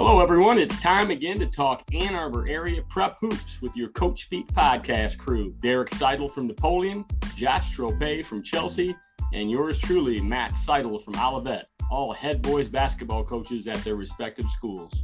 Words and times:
Hello, 0.00 0.20
everyone. 0.20 0.60
It's 0.60 0.78
time 0.78 1.10
again 1.10 1.40
to 1.40 1.46
talk 1.46 1.82
Ann 1.92 2.14
Arbor 2.14 2.46
area 2.46 2.82
prep 2.88 3.18
hoops 3.18 3.60
with 3.60 3.76
your 3.76 3.88
Coach 3.88 4.22
Speak 4.22 4.46
podcast 4.52 5.18
crew. 5.18 5.52
Derek 5.60 5.92
Seidel 5.92 6.28
from 6.28 6.46
Napoleon, 6.46 7.04
Josh 7.34 7.72
Trope 7.72 8.24
from 8.24 8.40
Chelsea, 8.40 8.94
and 9.32 9.50
yours 9.50 9.76
truly, 9.80 10.20
Matt 10.20 10.56
Seidel 10.56 11.00
from 11.00 11.16
Olivet, 11.16 11.66
all 11.90 12.12
head 12.12 12.42
boys 12.42 12.68
basketball 12.68 13.24
coaches 13.24 13.66
at 13.66 13.78
their 13.78 13.96
respective 13.96 14.48
schools. 14.50 15.02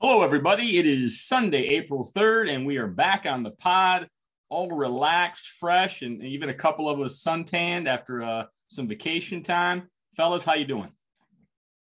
Hello, 0.00 0.22
everybody. 0.22 0.78
It 0.78 0.86
is 0.86 1.20
Sunday, 1.26 1.70
April 1.70 2.08
3rd, 2.14 2.54
and 2.54 2.64
we 2.64 2.76
are 2.76 2.86
back 2.86 3.26
on 3.26 3.42
the 3.42 3.50
pod, 3.50 4.08
all 4.48 4.68
relaxed, 4.68 5.48
fresh, 5.58 6.02
and 6.02 6.22
even 6.22 6.50
a 6.50 6.54
couple 6.54 6.88
of 6.88 7.00
us 7.00 7.20
suntanned 7.20 7.88
after 7.88 8.22
uh, 8.22 8.44
some 8.68 8.86
vacation 8.86 9.42
time 9.42 9.88
fellas 10.18 10.44
how 10.44 10.54
you 10.54 10.66
doing? 10.66 10.90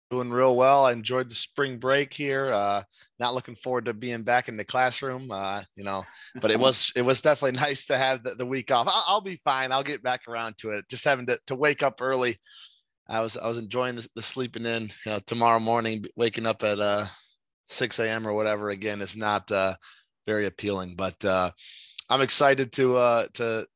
Doing 0.09 0.31
real 0.31 0.55
well. 0.55 0.85
I 0.85 0.91
enjoyed 0.91 1.29
the 1.29 1.35
spring 1.35 1.77
break 1.77 2.13
here. 2.13 2.51
Uh 2.51 2.83
not 3.19 3.33
looking 3.33 3.55
forward 3.55 3.85
to 3.85 3.93
being 3.93 4.23
back 4.23 4.49
in 4.49 4.57
the 4.57 4.65
classroom 4.65 5.31
uh 5.31 5.61
you 5.77 5.85
know 5.85 6.03
but 6.41 6.51
it 6.51 6.59
was 6.65 6.91
it 6.95 7.03
was 7.03 7.21
definitely 7.21 7.59
nice 7.67 7.85
to 7.85 7.97
have 7.97 8.23
the, 8.23 8.35
the 8.35 8.45
week 8.45 8.71
off. 8.71 8.87
I'll, 8.89 9.05
I'll, 9.07 9.21
be 9.21 9.39
fine. 9.45 9.71
I'll 9.71 9.83
get 9.83 10.03
back 10.03 10.27
around 10.27 10.57
to 10.57 10.71
it. 10.71 10.85
Just 10.89 11.05
having 11.05 11.27
to, 11.27 11.39
to 11.47 11.55
wake 11.55 11.83
up 11.83 12.01
early. 12.01 12.37
I 13.07 13.21
was 13.21 13.37
i 13.37 13.47
was 13.47 13.59
enjoying 13.59 13.95
the, 13.95 14.07
the 14.15 14.21
sleeping 14.23 14.65
in 14.65 14.89
you 15.05 15.11
know 15.11 15.19
tomorrow 15.19 15.59
morning 15.59 16.05
waking 16.15 16.47
up 16.47 16.63
at 16.63 16.79
uh 16.79 17.05
6 17.67 17.99
a.m 17.99 18.27
or 18.27 18.33
whatever 18.33 18.71
again 18.71 18.99
is 19.01 19.15
not 19.15 19.51
uh 19.51 19.75
very 20.25 20.47
appealing 20.47 20.95
but 20.95 21.23
uh 21.23 21.51
i'm 22.09 22.21
excited 22.21 22.71
to 22.73 22.97
uh 22.97 23.27
to 23.33 23.67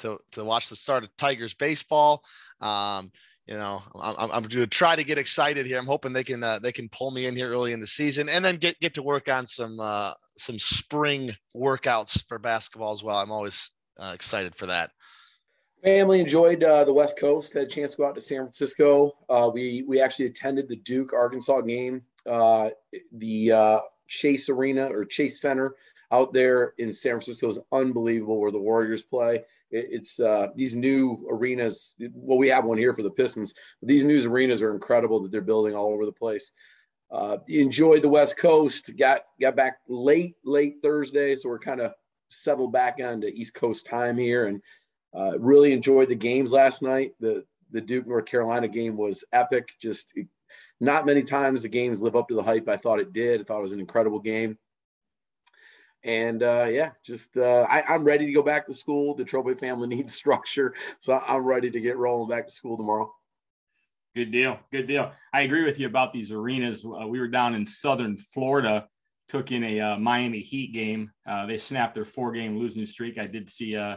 to 0.00 0.18
to 0.32 0.44
watch 0.44 0.68
the 0.68 0.76
start 0.76 1.04
of 1.04 1.16
tigers 1.16 1.54
baseball. 1.54 2.24
Um 2.60 3.12
you 3.46 3.54
know, 3.54 3.82
I'm, 4.00 4.30
I'm 4.30 4.42
going 4.42 4.50
to 4.50 4.66
try 4.66 4.94
to 4.94 5.04
get 5.04 5.18
excited 5.18 5.66
here. 5.66 5.78
I'm 5.78 5.86
hoping 5.86 6.12
they 6.12 6.24
can 6.24 6.42
uh, 6.42 6.58
they 6.60 6.72
can 6.72 6.88
pull 6.88 7.10
me 7.10 7.26
in 7.26 7.34
here 7.34 7.50
early 7.50 7.72
in 7.72 7.80
the 7.80 7.86
season, 7.86 8.28
and 8.28 8.44
then 8.44 8.56
get 8.56 8.78
get 8.80 8.94
to 8.94 9.02
work 9.02 9.28
on 9.28 9.46
some 9.46 9.80
uh, 9.80 10.12
some 10.36 10.58
spring 10.58 11.30
workouts 11.56 12.26
for 12.28 12.38
basketball 12.38 12.92
as 12.92 13.02
well. 13.02 13.18
I'm 13.18 13.32
always 13.32 13.70
uh, 13.98 14.12
excited 14.14 14.54
for 14.54 14.66
that. 14.66 14.90
Family 15.82 16.20
enjoyed 16.20 16.62
uh, 16.62 16.84
the 16.84 16.92
West 16.92 17.18
Coast. 17.18 17.54
Had 17.54 17.62
a 17.62 17.66
chance 17.66 17.92
to 17.92 17.98
go 17.98 18.08
out 18.08 18.14
to 18.14 18.20
San 18.20 18.38
Francisco. 18.38 19.12
Uh, 19.28 19.50
we 19.52 19.82
we 19.88 20.00
actually 20.00 20.26
attended 20.26 20.68
the 20.68 20.76
Duke 20.76 21.12
Arkansas 21.12 21.62
game. 21.62 22.02
Uh, 22.26 22.68
the 23.12 23.50
uh, 23.50 23.78
Chase 24.06 24.48
Arena 24.48 24.86
or 24.86 25.04
Chase 25.04 25.40
Center 25.40 25.74
out 26.12 26.32
there 26.32 26.74
in 26.78 26.92
San 26.92 27.12
Francisco 27.12 27.48
is 27.48 27.58
unbelievable 27.72 28.40
where 28.40 28.50
the 28.50 28.58
Warriors 28.58 29.02
play. 29.02 29.36
It, 29.70 29.86
it's 29.90 30.18
uh, 30.18 30.48
these 30.56 30.74
new 30.74 31.26
arenas. 31.30 31.94
Well, 32.12 32.38
we 32.38 32.48
have 32.48 32.64
one 32.64 32.78
here 32.78 32.94
for 32.94 33.02
the 33.02 33.10
Pistons. 33.10 33.54
But 33.80 33.88
these 33.88 34.04
new 34.04 34.28
arenas 34.28 34.62
are 34.62 34.74
incredible 34.74 35.22
that 35.22 35.32
they're 35.32 35.40
building 35.40 35.74
all 35.74 35.92
over 35.92 36.04
the 36.04 36.12
place. 36.12 36.52
Uh, 37.10 37.38
enjoyed 37.48 38.02
the 38.02 38.08
West 38.08 38.36
Coast. 38.36 38.90
Got 38.96 39.22
got 39.40 39.56
back 39.56 39.78
late 39.88 40.36
late 40.44 40.76
Thursday, 40.82 41.34
so 41.34 41.48
we're 41.48 41.58
kind 41.58 41.80
of 41.80 41.92
settled 42.28 42.72
back 42.72 42.98
onto 43.02 43.26
East 43.26 43.54
Coast 43.54 43.86
time 43.86 44.16
here, 44.16 44.46
and 44.46 44.62
uh, 45.12 45.36
really 45.38 45.72
enjoyed 45.72 46.08
the 46.08 46.14
games 46.14 46.52
last 46.52 46.82
night. 46.82 47.12
The 47.18 47.44
the 47.72 47.80
Duke 47.80 48.06
North 48.06 48.26
Carolina 48.26 48.68
game 48.68 48.96
was 48.96 49.24
epic. 49.32 49.70
Just 49.80 50.12
not 50.80 51.04
many 51.04 51.22
times 51.22 51.62
the 51.62 51.68
games 51.68 52.00
live 52.00 52.16
up 52.16 52.28
to 52.28 52.34
the 52.34 52.42
hype 52.42 52.68
I 52.68 52.76
thought 52.76 53.00
it 53.00 53.12
did. 53.12 53.40
I 53.40 53.44
thought 53.44 53.58
it 53.58 53.62
was 53.62 53.72
an 53.72 53.80
incredible 53.80 54.20
game. 54.20 54.56
And 56.02 56.42
uh, 56.42 56.66
yeah, 56.70 56.90
just 57.04 57.36
uh, 57.36 57.66
I, 57.68 57.94
am 57.94 58.04
ready 58.04 58.26
to 58.26 58.32
go 58.32 58.42
back 58.42 58.66
to 58.66 58.74
school. 58.74 59.14
The 59.14 59.24
Trope 59.24 59.58
family 59.58 59.86
needs 59.96 60.14
structure, 60.14 60.74
so 60.98 61.20
I'm 61.26 61.44
ready 61.44 61.70
to 61.70 61.80
get 61.80 61.98
rolling 61.98 62.30
back 62.30 62.46
to 62.46 62.52
school 62.52 62.76
tomorrow. 62.76 63.12
Good 64.16 64.32
deal. 64.32 64.58
Good 64.72 64.86
deal. 64.86 65.12
I 65.32 65.42
agree 65.42 65.64
with 65.64 65.78
you 65.78 65.86
about 65.86 66.12
these 66.12 66.32
arenas. 66.32 66.84
Uh, 66.84 67.06
we 67.06 67.20
were 67.20 67.28
down 67.28 67.54
in 67.54 67.66
Southern 67.66 68.16
Florida, 68.16 68.88
took 69.28 69.52
in 69.52 69.62
a 69.62 69.80
uh, 69.80 69.98
Miami 69.98 70.40
Heat 70.40 70.72
game. 70.72 71.12
Uh, 71.28 71.46
they 71.46 71.56
snapped 71.56 71.94
their 71.94 72.04
four-game 72.04 72.58
losing 72.58 72.86
streak. 72.86 73.18
I 73.18 73.26
did 73.26 73.48
see 73.48 73.76
uh, 73.76 73.96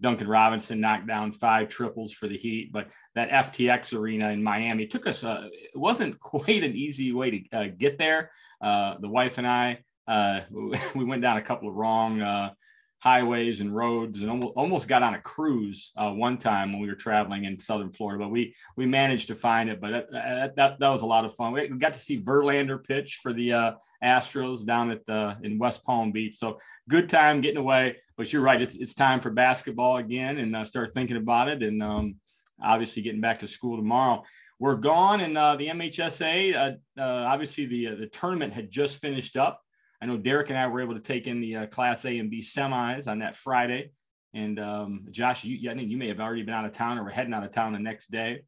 Duncan 0.00 0.26
Robinson 0.26 0.80
knock 0.80 1.06
down 1.06 1.30
five 1.30 1.68
triples 1.68 2.12
for 2.12 2.26
the 2.26 2.36
Heat, 2.36 2.72
but 2.72 2.88
that 3.14 3.30
FTX 3.30 3.96
arena 3.96 4.30
in 4.30 4.42
Miami 4.42 4.86
took 4.86 5.06
us. 5.06 5.22
it 5.22 5.52
wasn't 5.76 6.18
quite 6.20 6.64
an 6.64 6.74
easy 6.74 7.12
way 7.12 7.30
to 7.30 7.68
get 7.68 7.98
there. 7.98 8.32
the 8.60 8.96
wife 9.02 9.38
and 9.38 9.46
I 9.46 9.84
uh, 10.06 10.40
we 10.94 11.04
went 11.04 11.22
down 11.22 11.36
a 11.36 11.42
couple 11.42 11.68
of 11.68 11.74
wrong 11.74 12.20
uh, 12.20 12.50
highways 12.98 13.60
and 13.60 13.74
roads 13.74 14.20
and 14.20 14.30
almost, 14.30 14.52
almost 14.56 14.88
got 14.88 15.02
on 15.02 15.14
a 15.14 15.20
cruise 15.20 15.90
uh, 15.96 16.10
one 16.10 16.38
time 16.38 16.72
when 16.72 16.80
we 16.80 16.88
were 16.88 16.94
traveling 16.94 17.44
in 17.44 17.58
southern 17.58 17.90
Florida, 17.90 18.24
but 18.24 18.30
we 18.30 18.54
we 18.76 18.86
managed 18.86 19.28
to 19.28 19.34
find 19.34 19.68
it. 19.68 19.80
But 19.80 20.06
that, 20.12 20.56
that, 20.56 20.78
that 20.78 20.88
was 20.88 21.02
a 21.02 21.06
lot 21.06 21.24
of 21.24 21.34
fun. 21.34 21.52
We 21.52 21.68
got 21.68 21.94
to 21.94 22.00
see 22.00 22.22
Verlander 22.22 22.82
pitch 22.82 23.18
for 23.22 23.32
the 23.32 23.52
uh, 23.52 23.72
Astros 24.04 24.64
down 24.64 24.90
at 24.90 25.04
the 25.06 25.36
in 25.42 25.58
West 25.58 25.84
Palm 25.84 26.12
Beach. 26.12 26.36
So 26.36 26.58
good 26.88 27.08
time 27.08 27.40
getting 27.40 27.58
away. 27.58 27.96
But 28.16 28.32
you're 28.32 28.42
right, 28.42 28.62
it's 28.62 28.76
it's 28.76 28.94
time 28.94 29.20
for 29.20 29.30
basketball 29.30 29.96
again 29.96 30.38
and 30.38 30.54
uh, 30.54 30.64
start 30.64 30.94
thinking 30.94 31.16
about 31.16 31.48
it. 31.48 31.62
And 31.62 31.82
um, 31.82 32.16
obviously 32.62 33.02
getting 33.02 33.20
back 33.20 33.40
to 33.40 33.48
school 33.48 33.76
tomorrow. 33.76 34.22
We're 34.58 34.76
gone, 34.76 35.20
and 35.20 35.36
uh, 35.36 35.56
the 35.56 35.66
MHSA. 35.66 36.54
Uh, 36.54 37.00
uh, 37.00 37.24
obviously, 37.26 37.66
the 37.66 37.88
uh, 37.88 37.94
the 37.96 38.06
tournament 38.06 38.52
had 38.52 38.70
just 38.70 38.98
finished 38.98 39.36
up. 39.36 39.60
I 40.02 40.06
know 40.06 40.16
Derek 40.16 40.50
and 40.50 40.58
I 40.58 40.66
were 40.66 40.82
able 40.82 40.94
to 40.94 41.00
take 41.00 41.28
in 41.28 41.40
the 41.40 41.56
uh, 41.56 41.66
Class 41.66 42.04
A 42.04 42.18
and 42.18 42.28
B 42.28 42.40
semis 42.40 43.06
on 43.06 43.20
that 43.20 43.36
Friday. 43.36 43.92
And 44.34 44.58
um, 44.58 45.06
Josh, 45.10 45.44
you, 45.44 45.70
I 45.70 45.74
think 45.74 45.90
you 45.90 45.96
may 45.96 46.08
have 46.08 46.18
already 46.18 46.42
been 46.42 46.54
out 46.54 46.64
of 46.64 46.72
town 46.72 46.98
or 46.98 47.04
were 47.04 47.10
heading 47.10 47.32
out 47.32 47.44
of 47.44 47.52
town 47.52 47.72
the 47.72 47.78
next 47.78 48.10
day. 48.10 48.42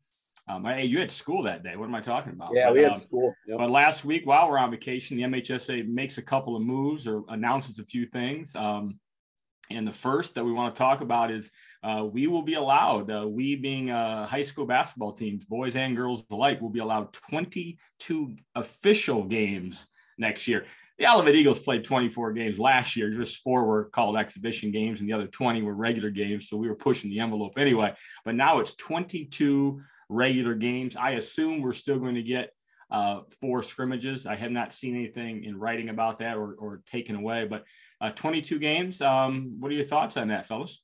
Um, 0.49 0.65
hey, 0.65 0.85
you 0.85 0.99
had 0.99 1.13
school 1.13 1.45
that 1.45 1.63
day. 1.63 1.77
What 1.77 1.87
am 1.87 1.95
I 1.95 2.01
talking 2.01 2.33
about? 2.33 2.51
Yeah, 2.53 2.67
but, 2.67 2.75
we 2.75 2.81
had 2.81 2.93
um, 2.93 2.99
school. 2.99 3.35
Yep. 3.47 3.59
But 3.59 3.71
last 3.71 4.05
week, 4.05 4.27
while 4.27 4.51
we're 4.51 4.59
on 4.59 4.73
vacation, 4.73 5.17
the 5.17 5.23
MHSA 5.23 5.87
makes 5.87 6.19
a 6.19 6.23
couple 6.23 6.57
of 6.57 6.63
moves 6.63 7.07
or 7.07 7.23
announces 7.29 7.79
a 7.79 7.85
few 7.85 8.07
things. 8.07 8.57
Um, 8.57 8.99
and 9.71 9.87
the 9.87 9.93
first 9.93 10.35
that 10.35 10.45
we 10.45 10.53
want 10.53 10.75
to 10.75 10.79
talk 10.79 11.03
about 11.03 11.31
is 11.31 11.53
uh, 11.85 12.05
we 12.05 12.27
will 12.27 12.43
be 12.43 12.55
allowed, 12.55 13.11
uh, 13.13 13.29
we 13.29 13.55
being 13.55 13.91
uh, 13.91 14.27
high 14.27 14.43
school 14.43 14.67
basketball 14.67 15.13
teams, 15.13 15.45
boys 15.45 15.77
and 15.77 15.95
girls 15.95 16.25
alike, 16.33 16.61
will 16.61 16.69
be 16.69 16.81
allowed 16.81 17.13
22 17.13 18.37
official 18.57 19.23
games 19.23 19.87
next 20.19 20.49
year 20.49 20.67
the 20.99 21.13
Olivet 21.13 21.35
Eagles 21.35 21.59
played 21.59 21.85
24 21.85 22.33
games 22.33 22.59
last 22.59 22.95
year. 22.97 23.11
Just 23.11 23.43
four 23.43 23.65
were 23.65 23.87
called 23.87 24.17
exhibition 24.17 24.71
games, 24.71 25.01
and 25.01 25.09
the 25.09 25.13
other 25.13 25.27
20 25.27 25.63
were 25.63 25.75
regular 25.75 26.11
games. 26.11 26.49
So 26.49 26.57
we 26.57 26.69
were 26.69 26.77
pushing 26.77 27.11
the 27.11 27.21
envelope 27.21 27.55
anyway. 27.59 27.95
But 28.25 28.37
now 28.37 28.61
it's 28.61 28.75
22 28.77 29.81
regular 30.09 30.55
games. 30.55 30.95
I 30.97 31.13
assume 31.13 31.63
we're 31.63 31.73
still 31.73 31.99
going 31.99 32.15
to 32.15 32.23
get 32.23 32.51
uh, 32.91 33.23
four 33.41 33.63
scrimmages. 33.63 34.25
I 34.25 34.37
have 34.37 34.53
not 34.53 34.73
seen 34.73 34.95
anything 34.95 35.45
in 35.45 35.59
writing 35.59 35.89
about 35.89 36.21
that 36.21 36.37
or, 36.37 36.55
or 36.55 36.83
taken 36.87 37.17
away. 37.17 37.47
But 37.47 37.65
uh, 38.01 38.11
22 38.11 38.59
games. 38.59 39.01
Um, 39.01 39.57
what 39.59 39.73
are 39.73 39.75
your 39.75 39.85
thoughts 39.85 40.17
on 40.17 40.29
that, 40.29 40.47
fellas? 40.47 40.81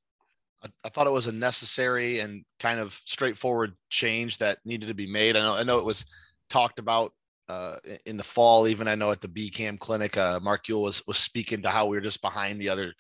I, 0.85 0.89
thought 0.91 1.07
it 1.07 1.13
was 1.13 1.27
a 1.27 1.33
necessary 1.33 2.21
and 2.21 2.45
kind 2.59 2.81
of 2.81 2.93
straightforward 3.05 3.75
change 3.89 4.39
that 4.39 4.59
needed 4.65 4.89
to 4.89 4.95
be 4.95 5.07
made. 5.07 5.37
I 5.37 5.41
know, 5.41 5.57
I 5.57 5.63
know 5.63 5.79
it 5.79 5.85
was 5.85 6.05
talked 6.51 6.79
about 6.79 7.13
uh, 7.51 7.77
in 8.07 8.17
the 8.17 8.23
fall, 8.23 8.69
even 8.69 8.87
I 8.87 8.95
know 8.95 9.11
at 9.11 9.21
the 9.21 9.29
BCAM 9.29 9.79
clinic, 9.81 10.17
uh, 10.17 10.39
Mark 10.41 10.67
Uyl 10.67 10.83
was 10.83 11.03
was 11.07 11.19
speaking 11.19 11.63
to 11.63 11.71
how 11.71 11.87
we 11.87 11.97
were 11.97 12.03
just 12.03 12.23
behind 12.23 12.61
the 12.61 12.69
other 12.69 12.93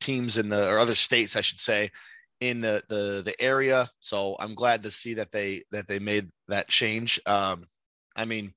teams 0.00 0.38
in 0.38 0.48
the 0.48 0.68
or 0.68 0.78
other 0.78 0.94
states, 0.94 1.36
I 1.36 1.40
should 1.40 1.58
say, 1.58 1.90
in 2.40 2.60
the 2.60 2.82
the 2.88 3.22
the 3.24 3.34
area. 3.40 3.88
So 4.00 4.36
I'm 4.40 4.54
glad 4.54 4.82
to 4.82 4.90
see 4.90 5.14
that 5.14 5.30
they 5.30 5.62
that 5.70 5.86
they 5.86 6.00
made 6.00 6.28
that 6.48 6.68
change. 6.68 7.20
Um, 7.26 7.66
I 8.16 8.24
mean, 8.24 8.52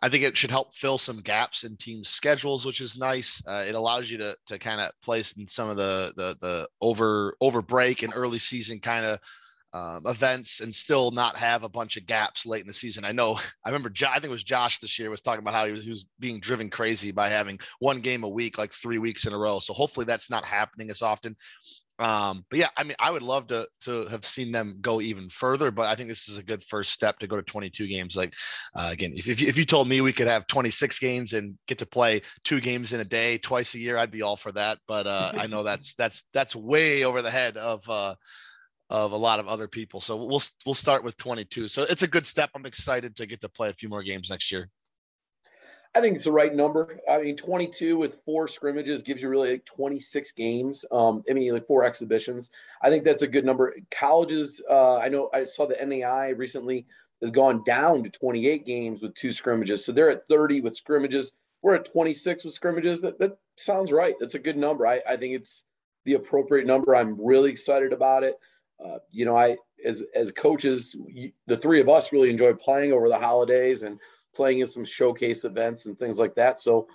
I 0.00 0.08
think 0.08 0.24
it 0.24 0.36
should 0.36 0.50
help 0.50 0.74
fill 0.74 0.96
some 0.96 1.20
gaps 1.20 1.64
in 1.64 1.76
team 1.76 2.02
schedules, 2.02 2.64
which 2.64 2.80
is 2.80 2.96
nice. 2.96 3.42
Uh, 3.46 3.64
it 3.68 3.74
allows 3.74 4.10
you 4.10 4.16
to 4.16 4.34
to 4.46 4.58
kind 4.58 4.80
of 4.80 4.92
place 5.02 5.32
in 5.32 5.46
some 5.46 5.68
of 5.68 5.76
the 5.76 6.14
the 6.16 6.36
the 6.40 6.68
over 6.80 7.34
over 7.42 7.60
break 7.60 8.02
and 8.02 8.14
early 8.16 8.38
season 8.38 8.80
kind 8.80 9.04
of 9.04 9.18
um, 9.72 10.06
events 10.06 10.60
and 10.60 10.74
still 10.74 11.10
not 11.10 11.36
have 11.36 11.62
a 11.62 11.68
bunch 11.68 11.96
of 11.96 12.06
gaps 12.06 12.46
late 12.46 12.62
in 12.62 12.66
the 12.66 12.72
season. 12.74 13.04
I 13.04 13.12
know 13.12 13.38
I 13.64 13.68
remember 13.68 13.90
I 14.06 14.14
think 14.14 14.24
it 14.24 14.30
was 14.30 14.44
Josh 14.44 14.78
this 14.78 14.98
year 14.98 15.10
was 15.10 15.20
talking 15.20 15.40
about 15.40 15.54
how 15.54 15.66
he 15.66 15.72
was, 15.72 15.84
he 15.84 15.90
was 15.90 16.06
being 16.18 16.40
driven 16.40 16.70
crazy 16.70 17.10
by 17.10 17.28
having 17.28 17.58
one 17.78 18.00
game 18.00 18.24
a 18.24 18.28
week, 18.28 18.58
like 18.58 18.72
three 18.72 18.98
weeks 18.98 19.26
in 19.26 19.32
a 19.32 19.38
row. 19.38 19.58
So 19.58 19.72
hopefully 19.72 20.06
that's 20.06 20.30
not 20.30 20.44
happening 20.44 20.90
as 20.90 21.02
often. 21.02 21.36
Um, 22.00 22.44
but 22.48 22.60
yeah, 22.60 22.68
I 22.76 22.84
mean, 22.84 22.94
I 23.00 23.10
would 23.10 23.22
love 23.22 23.48
to 23.48 23.66
to 23.80 24.06
have 24.06 24.24
seen 24.24 24.52
them 24.52 24.76
go 24.80 25.00
even 25.00 25.28
further, 25.30 25.72
but 25.72 25.88
I 25.88 25.96
think 25.96 26.08
this 26.08 26.28
is 26.28 26.38
a 26.38 26.44
good 26.44 26.62
first 26.62 26.92
step 26.92 27.18
to 27.18 27.26
go 27.26 27.36
to 27.36 27.42
22 27.42 27.88
games. 27.88 28.16
Like 28.16 28.34
uh, 28.76 28.90
again, 28.92 29.12
if 29.16 29.28
if 29.28 29.40
you, 29.40 29.48
if 29.48 29.58
you 29.58 29.64
told 29.64 29.88
me 29.88 30.00
we 30.00 30.12
could 30.12 30.28
have 30.28 30.46
26 30.46 30.98
games 31.00 31.32
and 31.32 31.58
get 31.66 31.78
to 31.78 31.86
play 31.86 32.22
two 32.44 32.60
games 32.60 32.92
in 32.92 33.00
a 33.00 33.04
day 33.04 33.38
twice 33.38 33.74
a 33.74 33.80
year, 33.80 33.98
I'd 33.98 34.12
be 34.12 34.22
all 34.22 34.36
for 34.36 34.52
that. 34.52 34.78
But 34.86 35.08
uh, 35.08 35.32
I 35.34 35.48
know 35.48 35.62
that's 35.64 35.94
that's 35.94 36.24
that's 36.32 36.54
way 36.54 37.02
over 37.02 37.20
the 37.20 37.32
head 37.32 37.56
of 37.56 37.88
uh, 37.90 38.14
of 38.90 39.12
a 39.12 39.16
lot 39.16 39.40
of 39.40 39.48
other 39.48 39.68
people. 39.68 40.00
So 40.00 40.16
we'll 40.16 40.42
we'll 40.64 40.74
start 40.74 41.04
with 41.04 41.16
22. 41.16 41.68
So 41.68 41.82
it's 41.82 42.02
a 42.02 42.08
good 42.08 42.26
step. 42.26 42.50
I'm 42.54 42.66
excited 42.66 43.16
to 43.16 43.26
get 43.26 43.40
to 43.42 43.48
play 43.48 43.68
a 43.70 43.74
few 43.74 43.88
more 43.88 44.02
games 44.02 44.30
next 44.30 44.50
year. 44.50 44.70
I 45.94 46.00
think 46.00 46.16
it's 46.16 46.24
the 46.24 46.32
right 46.32 46.54
number. 46.54 47.00
I 47.10 47.22
mean, 47.22 47.36
22 47.36 47.96
with 47.96 48.18
four 48.24 48.46
scrimmages 48.46 49.02
gives 49.02 49.22
you 49.22 49.28
really 49.28 49.52
like 49.52 49.64
26 49.64 50.32
games. 50.32 50.84
Um, 50.92 51.22
I 51.28 51.32
mean, 51.32 51.52
like 51.52 51.66
four 51.66 51.84
exhibitions. 51.84 52.50
I 52.82 52.90
think 52.90 53.04
that's 53.04 53.22
a 53.22 53.28
good 53.28 53.44
number. 53.44 53.74
Colleges, 53.90 54.60
uh, 54.70 54.98
I 54.98 55.08
know 55.08 55.30
I 55.32 55.44
saw 55.44 55.66
the 55.66 55.76
NAI 55.84 56.28
recently 56.30 56.86
has 57.22 57.30
gone 57.30 57.64
down 57.64 58.04
to 58.04 58.10
28 58.10 58.64
games 58.66 59.02
with 59.02 59.14
two 59.14 59.32
scrimmages. 59.32 59.84
So 59.84 59.92
they're 59.92 60.10
at 60.10 60.28
30 60.28 60.60
with 60.60 60.76
scrimmages. 60.76 61.32
We're 61.62 61.74
at 61.74 61.90
26 61.90 62.44
with 62.44 62.54
scrimmages. 62.54 63.00
That, 63.00 63.18
that 63.18 63.38
sounds 63.56 63.90
right. 63.90 64.14
That's 64.20 64.34
a 64.34 64.38
good 64.38 64.56
number. 64.56 64.86
I, 64.86 65.00
I 65.08 65.16
think 65.16 65.34
it's 65.34 65.64
the 66.04 66.14
appropriate 66.14 66.66
number. 66.66 66.94
I'm 66.94 67.18
really 67.20 67.50
excited 67.50 67.92
about 67.92 68.22
it. 68.22 68.36
Uh, 68.84 68.98
you 69.10 69.24
know, 69.24 69.36
I 69.36 69.56
as 69.84 70.02
as 70.14 70.32
coaches, 70.32 70.96
the 71.46 71.56
three 71.56 71.80
of 71.80 71.88
us 71.88 72.12
really 72.12 72.30
enjoy 72.30 72.54
playing 72.54 72.92
over 72.92 73.08
the 73.08 73.18
holidays 73.18 73.82
and 73.82 73.98
playing 74.34 74.60
in 74.60 74.68
some 74.68 74.84
showcase 74.84 75.44
events 75.44 75.86
and 75.86 75.98
things 75.98 76.18
like 76.18 76.34
that. 76.36 76.60
So 76.60 76.88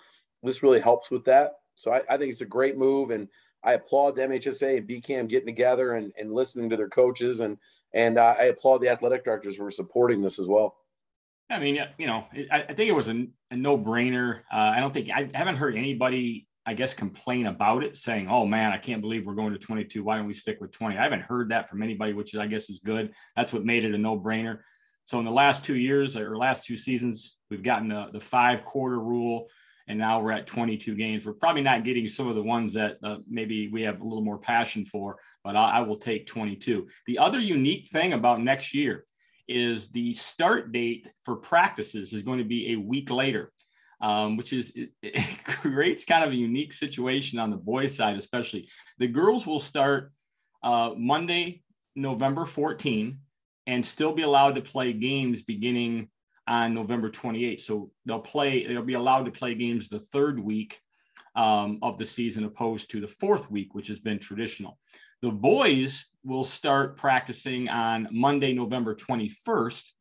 this 0.43 0.63
really 0.63 0.79
helps 0.79 1.11
with 1.11 1.25
that. 1.25 1.53
So 1.75 1.91
I, 1.91 2.01
I 2.09 2.17
think 2.17 2.31
it's 2.31 2.41
a 2.41 2.45
great 2.45 2.77
move, 2.77 3.11
and 3.11 3.27
I 3.63 3.73
applaud 3.73 4.15
the 4.15 4.21
MHSA 4.23 4.77
and 4.77 4.87
BCAM 4.87 5.27
getting 5.29 5.47
together 5.47 5.93
and, 5.93 6.11
and 6.19 6.33
listening 6.33 6.69
to 6.69 6.77
their 6.77 6.89
coaches, 6.89 7.39
and 7.39 7.57
and 7.93 8.17
uh, 8.17 8.35
I 8.37 8.43
applaud 8.43 8.79
the 8.79 8.89
athletic 8.89 9.23
directors 9.23 9.55
for 9.55 9.69
supporting 9.71 10.21
this 10.21 10.39
as 10.39 10.47
well. 10.47 10.75
I 11.49 11.59
mean, 11.59 11.79
you 11.97 12.07
know, 12.07 12.25
I, 12.51 12.63
I 12.69 12.73
think 12.73 12.89
it 12.89 12.95
was 12.95 13.09
a, 13.09 13.27
a 13.51 13.55
no 13.55 13.77
brainer. 13.77 14.41
Uh, 14.51 14.57
I 14.57 14.79
don't 14.79 14.93
think 14.93 15.09
I 15.09 15.29
haven't 15.33 15.57
heard 15.57 15.75
anybody, 15.75 16.47
I 16.65 16.73
guess, 16.73 16.93
complain 16.93 17.47
about 17.47 17.83
it, 17.83 17.97
saying, 17.97 18.27
"Oh 18.29 18.45
man, 18.45 18.71
I 18.71 18.77
can't 18.77 19.01
believe 19.01 19.25
we're 19.25 19.35
going 19.35 19.53
to 19.53 19.59
22. 19.59 20.03
Why 20.03 20.17
don't 20.17 20.27
we 20.27 20.33
stick 20.33 20.59
with 20.61 20.71
20?" 20.71 20.97
I 20.97 21.03
haven't 21.03 21.21
heard 21.21 21.49
that 21.49 21.69
from 21.69 21.83
anybody, 21.83 22.13
which 22.13 22.35
I 22.35 22.47
guess 22.47 22.69
is 22.69 22.79
good. 22.79 23.13
That's 23.35 23.51
what 23.51 23.65
made 23.65 23.83
it 23.83 23.93
a 23.93 23.97
no 23.97 24.19
brainer. 24.19 24.59
So 25.03 25.19
in 25.19 25.25
the 25.25 25.31
last 25.31 25.65
two 25.65 25.75
years 25.75 26.15
or 26.15 26.37
last 26.37 26.65
two 26.65 26.77
seasons, 26.77 27.37
we've 27.49 27.63
gotten 27.63 27.89
the 27.89 28.07
the 28.13 28.19
five 28.19 28.63
quarter 28.63 28.99
rule 28.99 29.47
and 29.87 29.99
now 29.99 30.21
we're 30.21 30.31
at 30.31 30.47
22 30.47 30.95
games. 30.95 31.25
We're 31.25 31.33
probably 31.33 31.61
not 31.61 31.83
getting 31.83 32.07
some 32.07 32.27
of 32.27 32.35
the 32.35 32.43
ones 32.43 32.73
that 32.73 32.97
uh, 33.03 33.17
maybe 33.27 33.67
we 33.67 33.81
have 33.83 34.01
a 34.01 34.03
little 34.03 34.23
more 34.23 34.37
passion 34.37 34.85
for, 34.85 35.17
but 35.43 35.55
I, 35.55 35.77
I, 35.77 35.79
will 35.81 35.97
take 35.97 36.25
22. 36.25 36.87
The 37.05 37.19
other 37.19 37.39
unique 37.39 37.89
thing 37.89 38.13
about 38.13 38.41
next 38.41 38.73
year 38.73 39.05
is 39.47 39.89
the 39.89 40.13
start 40.13 40.71
date 40.71 41.07
for 41.23 41.35
practices 41.35 42.13
is 42.13 42.23
going 42.23 42.37
to 42.37 42.45
be 42.45 42.73
a 42.73 42.77
week 42.77 43.11
later, 43.11 43.51
um, 44.03 44.35
which 44.35 44.51
is 44.53 44.71
it, 44.75 44.91
it 45.01 45.43
creates 45.45 46.05
kind 46.05 46.23
of 46.23 46.31
a 46.31 46.35
unique 46.35 46.73
situation 46.73 47.39
on 47.39 47.49
the 47.49 47.57
boys' 47.57 47.95
side, 47.95 48.17
especially. 48.17 48.69
The 48.99 49.07
girls 49.07 49.47
will 49.47 49.59
start 49.59 50.11
uh, 50.61 50.91
Monday, 50.95 51.63
November 51.95 52.45
14, 52.45 53.17
and 53.65 53.85
still 53.85 54.13
be 54.13 54.23
allowed 54.23 54.55
to 54.55 54.61
play 54.61 54.91
games 54.91 55.41
beginning 55.41 56.09
on 56.47 56.73
November 56.73 57.09
28th. 57.09 57.61
So 57.61 57.91
they'll 58.05 58.19
play, 58.19 58.67
they'll 58.67 58.83
be 58.83 58.95
allowed 58.95 59.23
to 59.23 59.31
play 59.31 59.55
games 59.55 59.87
the 59.87 60.01
third 60.01 60.37
week 60.37 60.79
um, 61.35 61.79
of 61.81 61.97
the 61.97 62.05
season 62.05 62.43
opposed 62.43 62.91
to 62.91 62.99
the 62.99 63.07
fourth 63.07 63.49
week, 63.49 63.73
which 63.73 63.87
has 63.87 64.01
been 64.01 64.19
traditional. 64.19 64.77
The 65.21 65.31
boys 65.31 66.05
will 66.25 66.43
start 66.43 66.97
practicing 66.97 67.69
on 67.69 68.09
Monday, 68.11 68.53
November 68.53 68.93
21st, 68.93 69.91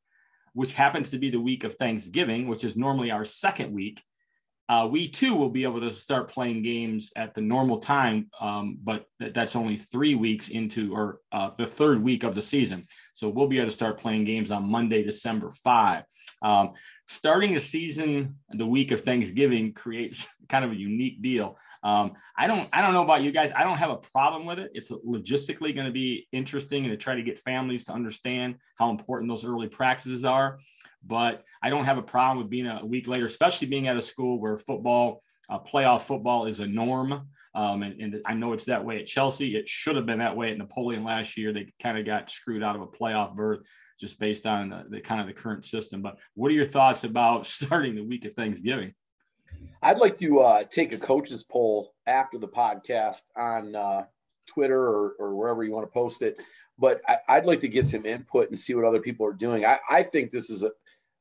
which 0.54 0.74
happens 0.74 1.10
to 1.10 1.18
be 1.18 1.30
the 1.30 1.40
week 1.40 1.64
of 1.64 1.74
Thanksgiving, 1.74 2.48
which 2.48 2.64
is 2.64 2.76
normally 2.76 3.10
our 3.10 3.24
second 3.24 3.72
week 3.72 4.02
uh, 4.72 4.86
we 4.86 5.08
too 5.08 5.34
will 5.34 5.50
be 5.50 5.64
able 5.64 5.80
to 5.80 5.90
start 5.90 6.30
playing 6.30 6.62
games 6.62 7.12
at 7.16 7.34
the 7.34 7.40
normal 7.40 7.78
time, 7.78 8.30
um, 8.40 8.78
but 8.82 9.04
th- 9.20 9.34
that's 9.34 9.54
only 9.54 9.76
three 9.76 10.14
weeks 10.14 10.48
into 10.48 10.94
or 10.94 11.18
uh, 11.32 11.50
the 11.58 11.66
third 11.66 12.02
week 12.02 12.22
of 12.24 12.34
the 12.34 12.40
season. 12.40 12.86
So 13.12 13.28
we'll 13.28 13.48
be 13.48 13.58
able 13.58 13.68
to 13.68 13.74
start 13.74 14.00
playing 14.00 14.24
games 14.24 14.50
on 14.50 14.64
Monday, 14.64 15.02
December 15.02 15.52
5. 15.62 16.04
Um, 16.42 16.72
starting 17.06 17.56
a 17.56 17.60
season 17.60 18.36
the 18.50 18.66
week 18.66 18.90
of 18.90 19.02
Thanksgiving 19.02 19.72
creates 19.72 20.26
kind 20.48 20.64
of 20.64 20.72
a 20.72 20.76
unique 20.76 21.22
deal. 21.22 21.56
Um, 21.84 22.12
I 22.36 22.46
don't 22.46 22.68
I 22.72 22.82
don't 22.82 22.92
know 22.92 23.02
about 23.02 23.22
you 23.22 23.32
guys. 23.32 23.50
I 23.56 23.64
don't 23.64 23.78
have 23.78 23.90
a 23.90 23.96
problem 23.96 24.46
with 24.46 24.58
it. 24.58 24.70
It's 24.74 24.90
logistically 24.90 25.74
going 25.74 25.86
to 25.86 25.92
be 25.92 26.28
interesting 26.32 26.84
and 26.84 26.92
to 26.92 26.96
try 26.96 27.14
to 27.14 27.22
get 27.22 27.38
families 27.38 27.84
to 27.84 27.92
understand 27.92 28.56
how 28.76 28.90
important 28.90 29.30
those 29.30 29.44
early 29.44 29.68
practices 29.68 30.24
are 30.24 30.58
but 31.04 31.44
I 31.62 31.70
don't 31.70 31.84
have 31.84 31.98
a 31.98 32.02
problem 32.02 32.38
with 32.38 32.50
being 32.50 32.66
a 32.66 32.84
week 32.84 33.08
later, 33.08 33.26
especially 33.26 33.66
being 33.66 33.88
at 33.88 33.96
a 33.96 34.02
school 34.02 34.38
where 34.38 34.58
football, 34.58 35.22
uh, 35.48 35.58
playoff 35.58 36.02
football 36.02 36.46
is 36.46 36.60
a 36.60 36.66
norm. 36.66 37.28
Um, 37.54 37.82
and, 37.82 38.00
and, 38.00 38.22
I 38.24 38.32
know 38.32 38.54
it's 38.54 38.64
that 38.64 38.84
way 38.84 38.98
at 38.98 39.06
Chelsea. 39.06 39.56
It 39.56 39.68
should 39.68 39.96
have 39.96 40.06
been 40.06 40.20
that 40.20 40.36
way 40.36 40.52
at 40.52 40.58
Napoleon 40.58 41.04
last 41.04 41.36
year. 41.36 41.52
They 41.52 41.72
kind 41.82 41.98
of 41.98 42.06
got 42.06 42.30
screwed 42.30 42.62
out 42.62 42.76
of 42.76 42.82
a 42.82 42.86
playoff 42.86 43.34
berth 43.34 43.60
just 44.00 44.18
based 44.18 44.46
on 44.46 44.70
the, 44.70 44.84
the 44.88 45.00
kind 45.00 45.20
of 45.20 45.26
the 45.26 45.32
current 45.32 45.64
system. 45.64 46.02
But 46.02 46.18
what 46.34 46.50
are 46.50 46.54
your 46.54 46.64
thoughts 46.64 47.04
about 47.04 47.46
starting 47.58 47.94
the 47.94 48.04
week 48.04 48.24
of 48.24 48.34
Thanksgiving? 48.34 48.94
I'd 49.82 49.98
like 49.98 50.16
to 50.18 50.40
uh, 50.40 50.64
take 50.64 50.92
a 50.92 50.98
coach's 50.98 51.42
poll 51.42 51.94
after 52.06 52.38
the 52.38 52.48
podcast 52.48 53.22
on 53.36 53.74
uh, 53.74 54.04
Twitter 54.46 54.80
or, 54.80 55.14
or, 55.18 55.34
wherever 55.34 55.62
you 55.62 55.72
want 55.72 55.86
to 55.86 55.92
post 55.92 56.22
it. 56.22 56.36
But 56.78 57.00
I, 57.28 57.38
would 57.38 57.46
like 57.46 57.60
to 57.60 57.68
get 57.68 57.86
some 57.86 58.06
input 58.06 58.48
and 58.48 58.58
see 58.58 58.74
what 58.74 58.84
other 58.84 59.00
people 59.00 59.26
are 59.26 59.32
doing. 59.32 59.64
I, 59.64 59.78
I 59.88 60.02
think 60.02 60.30
this 60.30 60.50
is 60.50 60.62
a, 60.62 60.70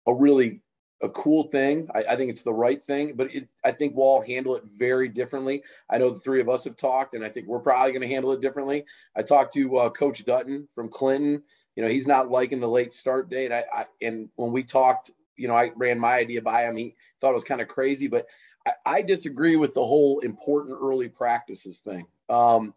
a 0.07 0.13
really 0.13 0.61
a 1.03 1.09
cool 1.09 1.43
thing. 1.45 1.87
I, 1.93 2.03
I, 2.09 2.15
think 2.15 2.29
it's 2.29 2.43
the 2.43 2.53
right 2.53 2.81
thing, 2.83 3.13
but 3.15 3.33
it, 3.33 3.47
I 3.63 3.71
think 3.71 3.95
we'll 3.95 4.07
all 4.07 4.21
handle 4.21 4.55
it 4.55 4.63
very 4.77 5.07
differently. 5.07 5.63
I 5.89 5.97
know 5.97 6.11
the 6.11 6.19
three 6.19 6.41
of 6.41 6.49
us 6.49 6.63
have 6.65 6.77
talked, 6.77 7.15
and 7.15 7.23
I 7.23 7.29
think 7.29 7.47
we're 7.47 7.59
probably 7.59 7.91
going 7.91 8.01
to 8.01 8.07
handle 8.07 8.31
it 8.31 8.41
differently. 8.41 8.85
I 9.15 9.23
talked 9.23 9.53
to 9.55 9.77
uh, 9.77 9.89
Coach 9.89 10.23
Dutton 10.25 10.67
from 10.73 10.89
Clinton. 10.89 11.43
You 11.75 11.83
know, 11.83 11.89
he's 11.89 12.07
not 12.07 12.29
liking 12.29 12.59
the 12.59 12.67
late 12.67 12.93
start 12.93 13.29
date. 13.29 13.51
I, 13.51 13.63
I, 13.73 13.85
and 14.01 14.29
when 14.35 14.51
we 14.51 14.63
talked, 14.63 15.11
you 15.37 15.47
know, 15.47 15.55
I 15.55 15.71
ran 15.75 15.99
my 15.99 16.15
idea 16.15 16.41
by 16.41 16.63
him. 16.63 16.75
He 16.75 16.95
thought 17.19 17.31
it 17.31 17.35
was 17.35 17.43
kind 17.43 17.61
of 17.61 17.67
crazy, 17.67 18.07
but 18.07 18.27
I, 18.67 18.71
I 18.85 19.01
disagree 19.01 19.55
with 19.55 19.73
the 19.73 19.85
whole 19.85 20.19
important 20.19 20.77
early 20.81 21.07
practices 21.07 21.79
thing. 21.79 22.05
Um, 22.29 22.73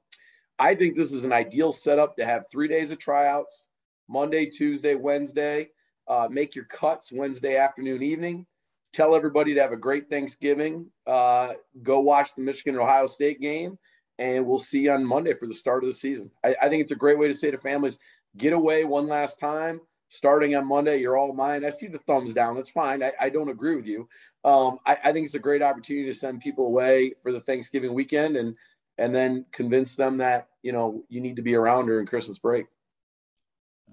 I 0.59 0.75
think 0.75 0.95
this 0.95 1.13
is 1.13 1.25
an 1.25 1.33
ideal 1.33 1.73
setup 1.73 2.17
to 2.17 2.25
have 2.25 2.45
three 2.51 2.69
days 2.69 2.91
of 2.91 2.99
tryouts: 2.99 3.69
Monday, 4.09 4.47
Tuesday, 4.47 4.95
Wednesday 4.95 5.71
uh, 6.09 6.29
make 6.31 6.55
your 6.55 6.65
cuts 6.65 7.13
Wednesday 7.13 7.57
afternoon, 7.57 8.03
evening. 8.03 8.47
Tell 8.93 9.17
everybody 9.17 9.55
to 9.55 9.61
have 9.61 9.73
a 9.73 9.77
great 9.77 10.09
Thanksgiving. 10.09 10.87
Uh, 11.07 11.55
go 11.83 12.01
watch 12.01 12.35
the 12.35 12.43
Michigan 12.43 12.79
Ohio 12.79 13.07
State 13.07 13.41
game, 13.41 13.79
and 14.19 14.47
we'll 14.47 14.59
see 14.59 14.81
you 14.81 14.93
on 14.93 15.05
Monday 15.05 15.35
for 15.35 15.47
the 15.47 15.55
start 15.55 15.83
of 15.83 15.91
the 15.91 15.95
season. 15.95 16.31
I, 16.45 16.55
I 16.63 16.69
think 16.69 16.83
it's 16.83 16.93
a 16.93 16.97
great 16.97 17.19
way 17.19 17.27
to 17.27 17.35
say 17.35 17.51
to 17.51 17.59
families, 17.59 17.99
get 18.37 18.53
away 18.53 18.85
one 18.85 19.07
last 19.07 19.39
time. 19.39 19.81
Starting 20.09 20.55
on 20.55 20.67
Monday, 20.67 20.99
you're 20.99 21.17
all 21.17 21.33
mine. 21.33 21.65
I 21.65 21.71
see 21.71 21.89
the 21.89 21.99
thumbs 21.99 22.33
down. 22.33 22.55
That's 22.55 22.71
fine. 22.71 23.03
I, 23.03 23.13
I 23.21 23.29
don't 23.31 23.49
agree 23.49 23.75
with 23.75 23.87
you. 23.87 24.09
Um, 24.45 24.79
I, 24.87 24.97
I 25.05 25.13
think 25.13 25.25
it's 25.25 25.35
a 25.35 25.41
great 25.41 25.63
opportunity 25.63 26.07
to 26.07 26.15
send 26.15 26.41
people 26.41 26.67
away 26.67 27.15
for 27.23 27.33
the 27.33 27.41
Thanksgiving 27.41 27.95
weekend 27.95 28.37
and 28.37 28.55
and 28.97 29.13
then 29.13 29.45
convince 29.51 29.97
them 29.97 30.19
that 30.19 30.47
you 30.63 30.71
know 30.71 31.03
you 31.09 31.21
need 31.21 31.37
to 31.37 31.43
be 31.43 31.57
around 31.57 31.87
during 31.87 32.07
Christmas 32.07 32.39
break. 32.39 32.67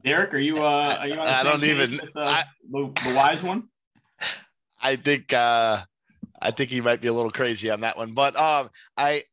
Derek, 0.03 0.33
are 0.33 0.39
you? 0.39 0.57
Uh, 0.57 0.98
are 1.00 1.07
you 1.07 1.19
I 1.19 1.43
don't 1.43 1.63
even. 1.63 1.91
With, 1.91 2.03
uh, 2.15 2.21
I, 2.21 2.43
the, 2.69 2.91
the 3.03 3.15
wise 3.15 3.41
one. 3.41 3.63
I 4.81 4.95
think. 4.98 5.33
uh 5.33 5.81
I 6.41 6.51
think 6.51 6.71
he 6.71 6.81
might 6.81 7.01
be 7.01 7.07
a 7.07 7.13
little 7.13 7.31
crazy 7.31 7.69
on 7.69 7.81
that 7.81 7.98
one, 7.98 8.13
but 8.13 8.36
um, 8.36 8.71
I, 8.98 9.24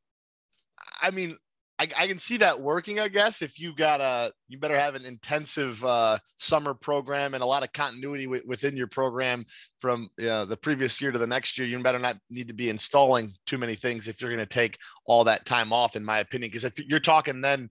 I 1.01 1.11
mean, 1.11 1.37
I, 1.79 1.89
I, 1.97 2.07
can 2.09 2.19
see 2.19 2.37
that 2.39 2.61
working. 2.61 2.99
I 2.99 3.09
guess 3.09 3.41
if 3.41 3.59
you 3.59 3.75
got 3.75 4.01
a, 4.01 4.33
you 4.49 4.59
better 4.59 4.79
have 4.79 4.95
an 4.95 5.05
intensive 5.05 5.83
uh, 5.85 6.19
summer 6.37 6.75
program 6.75 7.35
and 7.35 7.43
a 7.43 7.47
lot 7.47 7.63
of 7.63 7.73
continuity 7.73 8.25
w- 8.25 8.43
within 8.47 8.77
your 8.77 8.89
program 8.89 9.45
from 9.81 10.09
the 10.17 10.59
previous 10.61 11.01
year 11.01 11.13
to 11.13 11.19
the 11.19 11.27
next 11.27 11.57
year. 11.57 11.69
You 11.69 11.81
better 11.83 11.99
not 11.99 12.17
need 12.31 12.49
to 12.49 12.55
be 12.55 12.69
installing 12.69 13.33
too 13.47 13.59
many 13.59 13.77
things 13.77 14.09
if 14.09 14.21
you're 14.21 14.31
going 14.31 14.45
to 14.45 14.47
take 14.47 14.77
all 15.07 15.25
that 15.25 15.45
time 15.45 15.73
off, 15.73 15.95
in 15.95 16.05
my 16.05 16.19
opinion. 16.19 16.51
Because 16.51 16.65
if 16.65 16.79
you're 16.79 17.01
talking, 17.01 17.41
then 17.41 17.71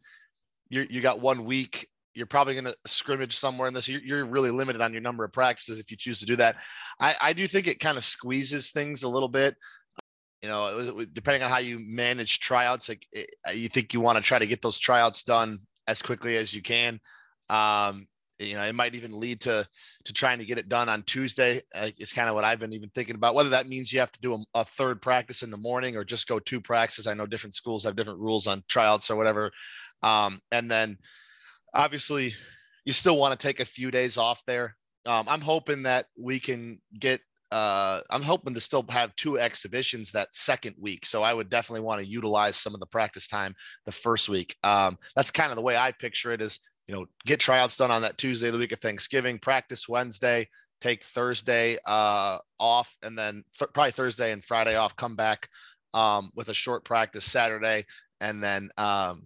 you 0.70 0.88
you 0.90 1.02
got 1.02 1.20
one 1.20 1.44
week 1.44 1.88
you're 2.18 2.26
probably 2.26 2.56
going 2.56 2.66
to 2.66 2.76
scrimmage 2.88 3.38
somewhere 3.38 3.68
in 3.68 3.76
this. 3.76 3.88
You're, 3.88 4.26
really 4.26 4.50
limited 4.50 4.82
on 4.82 4.92
your 4.92 5.02
number 5.02 5.24
of 5.24 5.32
practices 5.32 5.80
if 5.80 5.92
you 5.92 5.98
choose 5.98 6.20
to 6.20 6.26
do 6.26 6.36
that. 6.38 6.58
I, 7.00 7.16
I 7.22 7.34
do 7.34 7.46
think 7.46 7.68
it 7.68 7.80
kind 7.80 7.96
of 7.96 8.04
squeezes 8.04 8.72
things 8.72 9.04
a 9.04 9.10
little 9.10 9.30
bit. 9.30 9.56
You 10.42 10.50
know, 10.50 11.06
depending 11.14 11.42
on 11.44 11.50
how 11.50 11.58
you 11.58 11.80
manage 11.80 12.40
tryouts, 12.40 12.90
like 12.90 13.08
it, 13.12 13.30
you 13.54 13.70
think 13.70 13.94
you 13.94 14.02
want 14.02 14.18
to 14.18 14.22
try 14.22 14.38
to 14.38 14.48
get 14.48 14.62
those 14.62 14.78
tryouts 14.78 15.24
done 15.24 15.60
as 15.88 16.02
quickly 16.02 16.38
as 16.38 16.54
you 16.54 16.62
can. 16.62 17.00
Um, 17.50 18.08
you 18.40 18.56
know, 18.56 18.64
it 18.64 18.76
might 18.76 18.94
even 18.94 19.20
lead 19.20 19.42
to 19.42 19.68
to 20.06 20.14
trying 20.14 20.38
to 20.38 20.46
get 20.46 20.60
it 20.60 20.70
done 20.70 20.90
on 20.90 21.02
Tuesday. 21.04 21.62
Uh, 21.74 21.90
is 21.98 22.14
kind 22.14 22.30
of 22.30 22.36
what 22.36 22.44
I've 22.44 22.60
been 22.60 22.74
even 22.74 22.90
thinking 22.94 23.16
about. 23.16 23.34
Whether 23.34 23.50
that 23.50 23.68
means 23.68 23.92
you 23.92 24.00
have 24.00 24.12
to 24.12 24.22
do 24.22 24.36
a, 24.36 24.44
a 24.54 24.64
third 24.64 25.02
practice 25.02 25.42
in 25.42 25.50
the 25.50 25.58
morning 25.58 25.98
or 25.98 26.04
just 26.04 26.28
go 26.28 26.38
two 26.38 26.62
practices. 26.62 27.08
I 27.08 27.16
know 27.16 27.26
different 27.26 27.56
schools 27.56 27.84
have 27.84 27.96
different 27.96 28.20
rules 28.20 28.46
on 28.46 28.64
tryouts 28.68 29.10
or 29.10 29.16
whatever. 29.16 29.52
Um, 30.04 30.40
and 30.52 30.70
then 30.70 30.98
obviously 31.74 32.34
you 32.86 32.94
still 32.94 33.18
want 33.18 33.38
to 33.38 33.48
take 33.48 33.60
a 33.60 33.66
few 33.66 33.90
days 33.90 34.18
off 34.18 34.44
there. 34.46 34.76
Um, 35.06 35.26
I'm 35.28 35.42
hoping 35.42 35.84
that 35.84 36.06
we 36.18 36.40
can 36.40 36.80
get. 37.00 37.22
Uh, 37.52 38.02
I'm 38.10 38.24
hoping 38.24 38.54
to 38.54 38.60
still 38.60 38.86
have 38.90 39.16
two 39.16 39.40
exhibitions 39.40 40.12
that 40.12 40.36
second 40.36 40.76
week. 40.80 41.06
So 41.06 41.24
I 41.24 41.34
would 41.34 41.50
definitely 41.50 41.86
want 41.86 42.02
to 42.02 42.08
utilize 42.08 42.58
some 42.58 42.74
of 42.74 42.80
the 42.80 42.86
practice 42.86 43.28
time 43.28 43.56
the 43.86 43.92
first 43.92 44.28
week. 44.28 44.56
Um, 44.64 44.98
that's 45.16 45.32
kind 45.32 45.52
of 45.52 45.56
the 45.56 45.62
way 45.62 45.78
I 45.78 45.92
picture 45.94 46.34
it. 46.34 46.42
Is 46.42 46.60
you 46.88 46.96
know 46.96 47.06
get 47.26 47.40
tryouts 47.40 47.78
done 47.78 47.92
on 47.92 48.02
that 48.02 48.18
Tuesday, 48.18 48.52
the 48.52 48.58
week 48.58 48.74
of 48.74 48.80
Thanksgiving, 48.80 49.40
practice 49.40 49.88
Wednesday, 49.88 50.48
take 50.82 51.06
Thursday 51.06 51.78
uh, 51.86 52.40
off, 52.60 52.96
and 53.02 53.18
then 53.18 53.44
th- 53.58 53.72
probably 53.74 53.92
Thursday 53.92 54.32
and 54.32 54.44
Friday 54.44 54.76
off. 54.76 54.96
Come 54.98 55.16
back 55.16 55.48
um, 55.94 56.32
with 56.36 56.50
a 56.50 56.54
short 56.54 56.84
practice 56.84 57.24
Saturday, 57.24 57.86
and 58.20 58.44
then 58.44 58.70
um, 58.78 59.24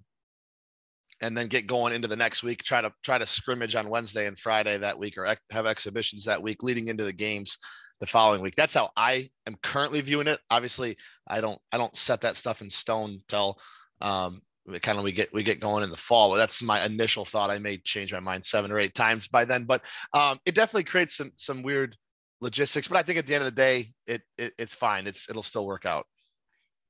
and 1.21 1.35
then 1.35 1.47
get 1.47 1.65
going 1.65 1.93
into 1.93 2.07
the 2.07 2.15
next 2.15 2.43
week. 2.43 2.63
Try 2.63 2.81
to 2.81 2.91
try 3.03 3.17
to 3.17 3.25
scrimmage 3.25 3.73
on 3.73 3.89
Wednesday 3.89 4.27
and 4.27 4.37
Friday 4.37 4.77
that 4.77 4.99
week, 4.99 5.17
or 5.17 5.25
ex- 5.25 5.41
have 5.51 5.65
exhibitions 5.65 6.25
that 6.25 6.41
week, 6.41 6.61
leading 6.61 6.87
into 6.87 7.03
the 7.03 7.13
games 7.13 7.57
the 8.01 8.07
following 8.07 8.41
week. 8.41 8.55
That's 8.55 8.73
how 8.73 8.89
I 8.97 9.29
am 9.47 9.55
currently 9.61 10.01
viewing 10.01 10.27
it. 10.27 10.39
Obviously, 10.49 10.97
I 11.27 11.39
don't 11.39 11.59
I 11.71 11.77
don't 11.77 11.95
set 11.95 12.19
that 12.21 12.35
stuff 12.35 12.61
in 12.61 12.69
stone 12.69 13.21
till 13.29 13.57
um, 14.01 14.41
kind 14.81 14.97
of 14.97 15.03
we 15.03 15.11
get 15.11 15.31
we 15.33 15.43
get 15.43 15.61
going 15.61 15.83
in 15.83 15.91
the 15.91 15.97
fall. 15.97 16.31
But 16.31 16.37
that's 16.37 16.61
my 16.61 16.83
initial 16.83 17.23
thought. 17.23 17.51
I 17.51 17.59
may 17.59 17.77
change 17.77 18.11
my 18.11 18.19
mind 18.19 18.43
seven 18.43 18.71
or 18.71 18.79
eight 18.79 18.95
times 18.95 19.27
by 19.27 19.45
then, 19.45 19.63
but 19.63 19.85
um, 20.13 20.39
it 20.45 20.55
definitely 20.55 20.83
creates 20.83 21.15
some 21.15 21.31
some 21.37 21.61
weird 21.61 21.95
logistics. 22.41 22.87
But 22.87 22.97
I 22.97 23.03
think 23.03 23.19
at 23.19 23.27
the 23.27 23.35
end 23.35 23.43
of 23.43 23.53
the 23.53 23.61
day, 23.61 23.93
it, 24.07 24.23
it 24.37 24.53
it's 24.57 24.73
fine. 24.73 25.05
It's 25.05 25.29
it'll 25.29 25.43
still 25.43 25.67
work 25.67 25.85
out. 25.85 26.05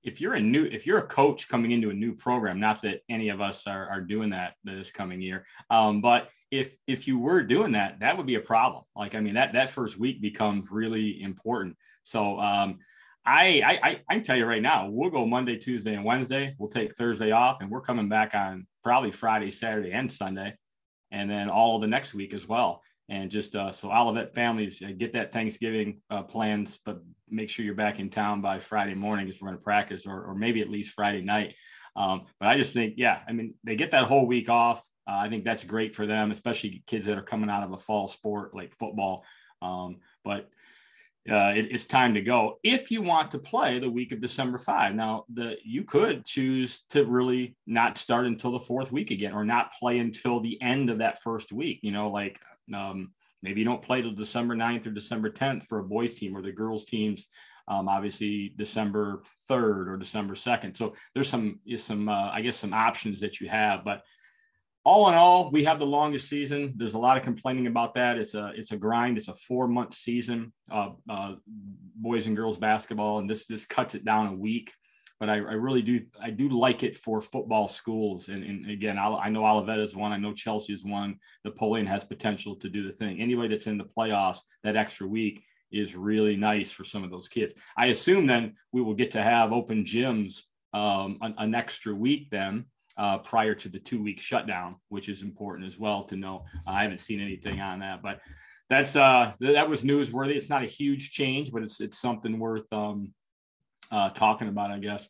If 0.04 0.20
you're 0.20 0.34
a 0.34 0.42
new, 0.42 0.64
if 0.64 0.88
you're 0.88 0.98
a 0.98 1.08
coach 1.08 1.48
coming 1.48 1.72
into 1.72 1.92
a 1.92 1.94
new 1.94 2.16
program, 2.16 2.60
not 2.60 2.82
that 2.84 3.02
any 3.10 3.30
of 3.30 3.40
us 3.40 3.68
are, 3.68 3.88
are 3.88 4.02
doing 4.02 4.32
that 4.32 4.54
this 4.64 4.92
coming 4.92 5.22
year, 5.22 5.46
um, 5.70 6.02
but 6.02 6.30
if 6.52 6.76
if 6.86 7.08
you 7.08 7.18
were 7.18 7.42
doing 7.42 7.72
that, 7.72 8.02
that 8.02 8.18
would 8.18 8.28
be 8.28 8.36
a 8.36 8.42
problem. 8.42 8.84
Like 8.96 9.16
I 9.16 9.22
mean, 9.22 9.36
that 9.36 9.54
that 9.54 9.72
first 9.72 9.98
week 9.98 10.22
becomes 10.22 10.70
really 10.70 11.22
important. 11.22 11.78
So 12.04 12.40
um, 12.40 12.80
I, 13.26 13.80
I 13.84 14.02
I 14.10 14.14
can 14.16 14.24
tell 14.24 14.36
you 14.36 14.46
right 14.46 14.62
now, 14.62 14.90
we'll 14.90 15.10
go 15.10 15.26
Monday, 15.26 15.58
Tuesday, 15.58 15.94
and 15.94 16.04
Wednesday. 16.04 16.56
We'll 16.58 16.70
take 16.70 16.96
Thursday 16.96 17.32
off, 17.32 17.62
and 17.62 17.72
we're 17.72 17.82
coming 17.82 18.10
back 18.10 18.36
on 18.36 18.68
probably 18.84 19.12
Friday, 19.12 19.50
Saturday, 19.50 19.92
and 19.92 20.12
Sunday, 20.12 20.56
and 21.12 21.30
then 21.30 21.50
all 21.50 21.76
of 21.76 21.82
the 21.82 21.88
next 21.88 22.14
week 22.14 22.34
as 22.34 22.48
well. 22.48 22.82
And 23.08 23.30
just 23.30 23.56
uh, 23.56 23.72
so 23.72 23.92
Olivet 23.92 24.34
families 24.34 24.82
uh, 24.82 24.92
get 24.98 25.14
that 25.14 25.32
Thanksgiving 25.32 26.02
uh, 26.10 26.24
plans, 26.24 26.80
but 26.86 27.02
make 27.30 27.50
sure 27.50 27.64
you're 27.64 27.76
back 27.76 28.00
in 28.00 28.10
town 28.10 28.42
by 28.42 28.60
Friday 28.60 28.96
morning 28.96 29.26
because 29.26 29.42
we're 29.42 29.50
going 29.50 29.58
to 29.58 29.64
practice, 29.64 30.06
or, 30.06 30.24
or 30.24 30.36
maybe 30.36 30.62
at 30.62 30.70
least 30.70 30.94
Friday 30.94 31.22
night. 31.22 31.56
Um, 31.96 32.24
but 32.40 32.48
I 32.48 32.58
just 32.58 32.74
think, 32.74 32.96
yeah, 32.98 33.20
I 33.28 33.34
mean, 33.34 33.54
they 33.64 33.76
get 33.76 33.92
that 33.92 34.06
whole 34.06 34.26
week 34.26 34.50
off. 34.50 34.82
Uh, 35.12 35.18
I 35.18 35.30
think 35.30 35.44
that's 35.44 35.64
great 35.64 35.94
for 35.94 36.06
them, 36.06 36.32
especially 36.32 36.84
kids 36.88 37.06
that 37.06 37.18
are 37.18 37.24
coming 37.24 37.50
out 37.50 37.64
of 37.64 37.74
a 37.74 37.78
fall 37.78 38.08
sport 38.08 38.56
like 38.56 38.74
football. 38.74 39.26
Um, 39.62 39.98
but 40.24 40.50
uh, 41.30 41.52
it, 41.56 41.68
it's 41.70 41.86
time 41.86 42.14
to 42.14 42.22
go 42.22 42.60
if 42.64 42.90
you 42.90 43.02
want 43.02 43.32
to 43.32 43.40
play 43.40 43.78
the 43.78 43.90
week 43.90 44.12
of 44.12 44.22
December 44.22 44.58
5. 44.58 44.96
Now, 44.96 45.26
the 45.34 45.56
you 45.64 45.84
could 45.84 46.26
choose 46.26 46.84
to 46.92 47.06
really 47.06 47.58
not 47.68 47.98
start 47.98 48.26
until 48.26 48.52
the 48.52 48.60
fourth 48.60 48.92
week 48.92 49.12
again 49.12 49.34
or 49.34 49.44
not 49.44 49.74
play 49.78 50.00
until 50.00 50.40
the 50.40 50.60
end 50.62 50.90
of 50.90 51.00
that 51.00 51.22
first 51.22 51.52
week. 51.52 51.80
You 51.82 51.92
know, 51.92 52.10
like 52.10 52.40
um, 52.74 53.12
maybe 53.44 53.60
you 53.60 53.66
don't 53.66 53.84
play 53.84 54.02
till 54.02 54.14
December 54.14 54.56
9th 54.56 54.88
or 54.88 54.92
December 54.92 55.30
10th 55.30 55.66
for 55.66 55.80
a 55.80 55.84
boys 55.84 56.16
team 56.16 56.36
or 56.36 56.42
the 56.42 56.52
girls 56.52 56.86
teams. 56.86 57.28
Um, 57.68 57.88
obviously 57.88 58.54
December 58.58 59.24
3rd 59.50 59.88
or 59.88 59.98
December 59.98 60.36
2nd. 60.36 60.76
So 60.76 60.96
there's 61.14 61.30
some, 61.30 61.60
some, 61.76 62.10
uh, 62.10 62.30
I 62.32 62.42
guess 62.42 62.58
some 62.58 62.74
options 62.74 63.20
that 63.20 63.40
you 63.40 63.48
have, 63.50 63.86
but 63.86 64.02
all 64.84 65.08
in 65.10 65.14
all, 65.14 65.52
we 65.52 65.64
have 65.64 65.80
the 65.80 65.86
longest 65.86 66.28
season. 66.28 66.74
There's 66.76 66.96
a 66.96 67.00
lot 67.00 67.18
of 67.18 67.24
complaining 67.24 67.68
about 67.68 67.94
that. 67.96 68.18
It's 68.18 68.34
a 68.34 68.52
it's 68.56 68.72
a 68.72 68.78
grind. 68.78 69.18
It's 69.18 69.28
a 69.28 69.36
four 69.36 69.68
month 69.68 69.94
season, 69.94 70.52
uh, 70.72 70.92
uh, 71.08 71.36
boys 71.96 72.26
and 72.26 72.36
girls 72.36 72.58
basketball, 72.58 73.20
and 73.20 73.30
this 73.30 73.46
this 73.46 73.66
cuts 73.66 73.94
it 73.94 74.06
down 74.06 74.28
a 74.28 74.34
week. 74.34 74.74
But 75.20 75.30
I, 75.30 75.36
I 75.36 75.54
really 75.54 75.84
do 75.84 76.00
I 76.20 76.32
do 76.32 76.50
like 76.50 76.82
it 76.82 76.98
for 76.98 77.22
football 77.22 77.68
schools. 77.68 78.30
And, 78.30 78.44
and 78.44 78.72
again, 78.72 78.98
i 78.98 79.08
i 79.08 79.30
know 79.30 79.46
Olivet 79.46 79.80
is 79.80 79.96
one. 79.96 80.14
I 80.14 80.18
know 80.18 80.34
Chelsea 80.34 80.74
is 80.74 80.84
one. 80.84 81.18
Napoleon 81.46 81.86
has 81.86 82.04
potential 82.04 82.56
to 82.56 82.70
do 82.70 82.84
the 82.84 82.94
thing. 82.94 83.22
Anybody 83.22 83.50
that's 83.50 83.68
in 83.68 83.78
the 83.78 83.86
playoffs 83.86 84.40
that 84.64 84.76
extra 84.76 85.06
week 85.06 85.44
is 85.72 85.96
really 85.96 86.36
nice 86.36 86.72
for 86.72 86.84
some 86.84 87.04
of 87.04 87.12
those 87.12 87.28
kids. 87.28 87.54
I 87.78 87.88
assume 87.88 88.26
then 88.26 88.56
we 88.72 88.82
will 88.82 88.96
get 88.96 89.12
to 89.12 89.22
have 89.22 89.54
open 89.54 89.86
gyms 89.86 90.42
um, 90.74 91.20
an, 91.22 91.36
an 91.38 91.54
extra 91.54 91.94
week 91.94 92.30
then 92.32 92.66
uh, 92.98 93.18
prior 93.20 93.56
to 93.56 93.70
the 93.70 93.80
two 93.80 94.02
week 94.02 94.20
shutdown, 94.20 94.76
which 94.90 95.10
is 95.10 95.22
important 95.22 95.68
as 95.68 95.80
well 95.80 96.04
to 96.04 96.16
know. 96.16 96.46
I 96.66 96.84
haven't 96.84 97.00
seen 97.00 97.22
anything 97.22 97.60
on 97.60 97.80
that, 97.80 98.02
but 98.02 98.22
that's 98.70 98.96
uh, 98.96 99.34
that 99.40 99.70
was 99.70 99.84
newsworthy. 99.84 100.36
It's 100.36 100.50
not 100.50 100.64
a 100.64 100.68
huge 100.68 101.12
change, 101.12 101.52
but 101.52 101.64
it's 101.64 101.82
it's 101.82 102.00
something 102.00 102.40
worth 102.40 102.72
um, 102.72 103.14
uh, 103.92 104.10
talking 104.10 104.48
about, 104.48 104.72
I 104.72 104.80
guess. 104.80 105.08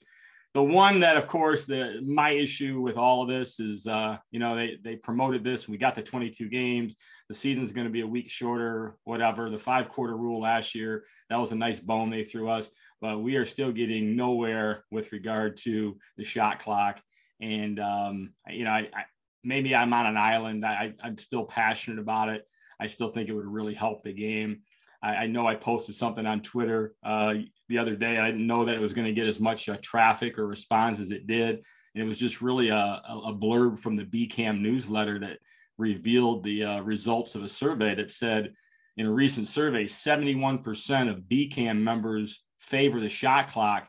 The 0.53 0.63
one 0.63 0.99
that, 0.99 1.15
of 1.15 1.27
course, 1.27 1.65
the 1.65 2.01
my 2.05 2.31
issue 2.31 2.81
with 2.81 2.97
all 2.97 3.21
of 3.21 3.29
this 3.29 3.59
is, 3.59 3.87
uh, 3.87 4.17
you 4.31 4.39
know, 4.39 4.55
they 4.55 4.77
they 4.83 4.95
promoted 4.95 5.43
this. 5.43 5.67
We 5.67 5.77
got 5.77 5.95
the 5.95 6.01
22 6.01 6.49
games. 6.49 6.95
The 7.29 7.33
season's 7.33 7.71
going 7.71 7.87
to 7.87 7.91
be 7.91 8.01
a 8.01 8.07
week 8.07 8.29
shorter, 8.29 8.97
whatever. 9.05 9.49
The 9.49 9.57
five 9.57 9.89
quarter 9.89 10.17
rule 10.17 10.41
last 10.41 10.75
year 10.75 11.05
that 11.31 11.39
was 11.39 11.53
a 11.53 11.55
nice 11.55 11.79
bone 11.79 12.09
they 12.09 12.25
threw 12.25 12.49
us, 12.49 12.69
but 12.99 13.19
we 13.19 13.37
are 13.37 13.45
still 13.45 13.71
getting 13.71 14.17
nowhere 14.17 14.83
with 14.91 15.13
regard 15.13 15.55
to 15.55 15.97
the 16.17 16.25
shot 16.25 16.59
clock 16.59 17.01
and 17.41 17.79
um, 17.79 18.33
you 18.49 18.63
know, 18.63 18.71
I, 18.71 18.89
I, 18.93 19.03
maybe 19.43 19.75
I'm 19.75 19.93
on 19.93 20.05
an 20.05 20.17
island. 20.17 20.65
I, 20.65 20.93
I'm 21.03 21.17
still 21.17 21.45
passionate 21.45 21.99
about 21.99 22.29
it. 22.29 22.47
I 22.79 22.87
still 22.87 23.11
think 23.11 23.29
it 23.29 23.33
would 23.33 23.45
really 23.45 23.73
help 23.73 24.03
the 24.03 24.13
game. 24.13 24.61
I, 25.03 25.09
I 25.09 25.27
know 25.27 25.47
I 25.47 25.55
posted 25.55 25.95
something 25.95 26.25
on 26.25 26.41
Twitter 26.41 26.95
uh, 27.03 27.33
the 27.67 27.77
other 27.77 27.95
day. 27.95 28.17
I 28.17 28.27
didn't 28.27 28.47
know 28.47 28.65
that 28.65 28.75
it 28.75 28.81
was 28.81 28.93
going 28.93 29.07
to 29.07 29.13
get 29.13 29.27
as 29.27 29.39
much 29.39 29.69
uh, 29.69 29.77
traffic 29.81 30.37
or 30.37 30.47
response 30.47 30.99
as 30.99 31.11
it 31.11 31.27
did. 31.27 31.63
And 31.93 32.03
it 32.03 32.07
was 32.07 32.17
just 32.17 32.41
really 32.41 32.69
a, 32.69 33.01
a 33.07 33.33
blurb 33.33 33.79
from 33.79 33.95
the 33.95 34.05
BCAM 34.05 34.61
newsletter 34.61 35.19
that 35.19 35.39
revealed 35.77 36.43
the 36.43 36.63
uh, 36.63 36.81
results 36.81 37.35
of 37.35 37.43
a 37.43 37.49
survey 37.49 37.95
that 37.95 38.11
said 38.11 38.53
in 38.97 39.05
a 39.05 39.11
recent 39.11 39.47
survey, 39.47 39.85
71% 39.85 41.09
of 41.09 41.23
BCAM 41.23 41.79
members 41.79 42.43
favor 42.59 42.99
the 42.99 43.09
shot 43.09 43.49
clock, 43.49 43.87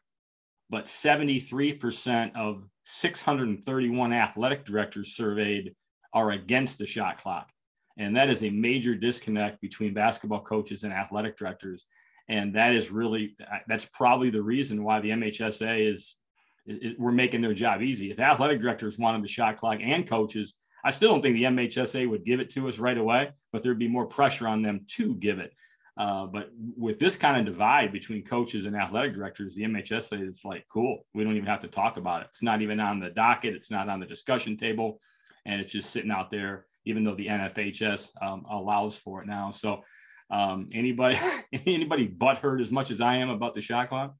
but 0.70 0.86
73% 0.86 2.34
of 2.34 2.64
631 2.84 4.12
athletic 4.12 4.64
directors 4.64 5.14
surveyed 5.14 5.74
are 6.12 6.32
against 6.32 6.78
the 6.78 6.86
shot 6.86 7.20
clock. 7.22 7.50
And 7.98 8.16
that 8.16 8.30
is 8.30 8.42
a 8.42 8.50
major 8.50 8.94
disconnect 8.94 9.60
between 9.60 9.94
basketball 9.94 10.40
coaches 10.40 10.84
and 10.84 10.92
athletic 10.92 11.36
directors. 11.36 11.84
And 12.28 12.54
that 12.54 12.74
is 12.74 12.90
really, 12.90 13.36
that's 13.68 13.86
probably 13.92 14.30
the 14.30 14.42
reason 14.42 14.84
why 14.84 15.00
the 15.00 15.10
MHSA 15.10 15.92
is, 15.92 16.16
is 16.66 16.94
we're 16.98 17.12
making 17.12 17.42
their 17.42 17.54
job 17.54 17.82
easy. 17.82 18.10
If 18.10 18.20
athletic 18.20 18.60
directors 18.60 18.98
wanted 18.98 19.22
the 19.22 19.28
shot 19.28 19.56
clock 19.56 19.80
and 19.82 20.08
coaches, 20.08 20.54
I 20.84 20.90
still 20.90 21.10
don't 21.10 21.22
think 21.22 21.36
the 21.36 21.44
MHSA 21.44 22.08
would 22.08 22.24
give 22.24 22.40
it 22.40 22.50
to 22.50 22.68
us 22.68 22.78
right 22.78 22.98
away, 22.98 23.30
but 23.52 23.62
there'd 23.62 23.78
be 23.78 23.88
more 23.88 24.06
pressure 24.06 24.48
on 24.48 24.62
them 24.62 24.86
to 24.96 25.14
give 25.16 25.38
it. 25.38 25.52
Uh, 25.96 26.26
but 26.26 26.50
with 26.76 26.98
this 26.98 27.16
kind 27.16 27.36
of 27.36 27.52
divide 27.52 27.92
between 27.92 28.24
coaches 28.24 28.64
and 28.64 28.74
athletic 28.74 29.14
directors, 29.14 29.54
the 29.54 29.62
MHSA 29.62 30.26
is 30.28 30.44
like, 30.44 30.64
cool. 30.72 31.04
We 31.14 31.22
don't 31.22 31.36
even 31.36 31.48
have 31.48 31.60
to 31.60 31.68
talk 31.68 31.98
about 31.98 32.22
it. 32.22 32.28
It's 32.30 32.42
not 32.42 32.62
even 32.62 32.80
on 32.80 32.98
the 32.98 33.10
docket. 33.10 33.54
It's 33.54 33.70
not 33.70 33.88
on 33.88 34.00
the 34.00 34.06
discussion 34.06 34.56
table, 34.56 35.00
and 35.44 35.60
it's 35.60 35.72
just 35.72 35.90
sitting 35.90 36.10
out 36.10 36.30
there. 36.30 36.66
Even 36.84 37.04
though 37.04 37.14
the 37.14 37.28
NFHS 37.28 38.10
um, 38.20 38.44
allows 38.50 38.96
for 38.96 39.22
it 39.22 39.28
now, 39.28 39.52
so 39.52 39.84
um, 40.30 40.68
anybody 40.72 41.16
anybody 41.66 42.08
butthurt 42.08 42.60
as 42.60 42.72
much 42.72 42.90
as 42.90 43.00
I 43.00 43.16
am 43.16 43.28
about 43.28 43.54
the 43.54 43.60
shot 43.60 43.88
clock. 43.88 44.16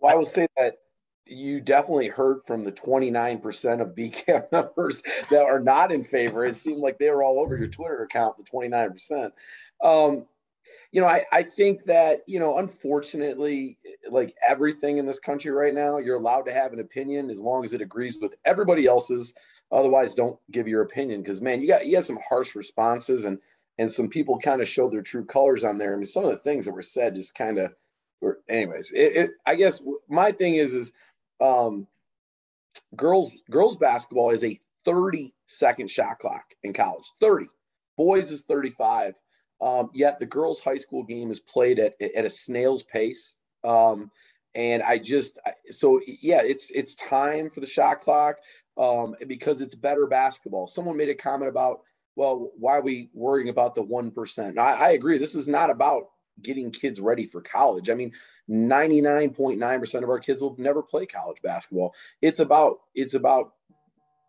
Well, 0.00 0.12
I 0.12 0.16
will 0.16 0.24
say 0.24 0.48
that 0.56 0.78
you 1.24 1.60
definitely 1.60 2.08
heard 2.08 2.40
from 2.46 2.64
the 2.64 2.72
29% 2.72 3.80
of 3.80 3.94
BCAM 3.94 4.50
members 4.50 5.02
that 5.30 5.42
are 5.42 5.60
not 5.60 5.92
in 5.92 6.02
favor. 6.02 6.44
It 6.44 6.56
seemed 6.56 6.80
like 6.80 6.98
they 6.98 7.10
were 7.10 7.22
all 7.22 7.38
over 7.38 7.56
your 7.56 7.68
Twitter 7.68 8.02
account, 8.02 8.36
the 8.38 8.44
29%. 8.44 9.30
Um, 9.82 10.26
you 10.92 11.00
know, 11.00 11.06
I, 11.06 11.22
I 11.32 11.42
think 11.42 11.84
that, 11.86 12.20
you 12.26 12.38
know, 12.38 12.58
unfortunately, 12.58 13.78
like 14.10 14.36
everything 14.46 14.98
in 14.98 15.06
this 15.06 15.18
country 15.18 15.50
right 15.50 15.72
now, 15.72 15.96
you're 15.96 16.18
allowed 16.18 16.42
to 16.42 16.52
have 16.52 16.74
an 16.74 16.80
opinion 16.80 17.30
as 17.30 17.40
long 17.40 17.64
as 17.64 17.72
it 17.72 17.80
agrees 17.80 18.18
with 18.20 18.34
everybody 18.44 18.86
else's. 18.86 19.32
Otherwise, 19.72 20.14
don't 20.14 20.38
give 20.50 20.68
your 20.68 20.82
opinion 20.82 21.22
because 21.22 21.40
man, 21.40 21.62
you 21.62 21.68
got 21.68 21.86
you 21.86 21.92
got 21.94 22.04
some 22.04 22.18
harsh 22.28 22.54
responses 22.54 23.24
and 23.24 23.38
and 23.78 23.90
some 23.90 24.08
people 24.08 24.38
kind 24.38 24.60
of 24.60 24.68
showed 24.68 24.92
their 24.92 25.00
true 25.00 25.24
colors 25.24 25.64
on 25.64 25.78
there. 25.78 25.94
I 25.94 25.96
mean, 25.96 26.04
some 26.04 26.26
of 26.26 26.30
the 26.30 26.36
things 26.36 26.66
that 26.66 26.74
were 26.74 26.82
said 26.82 27.14
just 27.14 27.34
kind 27.34 27.58
of 27.58 27.72
were 28.20 28.40
anyways. 28.50 28.92
It, 28.94 29.16
it 29.16 29.30
I 29.46 29.54
guess 29.54 29.80
my 30.10 30.30
thing 30.30 30.56
is 30.56 30.74
is 30.74 30.92
um 31.40 31.86
girls 32.94 33.32
girls 33.50 33.76
basketball 33.76 34.28
is 34.28 34.44
a 34.44 34.60
30 34.84 35.32
second 35.46 35.88
shot 35.88 36.18
clock 36.18 36.44
in 36.62 36.74
college. 36.74 37.04
30. 37.18 37.46
Boys 37.96 38.30
is 38.30 38.42
35 38.42 39.14
um, 39.62 39.90
yet 39.94 40.18
the 40.18 40.26
girls' 40.26 40.60
high 40.60 40.76
school 40.76 41.04
game 41.04 41.30
is 41.30 41.40
played 41.40 41.78
at 41.78 41.94
at 42.00 42.24
a 42.24 42.30
snail's 42.30 42.82
pace. 42.82 43.34
Um, 43.64 44.10
and 44.54 44.82
I 44.82 44.98
just 44.98 45.38
so 45.70 46.00
yeah, 46.06 46.42
it's 46.42 46.70
it's 46.74 46.94
time 46.96 47.48
for 47.48 47.60
the 47.60 47.66
shot 47.66 48.00
clock 48.00 48.36
um, 48.76 49.14
because 49.26 49.60
it's 49.60 49.74
better 49.74 50.06
basketball. 50.06 50.66
Someone 50.66 50.96
made 50.96 51.08
a 51.08 51.14
comment 51.14 51.48
about 51.48 51.80
well, 52.16 52.50
why 52.58 52.72
are 52.72 52.82
we 52.82 53.08
worrying 53.14 53.48
about 53.48 53.74
the 53.74 53.82
one 53.82 54.10
percent? 54.10 54.58
I, 54.58 54.72
I 54.72 54.90
agree. 54.90 55.16
This 55.16 55.34
is 55.34 55.48
not 55.48 55.70
about 55.70 56.08
getting 56.42 56.70
kids 56.70 57.00
ready 57.00 57.24
for 57.24 57.40
college. 57.40 57.88
I 57.88 57.94
mean, 57.94 58.12
99.9% 58.50 60.02
of 60.02 60.08
our 60.08 60.18
kids 60.18 60.42
will 60.42 60.56
never 60.58 60.82
play 60.82 61.06
college 61.06 61.40
basketball. 61.42 61.94
It's 62.20 62.40
about 62.40 62.78
it's 62.94 63.14
about 63.14 63.52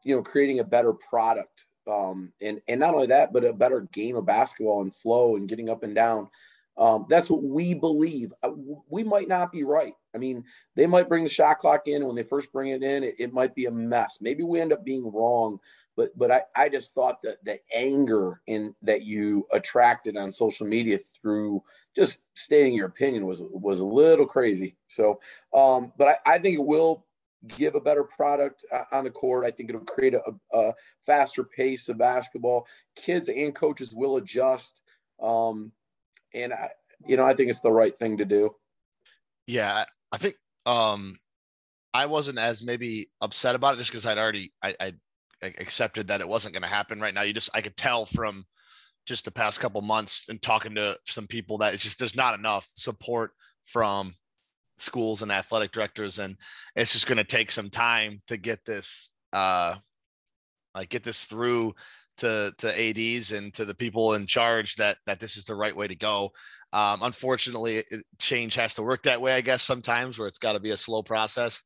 you 0.06 0.16
know 0.16 0.22
creating 0.22 0.60
a 0.60 0.63
better 0.63 0.94
product 0.94 1.66
um, 1.88 2.32
and 2.42 2.62
and 2.68 2.80
not 2.80 2.94
only 2.94 3.08
that, 3.08 3.34
but 3.34 3.44
a 3.44 3.54
better 3.54 3.88
game 3.92 4.16
of 4.16 4.25
basketball 4.25 4.82
and 4.82 4.94
flow 4.94 5.36
and 5.36 5.50
getting 5.50 5.70
up 5.70 5.84
and 5.84 5.96
down. 5.96 6.30
Um, 6.78 7.06
that's 7.08 7.30
what 7.30 7.44
we 7.44 7.74
believe. 7.75 8.34
Uh, 8.42 8.52
we 8.90 9.04
might 9.04 9.28
not 9.28 9.52
be 9.52 9.63
right. 9.63 9.94
I 10.16 10.18
mean, 10.18 10.44
they 10.75 10.88
might 10.88 11.08
bring 11.08 11.24
the 11.24 11.30
shot 11.30 11.60
clock 11.60 11.88
in. 11.88 12.06
When 12.06 12.16
they 12.16 12.24
first 12.24 12.52
bring 12.52 12.72
it 12.72 12.82
in, 12.82 13.04
it, 13.04 13.16
it 13.20 13.34
might 13.34 13.54
be 13.54 13.66
a 13.66 13.72
mess. 13.72 14.20
Maybe 14.22 14.44
we 14.44 14.60
end 14.60 14.74
up 14.74 14.84
being 14.84 15.12
wrong. 15.12 15.60
But 15.96 16.18
but 16.18 16.32
I, 16.32 16.42
I 16.56 16.70
just 16.70 16.96
thought 16.96 17.22
that 17.22 17.44
the 17.44 17.60
anger 17.75 18.42
in 18.48 18.74
that 18.82 19.04
you 19.04 19.46
attracted 19.52 20.18
on 20.18 20.32
social 20.32 20.66
media 20.66 20.98
through 21.22 21.62
just 21.96 22.22
stating 22.34 22.74
your 22.74 22.88
opinion 22.88 23.28
was 23.28 23.44
was 23.52 23.80
a 23.80 23.86
little 23.86 24.25
crazy. 24.25 24.75
So, 24.88 25.20
um, 25.54 25.94
but 25.98 26.08
I, 26.08 26.36
I 26.36 26.40
think 26.40 26.56
it 26.56 26.66
will 26.66 27.06
give 27.48 27.76
a 27.76 27.82
better 27.82 28.04
product 28.04 28.66
uh, 28.72 28.84
on 28.92 29.04
the 29.04 29.10
court. 29.10 29.46
I 29.46 29.52
think 29.52 29.70
it'll 29.70 29.82
create 29.82 30.14
a, 30.14 30.22
a 30.58 30.74
faster 31.06 31.44
pace 31.44 31.90
of 31.90 31.98
basketball. 31.98 32.66
Kids 32.96 33.30
and 33.30 33.54
coaches 33.54 33.94
will 33.94 34.18
adjust. 34.18 34.82
Um, 35.22 35.72
and 36.34 36.54
I, 36.54 36.70
you 37.06 37.18
know, 37.18 37.26
I 37.26 37.34
think 37.34 37.50
it's 37.50 37.62
the 37.62 37.72
right 37.72 37.98
thing 38.00 38.18
to 38.18 38.26
do. 38.26 38.52
Yeah, 39.48 39.86
I 40.12 40.18
think 40.18 40.36
um, 40.66 41.18
I 41.94 42.06
wasn't 42.06 42.40
as 42.40 42.64
maybe 42.64 43.08
upset 43.22 43.56
about 43.56 43.76
it 43.76 43.80
just 43.80 43.92
because 43.92 44.06
I'd 44.06 44.18
already 44.18 44.54
I, 44.64 44.76
I 44.80 44.94
accepted 45.42 46.08
that 46.08 46.22
it 46.22 46.28
wasn't 46.28 46.54
going 46.54 46.64
to 46.64 46.70
happen 46.70 47.00
right 47.00 47.14
now. 47.14 47.24
You 47.24 47.34
just 47.34 47.50
I 47.54 47.62
could 47.62 47.78
tell 47.78 48.06
from 48.06 48.46
just 49.06 49.26
the 49.26 49.32
past 49.32 49.60
couple 49.60 49.82
months 49.82 50.26
and 50.30 50.42
talking 50.42 50.76
to 50.76 50.98
some 51.06 51.28
people 51.28 51.58
that 51.58 51.74
it's 51.74 51.84
just 51.84 52.00
there's 52.00 52.16
not 52.16 52.40
enough 52.40 52.70
support 52.76 53.32
from 53.66 54.16
schools 54.77 55.22
and 55.22 55.32
athletic 55.32 55.72
directors 55.72 56.20
and 56.20 56.36
it's 56.75 56.94
just 56.94 57.08
going 57.08 57.18
to 57.18 57.24
take 57.24 57.51
some 57.51 57.70
time 57.70 58.22
to 58.27 58.38
get 58.38 58.63
this 58.65 59.12
uh 59.34 59.75
like 60.75 60.89
get 60.89 61.03
this 61.03 61.25
through 61.25 61.74
to 62.18 62.51
to 62.58 62.89
ads 62.89 63.32
and 63.32 63.53
to 63.53 63.65
the 63.65 63.74
people 63.74 64.13
in 64.13 64.25
charge 64.25 64.75
that 64.75 64.98
that 65.06 65.20
this 65.20 65.38
is 65.38 65.46
the 65.46 65.56
right 65.56 65.75
way 65.75 65.88
to 65.88 65.96
go. 65.96 66.32
Um 66.72 67.01
unfortunately 67.03 67.77
it, 67.77 68.03
change 68.20 68.56
has 68.56 68.75
to 68.75 68.84
work 68.84 69.03
that 69.03 69.22
way 69.22 69.34
i 69.34 69.42
guess 69.42 69.63
sometimes 69.63 70.18
where 70.18 70.27
it's 70.27 70.39
got 70.39 70.53
to 70.53 70.60
be 70.60 70.72
a 70.72 70.77
slow 70.77 71.03
process. 71.03 71.62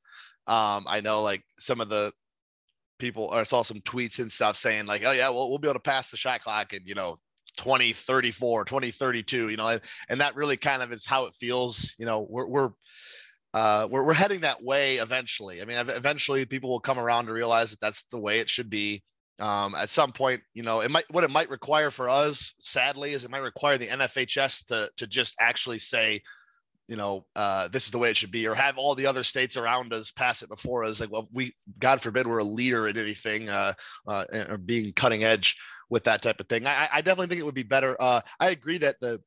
Um 0.47 0.85
i 0.87 1.01
know 1.01 1.23
like 1.23 1.43
some 1.59 1.81
of 1.81 1.89
the 1.89 2.11
people 2.99 3.25
or 3.25 3.39
I 3.39 3.43
saw 3.43 3.61
some 3.61 3.81
tweets 3.81 4.19
and 4.19 4.31
stuff 4.31 4.57
saying 4.57 4.85
like, 4.85 5.03
oh 5.05 5.11
yeah, 5.11 5.29
well, 5.29 5.49
we'll 5.49 5.59
be 5.59 5.67
able 5.67 5.75
to 5.75 5.79
pass 5.79 6.11
the 6.11 6.17
shot 6.17 6.41
clock 6.41 6.73
and 6.73 6.81
you 6.85 6.95
know, 6.95 7.17
2034, 7.57 8.65
2032, 8.65 9.49
you 9.49 9.57
know, 9.57 9.79
and, 10.09 10.21
that 10.21 10.35
really 10.35 10.57
kind 10.57 10.81
of 10.81 10.91
is 10.91 11.05
how 11.05 11.25
it 11.25 11.33
feels. 11.33 11.95
You 11.99 12.05
know, 12.05 12.25
we're, 12.29 12.47
we're, 12.47 12.69
uh, 13.53 13.87
we're, 13.89 14.03
we're 14.03 14.13
heading 14.13 14.41
that 14.41 14.63
way 14.63 14.97
eventually. 14.97 15.61
I 15.61 15.65
mean, 15.65 15.77
eventually 15.77 16.45
people 16.45 16.69
will 16.69 16.79
come 16.79 16.99
around 16.99 17.25
to 17.25 17.33
realize 17.33 17.71
that 17.71 17.79
that's 17.79 18.03
the 18.03 18.19
way 18.19 18.39
it 18.39 18.49
should 18.49 18.69
be. 18.69 19.03
Um, 19.39 19.75
at 19.75 19.89
some 19.89 20.11
point, 20.11 20.41
you 20.53 20.63
know, 20.63 20.81
it 20.81 20.89
might, 20.89 21.05
what 21.11 21.23
it 21.23 21.29
might 21.29 21.49
require 21.49 21.91
for 21.91 22.09
us, 22.09 22.55
sadly, 22.59 23.13
is 23.13 23.23
it 23.23 23.31
might 23.31 23.39
require 23.39 23.77
the 23.77 23.87
NFHS 23.87 24.65
to, 24.67 24.89
to 24.97 25.05
just 25.05 25.35
actually 25.39 25.79
say, 25.79 26.21
you 26.87 26.95
know, 26.95 27.25
uh, 27.35 27.67
this 27.67 27.85
is 27.85 27.91
the 27.91 27.97
way 27.97 28.09
it 28.09 28.17
should 28.17 28.31
be, 28.31 28.47
or 28.47 28.55
have 28.55 28.77
all 28.77 28.95
the 28.95 29.05
other 29.05 29.23
states 29.23 29.57
around 29.57 29.93
us 29.93 30.09
pass 30.09 30.41
it 30.41 30.49
before 30.49 30.85
us. 30.85 30.99
Like, 30.99 31.11
well, 31.11 31.27
we, 31.33 31.53
God 31.79 32.01
forbid, 32.01 32.25
we're 32.25 32.37
a 32.39 32.43
leader 32.43 32.87
in 32.87 32.97
anything, 32.97 33.49
uh, 33.49 33.73
uh, 34.07 34.25
or 34.49 34.57
being 34.57 34.93
cutting 34.93 35.23
edge 35.23 35.57
with 35.89 36.03
that 36.03 36.21
type 36.21 36.39
of 36.39 36.47
thing. 36.47 36.67
I, 36.67 36.89
I 36.93 37.01
definitely 37.01 37.27
think 37.27 37.41
it 37.41 37.45
would 37.45 37.55
be 37.55 37.63
better. 37.63 37.95
Uh, 37.99 38.21
I 38.39 38.49
agree 38.49 38.77
that 38.79 38.99
the 38.99 39.21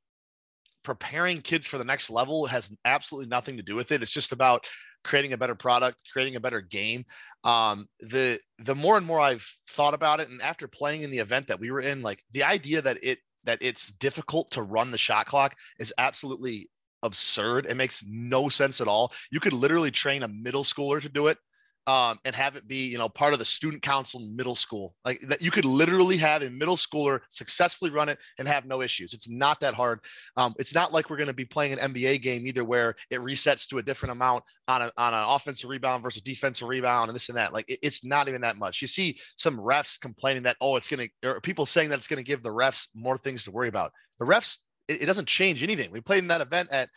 preparing 0.82 1.42
kids 1.42 1.66
for 1.66 1.78
the 1.78 1.84
next 1.84 2.10
level 2.10 2.46
has 2.46 2.70
absolutely 2.84 3.28
nothing 3.28 3.56
to 3.56 3.62
do 3.62 3.74
with 3.74 3.92
it. 3.92 4.02
It's 4.02 4.12
just 4.12 4.32
about 4.32 4.66
creating 5.02 5.32
a 5.32 5.38
better 5.38 5.54
product, 5.54 5.96
creating 6.12 6.36
a 6.36 6.40
better 6.40 6.60
game. 6.60 7.04
Um, 7.44 7.86
the 8.00 8.38
the 8.58 8.74
more 8.74 8.96
and 8.96 9.06
more 9.06 9.20
I've 9.20 9.46
thought 9.68 9.94
about 9.94 10.20
it, 10.20 10.28
and 10.28 10.40
after 10.42 10.68
playing 10.68 11.02
in 11.02 11.10
the 11.10 11.18
event 11.18 11.46
that 11.48 11.60
we 11.60 11.70
were 11.70 11.80
in, 11.80 12.02
like 12.02 12.22
the 12.32 12.44
idea 12.44 12.82
that 12.82 12.98
it 13.02 13.18
that 13.44 13.58
it's 13.62 13.88
difficult 13.92 14.50
to 14.52 14.62
run 14.62 14.90
the 14.90 14.98
shot 14.98 15.26
clock 15.26 15.56
is 15.78 15.94
absolutely 15.96 16.68
absurd. 17.02 17.66
It 17.66 17.76
makes 17.76 18.04
no 18.06 18.50
sense 18.50 18.80
at 18.80 18.88
all. 18.88 19.12
You 19.30 19.40
could 19.40 19.54
literally 19.54 19.90
train 19.90 20.22
a 20.22 20.28
middle 20.28 20.64
schooler 20.64 21.00
to 21.00 21.08
do 21.08 21.28
it 21.28 21.38
um, 21.86 22.18
and 22.24 22.34
have 22.34 22.56
it 22.56 22.68
be, 22.68 22.86
you 22.86 22.98
know, 22.98 23.08
part 23.08 23.32
of 23.32 23.38
the 23.38 23.44
student 23.44 23.82
council 23.82 24.20
in 24.20 24.36
middle 24.36 24.54
school. 24.54 24.94
Like 25.04 25.20
that, 25.20 25.42
you 25.42 25.50
could 25.50 25.64
literally 25.64 26.16
have 26.18 26.42
a 26.42 26.50
middle 26.50 26.76
schooler 26.76 27.20
successfully 27.28 27.90
run 27.90 28.08
it 28.08 28.18
and 28.38 28.46
have 28.46 28.66
no 28.66 28.82
issues. 28.82 29.14
It's 29.14 29.28
not 29.28 29.60
that 29.60 29.74
hard. 29.74 30.00
Um, 30.36 30.54
it's 30.58 30.74
not 30.74 30.92
like 30.92 31.10
we're 31.10 31.16
going 31.16 31.26
to 31.26 31.32
be 31.32 31.44
playing 31.44 31.72
an 31.78 31.92
NBA 31.92 32.22
game 32.22 32.46
either, 32.46 32.64
where 32.64 32.94
it 33.10 33.20
resets 33.20 33.66
to 33.68 33.78
a 33.78 33.82
different 33.82 34.12
amount 34.12 34.44
on 34.68 34.82
a, 34.82 34.92
on 34.98 35.14
an 35.14 35.24
offensive 35.26 35.70
rebound 35.70 36.02
versus 36.02 36.22
defensive 36.22 36.68
rebound 36.68 37.08
and 37.08 37.16
this 37.16 37.28
and 37.28 37.38
that. 37.38 37.52
Like 37.52 37.68
it, 37.68 37.78
it's 37.82 38.04
not 38.04 38.28
even 38.28 38.40
that 38.42 38.56
much. 38.56 38.82
You 38.82 38.88
see 38.88 39.18
some 39.36 39.58
refs 39.58 40.00
complaining 40.00 40.42
that 40.44 40.56
oh, 40.60 40.76
it's 40.76 40.88
going 40.88 41.08
to, 41.22 41.28
or 41.28 41.40
people 41.40 41.66
saying 41.66 41.88
that 41.90 41.98
it's 41.98 42.08
going 42.08 42.22
to 42.22 42.28
give 42.28 42.42
the 42.42 42.50
refs 42.50 42.88
more 42.94 43.16
things 43.18 43.44
to 43.44 43.50
worry 43.50 43.68
about. 43.68 43.92
The 44.18 44.26
refs 44.26 44.58
it, 44.90 45.02
it 45.02 45.06
doesn't 45.06 45.28
change 45.28 45.62
anything. 45.62 45.90
We 45.90 46.00
played 46.00 46.18
in 46.18 46.28
that 46.28 46.40
event 46.40 46.68
at 46.72 46.88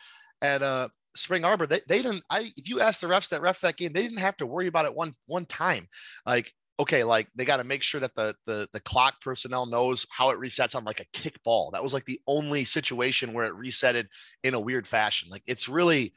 at 0.41 0.61
uh, 0.61 0.89
Spring 1.15 1.45
Arbor. 1.45 1.67
They, 1.67 1.81
they 1.87 2.01
didn't. 2.01 2.23
I 2.29 2.51
if 2.57 2.67
you 2.67 2.81
ask 2.81 2.99
the 2.99 3.07
refs 3.07 3.29
that 3.29 3.41
ref 3.41 3.61
that 3.61 3.77
game, 3.77 3.93
they 3.93 4.03
didn't 4.03 4.17
have 4.17 4.37
to 4.37 4.45
worry 4.45 4.67
about 4.67 4.85
it 4.85 4.95
one 4.95 5.13
one 5.27 5.45
time. 5.45 5.87
Like 6.25 6.51
okay, 6.79 7.03
like 7.03 7.27
they 7.35 7.45
got 7.45 7.57
to 7.57 7.63
make 7.63 7.83
sure 7.83 8.01
that 8.01 8.15
the, 8.15 8.35
the 8.45 8.67
the 8.73 8.79
clock 8.79 9.21
personnel 9.21 9.65
knows 9.65 10.05
how 10.09 10.29
it 10.29 10.39
resets 10.39 10.75
on 10.75 10.83
like 10.83 10.99
a 10.99 11.05
kick 11.13 11.41
ball. 11.43 11.71
That 11.71 11.83
was 11.83 11.93
like 11.93 12.05
the 12.05 12.19
only 12.27 12.63
situation 12.65 13.33
where 13.33 13.45
it 13.45 13.53
resetted 13.53 14.07
in 14.43 14.53
a 14.53 14.59
weird 14.59 14.87
fashion. 14.87 15.29
Like 15.29 15.43
it's 15.45 15.69
really 15.69 16.13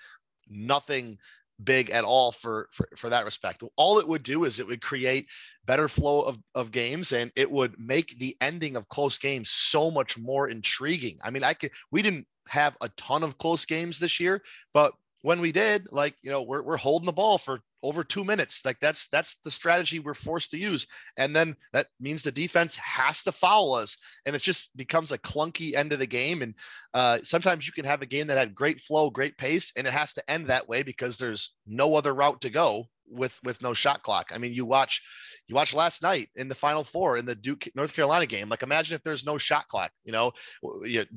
nothing 0.48 1.18
big 1.64 1.90
at 1.90 2.04
all 2.04 2.32
for, 2.32 2.68
for 2.72 2.88
for 2.96 3.08
that 3.08 3.24
respect. 3.24 3.62
All 3.76 3.98
it 3.98 4.08
would 4.08 4.22
do 4.22 4.44
is 4.44 4.58
it 4.58 4.66
would 4.66 4.82
create 4.82 5.28
better 5.64 5.88
flow 5.88 6.22
of, 6.22 6.38
of 6.54 6.70
games 6.70 7.12
and 7.12 7.30
it 7.36 7.50
would 7.50 7.74
make 7.78 8.18
the 8.18 8.36
ending 8.40 8.76
of 8.76 8.88
close 8.88 9.18
games 9.18 9.50
so 9.50 9.90
much 9.90 10.18
more 10.18 10.48
intriguing. 10.48 11.18
I 11.24 11.30
mean, 11.30 11.42
I 11.44 11.54
could 11.54 11.70
we 11.90 12.02
didn't 12.02 12.26
have 12.48 12.76
a 12.80 12.88
ton 12.96 13.22
of 13.22 13.38
close 13.38 13.64
games 13.64 13.98
this 13.98 14.20
year, 14.20 14.42
but 14.72 14.92
when 15.22 15.40
we 15.40 15.50
did, 15.50 15.88
like, 15.90 16.14
you 16.22 16.30
know, 16.30 16.42
we're, 16.42 16.62
we're 16.62 16.76
holding 16.76 17.06
the 17.06 17.12
ball 17.12 17.36
for 17.36 17.58
over 17.86 18.02
two 18.02 18.24
minutes. 18.24 18.64
Like 18.64 18.78
that's 18.80 19.08
that's 19.08 19.36
the 19.36 19.50
strategy 19.50 19.98
we're 19.98 20.14
forced 20.14 20.50
to 20.50 20.58
use. 20.58 20.86
And 21.16 21.34
then 21.34 21.56
that 21.72 21.86
means 22.00 22.22
the 22.22 22.32
defense 22.32 22.76
has 22.76 23.22
to 23.24 23.32
foul 23.32 23.74
us. 23.74 23.96
And 24.26 24.34
it 24.34 24.42
just 24.42 24.76
becomes 24.76 25.12
a 25.12 25.18
clunky 25.18 25.74
end 25.74 25.92
of 25.92 25.98
the 25.98 26.06
game. 26.06 26.42
And 26.42 26.54
uh, 26.94 27.18
sometimes 27.22 27.66
you 27.66 27.72
can 27.72 27.84
have 27.84 28.02
a 28.02 28.06
game 28.06 28.26
that 28.26 28.38
had 28.38 28.54
great 28.54 28.80
flow, 28.80 29.10
great 29.10 29.36
pace, 29.38 29.72
and 29.76 29.86
it 29.86 29.92
has 29.92 30.12
to 30.14 30.30
end 30.30 30.46
that 30.46 30.68
way 30.68 30.82
because 30.82 31.16
there's 31.16 31.54
no 31.66 31.94
other 31.94 32.14
route 32.14 32.40
to 32.42 32.50
go 32.50 32.86
with 33.08 33.38
with 33.44 33.62
no 33.62 33.74
shot 33.74 34.02
clock. 34.02 34.30
I 34.34 34.38
mean, 34.38 34.52
you 34.52 34.64
watch 34.64 35.02
you 35.48 35.54
watch 35.54 35.74
last 35.74 36.02
night 36.02 36.28
in 36.36 36.48
the 36.48 36.54
final 36.54 36.84
four 36.84 37.16
in 37.16 37.26
the 37.26 37.34
Duke 37.34 37.68
North 37.74 37.94
Carolina 37.94 38.26
game. 38.26 38.48
Like 38.48 38.62
imagine 38.62 38.96
if 38.96 39.02
there's 39.04 39.24
no 39.24 39.38
shot 39.38 39.68
clock, 39.68 39.92
you 40.04 40.12
know, 40.12 40.32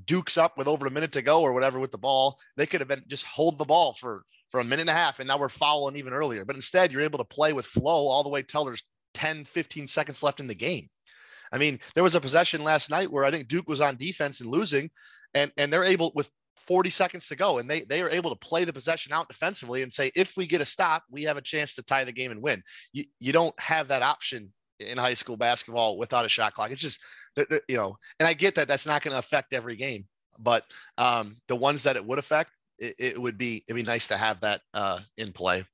Duke's 0.05 0.37
up 0.37 0.57
with 0.57 0.67
over 0.67 0.87
a 0.87 0.91
minute 0.91 1.11
to 1.13 1.21
go 1.21 1.41
or 1.41 1.53
whatever 1.53 1.79
with 1.79 1.91
the 1.91 1.97
ball. 1.97 2.37
They 2.57 2.65
could 2.65 2.81
have 2.81 2.87
been 2.87 3.03
just 3.07 3.25
hold 3.25 3.57
the 3.57 3.65
ball 3.65 3.93
for 3.93 4.23
for 4.49 4.59
a 4.59 4.63
minute 4.63 4.81
and 4.81 4.89
a 4.89 4.93
half 4.93 5.19
and 5.19 5.27
now 5.27 5.37
we're 5.37 5.49
fouling 5.49 5.95
even 5.95 6.13
earlier. 6.13 6.45
But 6.45 6.55
instead 6.55 6.91
you're 6.91 7.01
able 7.01 7.19
to 7.19 7.25
play 7.25 7.53
with 7.53 7.65
flow 7.65 8.07
all 8.07 8.23
the 8.23 8.29
way 8.29 8.41
till 8.43 8.65
there's 8.65 8.83
10, 9.13 9.45
15 9.45 9.87
seconds 9.87 10.23
left 10.23 10.39
in 10.39 10.47
the 10.47 10.55
game. 10.55 10.89
I 11.51 11.57
mean, 11.57 11.79
there 11.95 12.03
was 12.03 12.15
a 12.15 12.21
possession 12.21 12.63
last 12.63 12.89
night 12.89 13.11
where 13.11 13.25
I 13.25 13.31
think 13.31 13.47
Duke 13.47 13.67
was 13.67 13.81
on 13.81 13.95
defense 13.95 14.41
and 14.41 14.49
losing, 14.49 14.89
and 15.33 15.51
and 15.57 15.71
they're 15.71 15.83
able 15.83 16.11
with 16.13 16.31
40 16.57 16.89
seconds 16.89 17.27
to 17.27 17.35
go, 17.35 17.57
and 17.57 17.69
they 17.69 17.81
they 17.81 18.01
are 18.01 18.09
able 18.09 18.29
to 18.29 18.35
play 18.35 18.63
the 18.63 18.73
possession 18.73 19.13
out 19.13 19.29
defensively 19.29 19.81
and 19.81 19.91
say, 19.91 20.11
if 20.15 20.37
we 20.37 20.45
get 20.45 20.61
a 20.61 20.65
stop, 20.65 21.03
we 21.09 21.23
have 21.23 21.37
a 21.37 21.41
chance 21.41 21.75
to 21.75 21.83
tie 21.83 22.03
the 22.03 22.11
game 22.11 22.31
and 22.31 22.41
win. 22.41 22.61
You 22.93 23.05
you 23.19 23.33
don't 23.33 23.59
have 23.59 23.87
that 23.87 24.03
option 24.03 24.53
in 24.79 24.97
high 24.97 25.13
school 25.13 25.37
basketball 25.37 25.97
without 25.97 26.25
a 26.25 26.29
shot 26.29 26.53
clock. 26.53 26.71
It's 26.71 26.81
just 26.81 27.01
you 27.67 27.77
know, 27.77 27.97
and 28.19 28.27
I 28.27 28.33
get 28.33 28.55
that 28.55 28.67
that's 28.67 28.85
not 28.85 29.01
going 29.01 29.13
to 29.13 29.19
affect 29.19 29.53
every 29.53 29.75
game, 29.75 30.05
but 30.37 30.63
um, 30.97 31.37
the 31.47 31.55
ones 31.55 31.83
that 31.83 31.95
it 31.95 32.05
would 32.05 32.19
affect, 32.19 32.51
it, 32.79 32.95
it, 32.97 33.21
would 33.21 33.37
be 33.37 33.63
it'd 33.67 33.75
be 33.75 33.89
nice 33.89 34.07
to 34.09 34.17
have 34.17 34.39
that 34.41 34.61
uh, 34.73 34.99
in 35.17 35.31
play. 35.31 35.65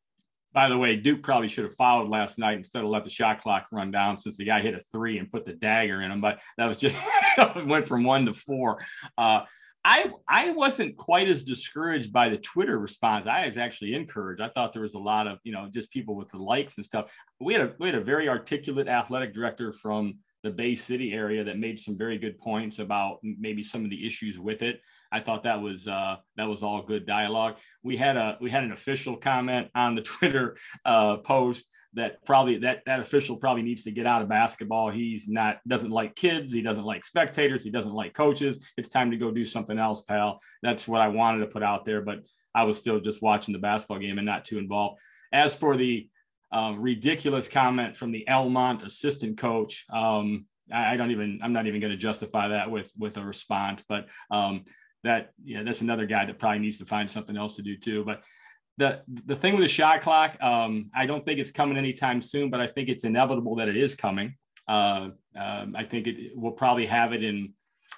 By 0.54 0.70
the 0.70 0.78
way, 0.78 0.96
Duke 0.96 1.22
probably 1.22 1.50
should 1.50 1.66
have 1.66 1.76
followed 1.76 2.10
last 2.10 2.40
night 2.40 2.58
instead 2.58 2.84
of 2.84 2.90
let 2.90 3.04
the 3.04 3.10
shot 3.10 3.42
clock 3.42 3.68
run 3.72 3.92
down 3.92 4.18
since 4.18 4.38
the 4.38 4.46
guy 4.46 4.62
hit 4.62 4.74
a 4.74 4.80
three 4.80 5.18
and 5.18 5.30
put 5.30 5.46
the 5.46 5.54
dagger 5.54 6.02
in 6.02 6.12
him. 6.12 6.22
But 6.22 6.42
that 6.58 6.66
was 6.66 6.78
just 6.78 6.98
went 7.66 7.88
from 7.88 8.06
one 8.06 8.26
to 8.26 8.34
four. 8.34 8.78
Uh, 9.18 9.42
I 9.86 10.12
I 10.28 10.50
wasn't 10.52 10.98
quite 10.98 11.28
as 11.28 11.44
discouraged 11.44 12.12
by 12.12 12.30
the 12.30 12.38
Twitter 12.38 12.80
response. 12.80 13.28
I 13.28 13.46
was 13.46 13.58
actually 13.58 13.94
encouraged. 13.94 14.42
I 14.42 14.50
thought 14.50 14.74
there 14.74 14.82
was 14.82 14.96
a 14.96 15.00
lot 15.00 15.28
of 15.28 15.38
you 15.44 15.52
know 15.52 15.70
just 15.72 15.92
people 15.92 16.16
with 16.16 16.30
the 16.30 16.40
likes 16.40 16.78
and 16.78 16.86
stuff. 16.86 17.06
We 17.40 17.54
had 17.54 17.62
a 17.62 17.74
we 17.80 17.88
had 17.88 17.96
a 17.96 18.04
very 18.04 18.28
articulate 18.28 18.88
athletic 18.88 19.34
director 19.34 19.72
from 19.72 20.20
the 20.46 20.52
Bay 20.52 20.76
City 20.76 21.12
area 21.12 21.44
that 21.44 21.58
made 21.58 21.80
some 21.80 21.98
very 21.98 22.20
good 22.20 22.38
points 22.38 22.78
about 22.78 23.18
maybe 23.24 23.64
some 23.64 23.84
of 23.84 23.90
the 23.90 24.06
issues 24.06 24.38
with 24.38 24.62
it. 24.62 24.80
I 25.12 25.20
thought 25.20 25.44
that 25.44 25.60
was 25.60 25.88
uh, 25.88 26.18
that 26.38 26.48
was 26.48 26.62
all 26.62 26.84
good 26.84 27.08
dialogue. 27.08 27.56
We 27.84 27.98
had 27.98 28.16
a 28.16 28.38
we 28.40 28.52
had 28.52 28.64
an 28.64 28.72
official 28.72 29.18
comment 29.18 29.70
on 29.74 29.96
the 29.96 30.02
Twitter 30.14 30.56
uh, 30.86 31.18
post 31.18 31.66
that 31.96 32.24
probably 32.26 32.60
that 32.60 32.84
that 32.86 33.00
official 33.00 33.38
probably 33.38 33.64
needs 33.64 33.84
to 33.86 33.92
get 33.92 34.06
out 34.06 34.22
of 34.22 34.30
basketball. 34.30 34.92
He's 34.92 35.28
not 35.28 35.58
doesn't 35.68 35.90
like 35.90 36.16
kids. 36.16 36.54
He 36.54 36.62
doesn't 36.62 36.84
like 36.84 37.04
spectators. 37.04 37.64
He 37.64 37.72
doesn't 37.72 37.94
like 37.94 38.14
coaches. 38.14 38.60
It's 38.78 38.90
time 38.90 39.10
to 39.10 39.18
go 39.18 39.32
do 39.32 39.46
something 39.46 39.80
else, 39.80 40.04
pal. 40.04 40.40
That's 40.62 40.88
what 40.88 41.02
I 41.02 41.08
wanted 41.08 41.40
to 41.40 41.48
put 41.48 41.64
out 41.64 41.86
there, 41.86 42.02
but 42.02 42.20
I 42.54 42.64
was 42.64 42.78
still 42.78 43.00
just 43.00 43.22
watching 43.22 43.54
the 43.54 43.60
basketball 43.60 44.00
game 44.00 44.20
and 44.20 44.28
not 44.28 44.46
too 44.46 44.60
involved. 44.60 45.00
As 45.34 45.56
for 45.56 45.76
the 45.76 46.08
um, 46.56 46.80
ridiculous 46.80 47.50
comment 47.50 47.98
from 47.98 48.14
the 48.14 48.26
Almont 48.30 48.82
assistant 48.82 49.38
coach, 49.38 49.86
um, 49.92 50.46
I, 50.74 50.94
I, 50.94 50.98
don't 50.98 51.12
even 51.12 51.40
I'm 51.44 51.52
not 51.52 51.68
even 51.68 51.82
going 51.82 51.92
to 51.92 51.98
justify 51.98 52.48
that 52.48 52.72
with 52.72 52.90
with 52.98 53.18
a 53.18 53.26
response, 53.26 53.84
but 53.90 54.08
um, 54.32 54.64
that 55.04 55.32
yeah, 55.44 55.64
that's 55.64 55.82
another 55.82 56.06
guy 56.06 56.26
that 56.26 56.40
probably 56.40 56.60
needs 56.60 56.78
to 56.78 56.86
find 56.86 57.12
something 57.12 57.36
else 57.36 57.58
to 57.58 57.62
do 57.62 57.76
too. 57.78 58.06
But 58.06 58.24
the 58.78 59.02
the 59.26 59.36
thing 59.36 59.56
with 59.56 59.64
the 59.64 59.68
shot 59.68 60.02
clock, 60.02 60.42
um, 60.42 60.90
I 60.96 61.06
don't 61.06 61.26
think 61.26 61.42
it's 61.42 61.52
coming 61.52 61.78
anytime 61.78 62.22
soon, 62.22 62.50
but 62.50 62.62
I 62.62 62.68
think 62.68 62.88
it's 62.88 63.04
inevitable 63.04 63.56
that 63.58 63.68
it 63.68 63.76
is 63.76 63.94
coming. 63.94 64.36
Uh, 64.66 65.10
um, 65.38 65.76
I 65.76 65.84
think 65.84 66.08
it 66.08 66.32
we'll 66.36 66.54
probably 66.54 66.86
have 66.86 67.12
it 67.12 67.22
in 67.22 67.54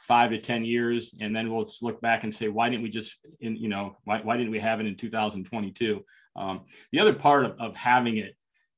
five 0.07 0.31
to 0.31 0.39
ten 0.39 0.65
years, 0.65 1.13
and 1.21 1.35
then 1.35 1.53
we'll 1.53 1.69
look 1.83 2.01
back 2.01 2.23
and 2.23 2.33
say, 2.33 2.47
why 2.47 2.69
didn't 2.69 2.81
we 2.81 2.89
just, 2.89 3.17
in, 3.39 3.55
you 3.55 3.69
know, 3.69 3.97
why, 4.05 4.19
why 4.21 4.35
didn't 4.35 4.51
we 4.51 4.59
have 4.59 4.79
it 4.79 4.85
in 4.85 4.95
2022? 4.95 6.03
Um, 6.35 6.61
the 6.91 6.99
other 6.99 7.13
part 7.13 7.45
of, 7.45 7.59
of 7.59 7.75
having 7.75 8.17
it 8.17 8.36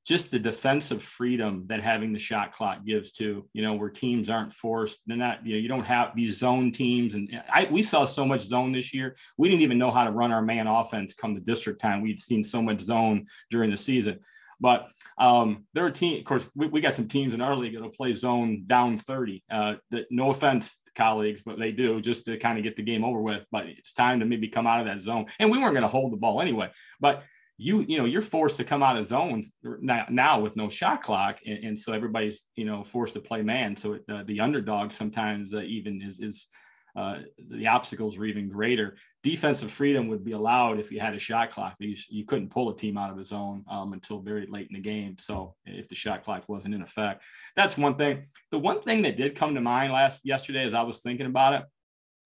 just 0.09 0.31
the 0.31 0.39
defensive 0.39 1.03
freedom 1.03 1.65
that 1.67 1.83
having 1.83 2.11
the 2.11 2.17
shot 2.17 2.51
clock 2.51 2.83
gives 2.83 3.11
to 3.11 3.47
you 3.53 3.61
know 3.61 3.75
where 3.75 3.91
teams 3.91 4.27
aren't 4.27 4.51
forced 4.51 5.01
they're 5.05 5.15
not 5.15 5.45
you 5.45 5.53
know 5.53 5.59
you 5.59 5.67
don't 5.67 5.83
have 5.83 6.15
these 6.15 6.39
zone 6.39 6.71
teams. 6.71 7.13
And 7.13 7.29
I 7.53 7.67
we 7.69 7.83
saw 7.83 8.05
so 8.05 8.25
much 8.25 8.41
zone 8.41 8.71
this 8.71 8.91
year. 8.91 9.15
We 9.37 9.49
didn't 9.49 9.61
even 9.61 9.77
know 9.77 9.91
how 9.91 10.05
to 10.05 10.11
run 10.11 10.31
our 10.31 10.41
man 10.41 10.65
offense 10.65 11.13
come 11.13 11.35
the 11.35 11.41
district 11.41 11.79
time. 11.79 12.01
We'd 12.01 12.17
seen 12.17 12.43
so 12.43 12.59
much 12.59 12.79
zone 12.79 13.27
during 13.51 13.69
the 13.69 13.77
season. 13.77 14.19
But 14.59 14.87
um, 15.19 15.65
there 15.75 15.85
are 15.85 15.91
teams 15.91 16.21
of 16.21 16.25
course 16.25 16.49
we, 16.55 16.65
we 16.67 16.81
got 16.81 16.95
some 16.95 17.07
teams 17.07 17.35
in 17.35 17.41
our 17.41 17.55
league 17.55 17.75
that'll 17.75 17.91
play 17.91 18.13
zone 18.13 18.63
down 18.65 18.97
30 18.97 19.43
uh, 19.51 19.75
that 19.91 20.07
no 20.09 20.31
offense 20.31 20.79
colleagues 20.95 21.43
but 21.45 21.59
they 21.59 21.71
do 21.71 22.01
just 22.01 22.25
to 22.25 22.37
kind 22.37 22.57
of 22.57 22.63
get 22.63 22.75
the 22.75 22.81
game 22.81 23.05
over 23.05 23.21
with. 23.21 23.45
But 23.51 23.67
it's 23.67 23.93
time 23.93 24.19
to 24.21 24.25
maybe 24.25 24.47
come 24.47 24.65
out 24.65 24.79
of 24.79 24.87
that 24.87 25.01
zone. 25.01 25.27
And 25.37 25.51
we 25.51 25.59
weren't 25.59 25.73
going 25.73 25.83
to 25.83 25.87
hold 25.87 26.11
the 26.11 26.17
ball 26.17 26.41
anyway. 26.41 26.71
But 26.99 27.21
you 27.61 27.81
you 27.81 27.97
know 27.97 28.05
you're 28.05 28.21
forced 28.21 28.55
to 28.57 28.63
come 28.63 28.81
out 28.81 28.97
of 28.97 29.05
zones 29.05 29.51
now, 29.81 30.39
with 30.39 30.55
no 30.55 30.69
shot 30.69 31.03
clock 31.03 31.39
and, 31.45 31.63
and, 31.65 31.79
so 31.79 31.91
everybody's 31.91 32.43
you 32.55 32.63
know 32.63 32.83
forced 32.83 33.13
to 33.13 33.19
play 33.19 33.41
man. 33.41 33.75
So 33.75 33.93
it, 33.93 34.03
uh, 34.09 34.23
the 34.25 34.39
underdog 34.39 34.93
sometimes 34.93 35.53
uh, 35.53 35.59
even 35.59 36.01
is 36.01 36.19
is 36.21 36.47
uh, 36.95 37.19
the 37.51 37.67
obstacles 37.67 38.17
are 38.17 38.25
even 38.25 38.47
greater. 38.47 38.95
Defensive 39.23 39.71
freedom 39.71 40.07
would 40.07 40.23
be 40.23 40.31
allowed 40.31 40.79
if 40.79 40.89
you 40.89 41.01
had 41.01 41.13
a 41.13 41.19
shot 41.19 41.51
clock 41.51 41.75
you, 41.79 41.95
you 42.07 42.25
couldn't 42.25 42.49
pull 42.49 42.69
a 42.69 42.77
team 42.77 42.97
out 42.97 43.11
of 43.11 43.19
a 43.19 43.25
zone 43.25 43.65
um, 43.69 43.91
until 43.91 44.21
very 44.21 44.47
late 44.49 44.69
in 44.69 44.75
the 44.75 44.81
game. 44.81 45.17
So 45.19 45.55
if 45.65 45.89
the 45.89 45.95
shot 45.95 46.23
clock 46.23 46.47
wasn't 46.47 46.73
in 46.75 46.81
effect 46.81 47.23
that's 47.57 47.77
one 47.77 47.97
thing. 47.97 48.27
The 48.51 48.59
one 48.59 48.81
thing 48.81 49.01
that 49.01 49.17
did 49.17 49.35
come 49.35 49.53
to 49.55 49.61
mind 49.61 49.91
last 49.91 50.21
yesterday 50.23 50.63
as 50.65 50.73
i 50.73 50.81
was 50.81 51.01
thinking 51.01 51.25
about 51.25 51.53
it 51.53 51.63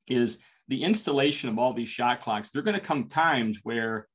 is 0.07 0.37
the 0.67 0.83
installation 0.83 1.49
of 1.49 1.59
all 1.59 1.73
these 1.73 1.89
shot 1.89 2.21
clocks. 2.21 2.51
They 2.51 2.59
are 2.59 2.63
going 2.63 2.79
to 2.79 2.85
come 2.85 3.07
times 3.07 3.59
where 3.63 4.07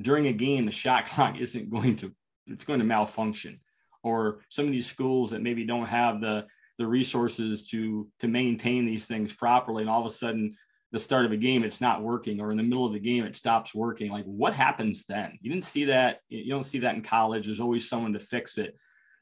during 0.00 0.26
a 0.26 0.32
game, 0.32 0.66
the 0.66 0.72
shot 0.72 1.04
clock 1.06 1.38
isn't 1.38 1.70
going 1.70 1.96
to 1.96 2.12
it's 2.46 2.64
going 2.64 2.80
to 2.80 2.84
malfunction, 2.84 3.60
or 4.02 4.40
some 4.48 4.64
of 4.64 4.72
these 4.72 4.86
schools 4.86 5.30
that 5.30 5.42
maybe 5.42 5.64
don't 5.64 5.86
have 5.86 6.20
the 6.20 6.46
the 6.78 6.86
resources 6.86 7.68
to 7.70 8.08
to 8.20 8.28
maintain 8.28 8.86
these 8.86 9.06
things 9.06 9.32
properly, 9.32 9.82
and 9.82 9.90
all 9.90 10.04
of 10.04 10.10
a 10.10 10.14
sudden 10.14 10.56
the 10.90 10.98
start 10.98 11.24
of 11.24 11.32
a 11.32 11.36
game 11.36 11.64
it's 11.64 11.80
not 11.80 12.02
working, 12.02 12.40
or 12.40 12.50
in 12.50 12.56
the 12.56 12.62
middle 12.62 12.84
of 12.84 12.92
the 12.92 13.00
game 13.00 13.24
it 13.24 13.36
stops 13.36 13.74
working. 13.74 14.10
Like 14.10 14.24
what 14.24 14.54
happens 14.54 15.04
then? 15.08 15.38
You 15.40 15.50
didn't 15.50 15.64
see 15.64 15.86
that. 15.86 16.18
You 16.28 16.52
don't 16.52 16.64
see 16.64 16.80
that 16.80 16.94
in 16.94 17.02
college. 17.02 17.46
There's 17.46 17.60
always 17.60 17.88
someone 17.88 18.12
to 18.12 18.18
fix 18.18 18.58
it. 18.58 18.76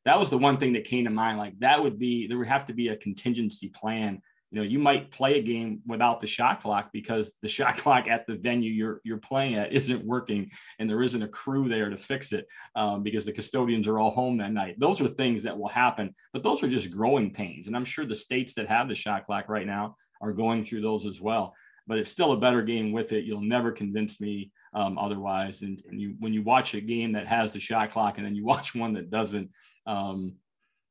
That 0.05 0.19
was 0.19 0.31
the 0.31 0.39
one 0.39 0.57
thing 0.57 0.73
that 0.73 0.85
came 0.85 1.05
to 1.05 1.11
mind. 1.11 1.39
Like 1.39 1.59
that 1.61 1.83
would 1.83 1.99
be 1.99 2.27
there 2.27 2.39
would 2.39 2.47
have 2.47 2.67
to 2.67 2.73
be 2.73 2.89
a 2.89 2.97
contingency 2.97 3.69
plan 3.69 4.23
you 4.51 4.59
know 4.59 4.65
you 4.65 4.79
might 4.79 5.11
play 5.11 5.39
a 5.39 5.43
game 5.43 5.81
without 5.87 6.21
the 6.21 6.27
shot 6.27 6.61
clock 6.61 6.91
because 6.93 7.33
the 7.43 7.49
shot 7.49 7.77
clock 7.83 8.09
at 8.09 8.27
the 8.27 8.35
venue 8.35 8.71
you're 8.71 9.01
you're 9.05 9.19
playing 9.19 9.55
at 9.55 9.73
isn't 9.73 10.05
working 10.05 10.51
and 10.79 10.89
there 10.89 11.03
isn't 11.03 11.23
a 11.23 11.29
crew 11.29 11.69
there 11.69 11.91
to 11.91 11.97
fix 11.97 12.33
it 12.33 12.47
um, 12.75 13.03
because 13.03 13.25
the 13.25 13.33
custodians 13.33 13.87
are 13.87 13.99
all 13.99 14.11
home 14.11 14.39
that 14.39 14.53
night. 14.53 14.77
Those 14.79 15.01
are 15.01 15.09
things 15.09 15.43
that 15.45 15.59
will 15.59 15.69
happen 15.69 16.15
but 16.33 16.43
those 16.43 16.63
are 16.63 16.69
just 16.69 16.91
growing 16.91 17.31
pains. 17.33 17.67
And 17.67 17.77
i'm 17.77 17.85
sure 17.85 18.07
the 18.07 18.15
states 18.15 18.55
that 18.55 18.69
have 18.69 18.89
the 18.89 18.95
shot 18.95 19.27
clock 19.27 19.49
right 19.49 19.67
now 19.67 19.97
are 20.21 20.33
going 20.33 20.65
through 20.65 20.83
those 20.83 21.07
as 21.07 21.21
well 21.21 21.55
but 21.87 21.99
it's 21.99 22.11
still 22.11 22.31
a 22.31 22.37
better 22.37 22.63
game 22.63 22.93
with 22.93 23.13
it. 23.13 23.25
You'll 23.25 23.41
never 23.41 23.73
convince 23.73 24.21
me 24.21 24.53
um, 24.75 24.97
otherwise. 24.97 25.63
And, 25.63 25.83
and, 25.89 26.01
you 26.01 26.15
when 26.21 26.33
you 26.33 26.41
watch 26.41 26.75
a 26.75 26.81
game 26.81 27.11
that 27.15 27.27
has 27.27 27.53
the 27.53 27.59
shot 27.59 27.91
clock 27.91 28.17
and 28.17 28.25
then 28.25 28.37
you 28.37 28.45
watch 28.53 28.77
one 28.77 28.93
that 28.93 29.11
doesn't 29.11 29.51
um, 29.87 30.35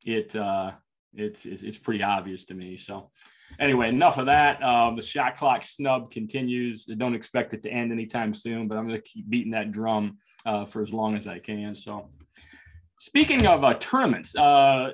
it 0.04 0.36
uh, 0.36 0.72
it's 1.13 1.45
it's 1.45 1.78
pretty 1.78 2.04
obvious 2.04 2.43
to 2.45 2.54
me. 2.54 2.76
So 2.76 3.12
anyway, 3.59 3.89
enough 3.89 4.17
of 4.17 4.25
that. 4.27 4.62
Um, 4.63 4.95
the 4.95 5.01
shot 5.01 5.38
clock 5.38 5.63
snub 5.63 6.12
continues. 6.12 6.88
I 6.91 6.95
don't 6.95 7.15
expect 7.15 7.53
it 7.53 7.63
to 7.63 7.69
end 7.69 7.91
anytime 7.91 8.33
soon, 8.33 8.67
but 8.67 8.77
I'm 8.77 8.88
going 8.88 9.01
to 9.01 9.07
keep 9.07 9.29
beating 9.29 9.51
that 9.51 9.71
drum 9.71 10.17
uh, 10.45 10.65
for 10.65 10.81
as 10.81 10.93
long 10.93 11.15
as 11.15 11.27
I 11.27 11.39
can. 11.39 11.75
So, 11.75 12.09
speaking 12.99 13.45
of 13.45 13.63
uh, 13.63 13.75
tournaments, 13.75 14.35
uh, 14.35 14.91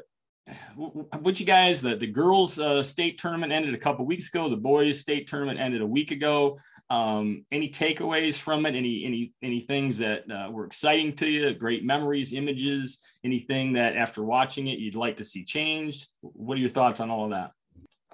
what 0.76 1.40
you 1.40 1.46
guys, 1.46 1.82
the, 1.82 1.96
the 1.96 2.08
girls' 2.08 2.60
uh, 2.60 2.84
state 2.84 3.18
tournament 3.18 3.52
ended 3.52 3.74
a 3.74 3.78
couple 3.78 4.06
weeks 4.06 4.28
ago. 4.28 4.50
The 4.50 4.56
boys' 4.56 5.00
state 5.00 5.28
tournament 5.28 5.60
ended 5.60 5.82
a 5.82 5.88
week 5.88 6.12
ago. 6.12 6.60
Um, 6.90 7.46
any 7.52 7.70
takeaways 7.70 8.36
from 8.36 8.66
it? 8.68 8.76
Any 8.76 9.06
any 9.06 9.34
any 9.42 9.60
things 9.60 9.98
that 9.98 10.30
uh, 10.30 10.52
were 10.52 10.66
exciting 10.66 11.16
to 11.16 11.28
you? 11.28 11.52
Great 11.54 11.84
memories, 11.84 12.34
images, 12.34 13.00
anything 13.24 13.74
that 13.74 13.96
after 13.96 14.24
watching 14.24 14.68
it 14.68 14.78
you'd 14.78 14.96
like 14.96 15.18
to 15.18 15.24
see 15.24 15.44
changed? 15.44 16.08
What 16.22 16.58
are 16.58 16.62
your 16.62 16.70
thoughts 16.70 17.00
on 17.00 17.10
all 17.10 17.26
of 17.26 17.32
that? 17.32 17.52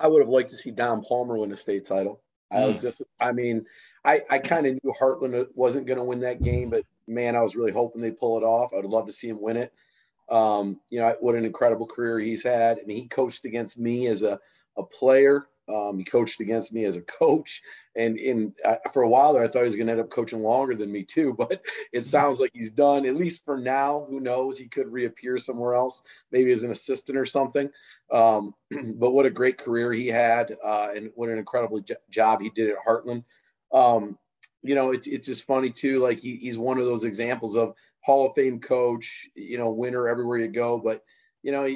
I 0.02 0.08
would 0.08 0.22
have 0.22 0.30
liked 0.30 0.50
to 0.52 0.58
see 0.58 0.72
Don 0.72 1.04
Palmer 1.04 1.38
win 1.38 1.52
a 1.52 1.56
state 1.56 1.86
title. 1.86 2.22
I 2.52 2.66
was 2.66 2.78
hmm. 2.78 2.82
just, 2.82 3.02
I 3.20 3.32
mean, 3.32 3.66
I, 4.04 4.22
I 4.30 4.40
kind 4.40 4.66
of 4.66 4.74
knew 4.74 4.94
Hartland 5.00 5.46
wasn't 5.56 5.88
going 5.88 6.00
to 6.00 6.04
win 6.04 6.20
that 6.20 6.42
game, 6.42 6.70
but 6.70 6.84
man, 7.08 7.36
I 7.36 7.42
was 7.42 7.56
really 7.56 7.72
hoping 7.72 8.02
they 8.02 8.12
pull 8.12 8.38
it 8.38 8.44
off. 8.44 8.74
I 8.74 8.78
would 8.78 8.86
love 8.86 9.06
to 9.08 9.14
see 9.14 9.30
him 9.30 9.42
win 9.42 9.58
it. 9.58 9.74
Um, 10.30 10.80
you 10.90 11.00
know, 11.00 11.16
what 11.20 11.36
an 11.36 11.46
incredible 11.46 11.86
career 11.86 12.20
he's 12.20 12.44
had. 12.44 12.78
And 12.78 12.90
he 12.90 13.08
coached 13.08 13.46
against 13.46 13.78
me 13.78 14.08
as 14.08 14.24
a, 14.24 14.40
a 14.78 14.84
player. 14.84 15.48
Um, 15.72 15.98
he 15.98 16.04
coached 16.04 16.42
against 16.42 16.74
me 16.74 16.86
as 16.86 16.98
a 16.98 17.02
coach, 17.02 17.62
and 17.96 18.18
in 18.18 18.54
uh, 18.66 18.76
for 18.94 19.04
a 19.04 19.10
while 19.10 19.34
there, 19.34 19.44
I 19.44 19.48
thought 19.48 19.60
he 19.60 19.66
was 19.66 19.76
going 19.76 19.88
to 19.88 19.94
end 19.94 20.02
up 20.02 20.10
coaching 20.10 20.40
longer 20.42 20.76
than 20.76 20.92
me 20.92 21.04
too. 21.04 21.34
But 21.38 21.62
it 21.92 22.06
sounds 22.06 22.40
like 22.40 22.52
he's 22.54 22.72
done 22.72 23.06
at 23.06 23.16
least 23.16 23.44
for 23.46 23.58
now. 23.58 24.06
Who 24.10 24.20
knows? 24.20 24.58
He 24.58 24.68
could 24.68 24.92
reappear 24.92 25.38
somewhere 25.38 25.74
else, 25.74 26.02
maybe 26.32 26.52
as 26.52 26.64
an 26.64 26.72
assistant 26.72 27.18
or 27.18 27.26
something. 27.26 27.70
Um, 28.12 28.54
but 28.96 29.12
what 29.12 29.26
a 29.26 29.30
great 29.30 29.58
career 29.58 29.92
he 29.94 30.08
had, 30.08 30.56
uh, 30.64 30.90
and 30.96 31.12
what 31.16 31.30
an 31.30 31.38
incredible 31.38 31.80
j- 31.80 31.96
job 32.10 32.42
he 32.42 32.50
did 32.50 32.70
at 32.70 32.78
Hartland. 32.86 33.24
Um, 33.74 34.18
you 34.64 34.76
know, 34.76 34.92
it's 34.92 35.08
it's 35.08 35.28
just 35.28 35.46
funny 35.46 35.70
too. 35.70 36.00
Like 36.00 36.20
he, 36.20 36.38
he's 36.38 36.58
one 36.58 36.78
of 36.78 36.86
those 36.86 37.04
examples 37.04 37.56
of 37.56 37.74
Hall 38.02 38.28
of 38.28 38.36
Fame 38.36 38.60
coach. 38.60 39.28
You 39.36 39.58
know, 39.58 39.72
winner 39.72 40.08
everywhere 40.08 40.38
you 40.38 40.48
go, 40.48 40.78
but 40.78 41.04
you 41.44 41.52
know, 41.52 41.68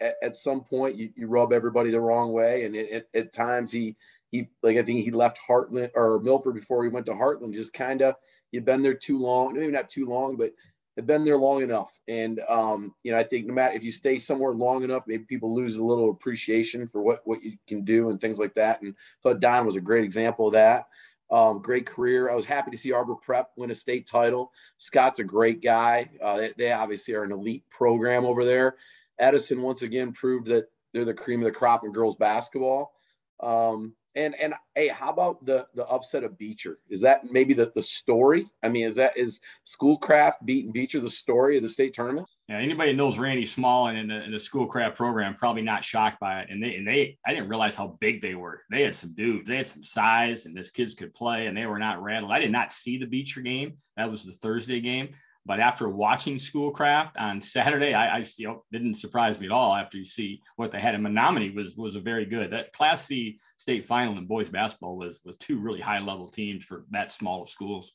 at, 0.00 0.14
at 0.22 0.36
some 0.36 0.62
point 0.62 0.96
you, 0.96 1.10
you, 1.14 1.26
rub 1.26 1.52
everybody 1.52 1.90
the 1.90 2.00
wrong 2.00 2.32
way, 2.32 2.64
and 2.64 2.74
it, 2.74 2.90
it, 2.90 3.08
at 3.14 3.32
times 3.32 3.72
he 3.72 3.96
he 4.30 4.48
like 4.62 4.76
I 4.76 4.82
think 4.82 5.04
he 5.04 5.10
left 5.10 5.38
Hartland 5.46 5.90
or 5.94 6.20
Milford 6.20 6.54
before 6.54 6.82
he 6.82 6.90
went 6.90 7.06
to 7.06 7.12
Hartland. 7.12 7.54
Just 7.54 7.72
kind 7.72 8.02
of 8.02 8.14
you've 8.52 8.64
been 8.64 8.82
there 8.82 8.94
too 8.94 9.18
long, 9.18 9.54
maybe 9.54 9.72
not 9.72 9.88
too 9.88 10.06
long, 10.06 10.36
but 10.36 10.52
have 10.96 11.06
been 11.06 11.24
there 11.24 11.36
long 11.36 11.62
enough. 11.62 11.98
And 12.08 12.40
um, 12.48 12.94
you 13.02 13.12
know, 13.12 13.18
I 13.18 13.24
think 13.24 13.46
no 13.46 13.54
matter 13.54 13.74
if 13.74 13.82
you 13.82 13.92
stay 13.92 14.18
somewhere 14.18 14.52
long 14.52 14.84
enough, 14.84 15.04
maybe 15.06 15.24
people 15.24 15.54
lose 15.54 15.76
a 15.76 15.84
little 15.84 16.10
appreciation 16.10 16.86
for 16.86 17.02
what 17.02 17.20
what 17.24 17.42
you 17.42 17.56
can 17.66 17.84
do 17.84 18.10
and 18.10 18.20
things 18.20 18.38
like 18.38 18.54
that. 18.54 18.82
And 18.82 18.94
I 18.94 19.20
thought 19.22 19.40
Don 19.40 19.66
was 19.66 19.76
a 19.76 19.80
great 19.80 20.04
example 20.04 20.48
of 20.48 20.54
that. 20.54 20.86
Um, 21.30 21.62
great 21.62 21.86
career. 21.86 22.28
I 22.28 22.34
was 22.34 22.44
happy 22.44 22.72
to 22.72 22.76
see 22.76 22.92
Arbor 22.92 23.14
Prep 23.14 23.50
win 23.56 23.70
a 23.70 23.74
state 23.74 24.06
title. 24.06 24.50
Scott's 24.78 25.20
a 25.20 25.24
great 25.24 25.62
guy. 25.62 26.10
Uh, 26.20 26.38
they, 26.38 26.52
they 26.58 26.72
obviously 26.72 27.14
are 27.14 27.22
an 27.22 27.30
elite 27.30 27.62
program 27.70 28.24
over 28.24 28.44
there. 28.44 28.76
Edison 29.20 29.62
once 29.62 29.82
again 29.82 30.12
proved 30.12 30.46
that 30.46 30.66
they're 30.92 31.04
the 31.04 31.14
cream 31.14 31.40
of 31.40 31.44
the 31.44 31.52
crop 31.52 31.84
in 31.84 31.92
girls 31.92 32.16
basketball. 32.16 32.92
Um, 33.40 33.94
and 34.16 34.34
and 34.40 34.54
hey, 34.74 34.88
how 34.88 35.10
about 35.10 35.44
the 35.46 35.66
the 35.74 35.86
upset 35.86 36.24
of 36.24 36.36
Beecher? 36.36 36.78
Is 36.88 37.00
that 37.02 37.20
maybe 37.24 37.54
the 37.54 37.70
the 37.74 37.82
story? 37.82 38.46
I 38.62 38.68
mean, 38.68 38.86
is 38.86 38.96
that 38.96 39.16
is 39.16 39.40
Schoolcraft 39.64 40.44
beating 40.44 40.72
Beecher 40.72 41.00
the 41.00 41.08
story 41.08 41.56
of 41.56 41.62
the 41.62 41.68
state 41.68 41.94
tournament? 41.94 42.28
Yeah, 42.48 42.58
anybody 42.58 42.92
knows 42.92 43.18
Randy 43.18 43.46
Small 43.46 43.86
and 43.86 43.98
in 43.98 44.08
the, 44.08 44.24
in 44.24 44.32
the 44.32 44.40
Schoolcraft 44.40 44.96
program 44.96 45.36
probably 45.36 45.62
not 45.62 45.84
shocked 45.84 46.18
by 46.18 46.40
it. 46.40 46.48
And 46.50 46.62
they 46.62 46.74
and 46.74 46.86
they 46.86 47.18
I 47.24 47.32
didn't 47.32 47.48
realize 47.48 47.76
how 47.76 47.96
big 48.00 48.20
they 48.20 48.34
were. 48.34 48.62
They 48.70 48.82
had 48.82 48.96
some 48.96 49.14
dudes, 49.14 49.48
they 49.48 49.58
had 49.58 49.68
some 49.68 49.84
size, 49.84 50.46
and 50.46 50.56
this 50.56 50.70
kids 50.70 50.94
could 50.94 51.14
play, 51.14 51.46
and 51.46 51.56
they 51.56 51.66
were 51.66 51.78
not 51.78 52.02
rattled. 52.02 52.32
I 52.32 52.40
did 52.40 52.52
not 52.52 52.72
see 52.72 52.98
the 52.98 53.06
Beecher 53.06 53.42
game. 53.42 53.78
That 53.96 54.10
was 54.10 54.24
the 54.24 54.32
Thursday 54.32 54.80
game. 54.80 55.10
But 55.46 55.58
after 55.60 55.88
watching 55.88 56.38
Schoolcraft 56.38 57.16
on 57.16 57.40
Saturday, 57.40 57.94
I, 57.94 58.18
I 58.18 58.26
you 58.36 58.48
know, 58.48 58.64
didn't 58.70 58.94
surprise 58.94 59.40
me 59.40 59.46
at 59.46 59.52
all. 59.52 59.74
After 59.74 59.96
you 59.96 60.04
see 60.04 60.42
what 60.56 60.70
they 60.70 60.80
had, 60.80 60.94
and 60.94 61.02
Menominee 61.02 61.50
was 61.50 61.74
was 61.76 61.94
a 61.94 62.00
very 62.00 62.26
good. 62.26 62.52
That 62.52 62.72
Class 62.72 63.06
C 63.06 63.38
state 63.56 63.86
final 63.86 64.16
in 64.18 64.26
boys 64.26 64.50
basketball 64.50 64.96
was 64.96 65.20
was 65.24 65.38
two 65.38 65.58
really 65.58 65.80
high 65.80 66.00
level 66.00 66.28
teams 66.28 66.64
for 66.64 66.84
that 66.90 67.10
small 67.10 67.42
of 67.42 67.48
schools. 67.48 67.92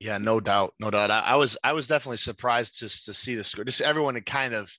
Yeah, 0.00 0.18
no 0.18 0.38
doubt, 0.40 0.74
no 0.78 0.90
doubt. 0.90 1.10
I, 1.10 1.20
I 1.20 1.36
was 1.36 1.56
I 1.64 1.72
was 1.72 1.88
definitely 1.88 2.18
surprised 2.18 2.78
to 2.80 2.88
to 2.88 3.14
see 3.14 3.34
the 3.34 3.44
score. 3.44 3.64
Just 3.64 3.80
everyone 3.80 4.14
had 4.14 4.26
kind 4.26 4.54
of 4.54 4.72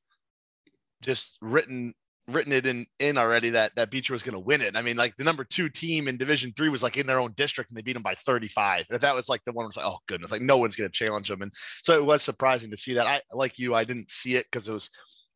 just 1.02 1.38
written 1.42 1.94
written 2.28 2.54
it 2.54 2.66
in 2.66 2.86
in 3.00 3.18
already 3.18 3.52
that 3.52 3.76
that 3.76 3.92
Beecher 3.92 4.14
was 4.14 4.24
going 4.24 4.34
to 4.34 4.40
win 4.40 4.62
it. 4.62 4.76
I 4.76 4.82
mean, 4.82 4.98
like 4.98 5.16
the 5.18 5.24
number 5.24 5.44
two 5.44 5.70
team 5.70 6.08
in 6.08 6.18
Division 6.18 6.54
Three 6.56 6.70
was 6.70 6.84
like 6.84 6.98
in 6.98 7.06
their 7.06 7.20
own 7.20 7.34
district 7.38 7.70
and 7.70 7.78
they 7.78 7.82
beat 7.82 7.94
them 7.94 8.04
by 8.04 8.16
35. 8.16 8.86
And 8.90 8.96
if 8.96 9.02
that 9.02 9.16
was 9.16 9.30
like 9.30 9.44
the 9.46 9.54
one 9.54 9.66
was 9.66 9.78
like, 9.78 9.86
oh 9.86 10.00
goodness, 10.08 10.32
like 10.32 10.42
no 10.42 10.58
one's 10.58 10.76
going 10.76 10.90
to 10.90 10.94
challenge 10.94 11.30
them. 11.30 11.42
And 11.42 11.52
so 11.84 11.94
it 11.96 12.06
was 12.06 12.24
surprising 12.24 12.72
to 12.72 12.78
see 12.78 12.94
that. 12.94 13.06
I 13.06 13.22
like 13.32 13.60
you, 13.60 13.76
I 13.76 13.84
didn't 13.84 14.10
see 14.10 14.36
it 14.36 14.46
because 14.52 14.68
it 14.68 14.74
was 14.74 14.90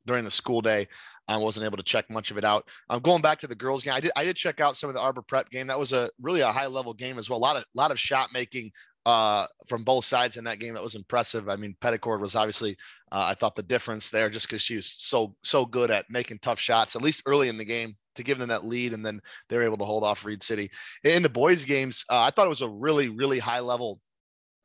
during 0.05 0.23
the 0.23 0.31
school 0.31 0.61
day. 0.61 0.87
I 1.27 1.37
wasn't 1.37 1.65
able 1.65 1.77
to 1.77 1.83
check 1.83 2.09
much 2.09 2.31
of 2.31 2.37
it 2.39 2.43
out. 2.43 2.67
I'm 2.89 3.01
going 3.01 3.21
back 3.21 3.37
to 3.39 3.47
the 3.47 3.53
girls 3.53 3.83
game. 3.83 3.93
I 3.93 3.99
did 3.99 4.11
I 4.15 4.23
did 4.23 4.35
check 4.35 4.59
out 4.59 4.77
some 4.77 4.89
of 4.89 4.95
the 4.95 5.01
Arbor 5.01 5.21
Prep 5.21 5.49
game. 5.51 5.67
That 5.67 5.79
was 5.79 5.93
a 5.93 6.09
really 6.19 6.41
a 6.41 6.51
high 6.51 6.65
level 6.65 6.93
game 6.93 7.19
as 7.19 7.29
well. 7.29 7.37
A 7.37 7.39
lot 7.39 7.55
of 7.55 7.65
lot 7.75 7.91
of 7.91 7.99
shot 7.99 8.29
making 8.33 8.71
uh, 9.09 9.47
from 9.67 9.83
both 9.83 10.05
sides 10.05 10.37
in 10.37 10.43
that 10.43 10.59
game. 10.59 10.75
That 10.75 10.83
was 10.83 10.93
impressive. 10.93 11.49
I 11.49 11.55
mean, 11.55 11.75
Petticord 11.81 12.19
was 12.19 12.35
obviously 12.35 12.77
uh, 13.11 13.25
I 13.29 13.33
thought 13.33 13.55
the 13.55 13.63
difference 13.63 14.11
there 14.11 14.29
just 14.29 14.47
because 14.47 14.61
she 14.61 14.75
was 14.75 14.85
so 14.85 15.35
so 15.43 15.65
good 15.65 15.89
at 15.89 16.05
making 16.11 16.37
tough 16.39 16.59
shots 16.59 16.95
at 16.95 17.01
least 17.01 17.23
early 17.25 17.49
in 17.49 17.57
the 17.57 17.65
game 17.65 17.95
to 18.13 18.23
give 18.23 18.37
them 18.37 18.49
that 18.49 18.65
lead, 18.65 18.93
and 18.93 19.03
then 19.03 19.19
they 19.47 19.57
were 19.57 19.63
able 19.63 19.77
to 19.77 19.85
hold 19.85 20.03
off 20.03 20.25
Reed 20.25 20.43
City. 20.43 20.69
In 21.03 21.23
the 21.23 21.29
boys' 21.29 21.65
games, 21.65 22.05
uh, 22.11 22.21
I 22.21 22.29
thought 22.29 22.45
it 22.45 22.49
was 22.49 22.61
a 22.61 22.69
really 22.69 23.09
really 23.09 23.39
high 23.39 23.61
level 23.61 23.99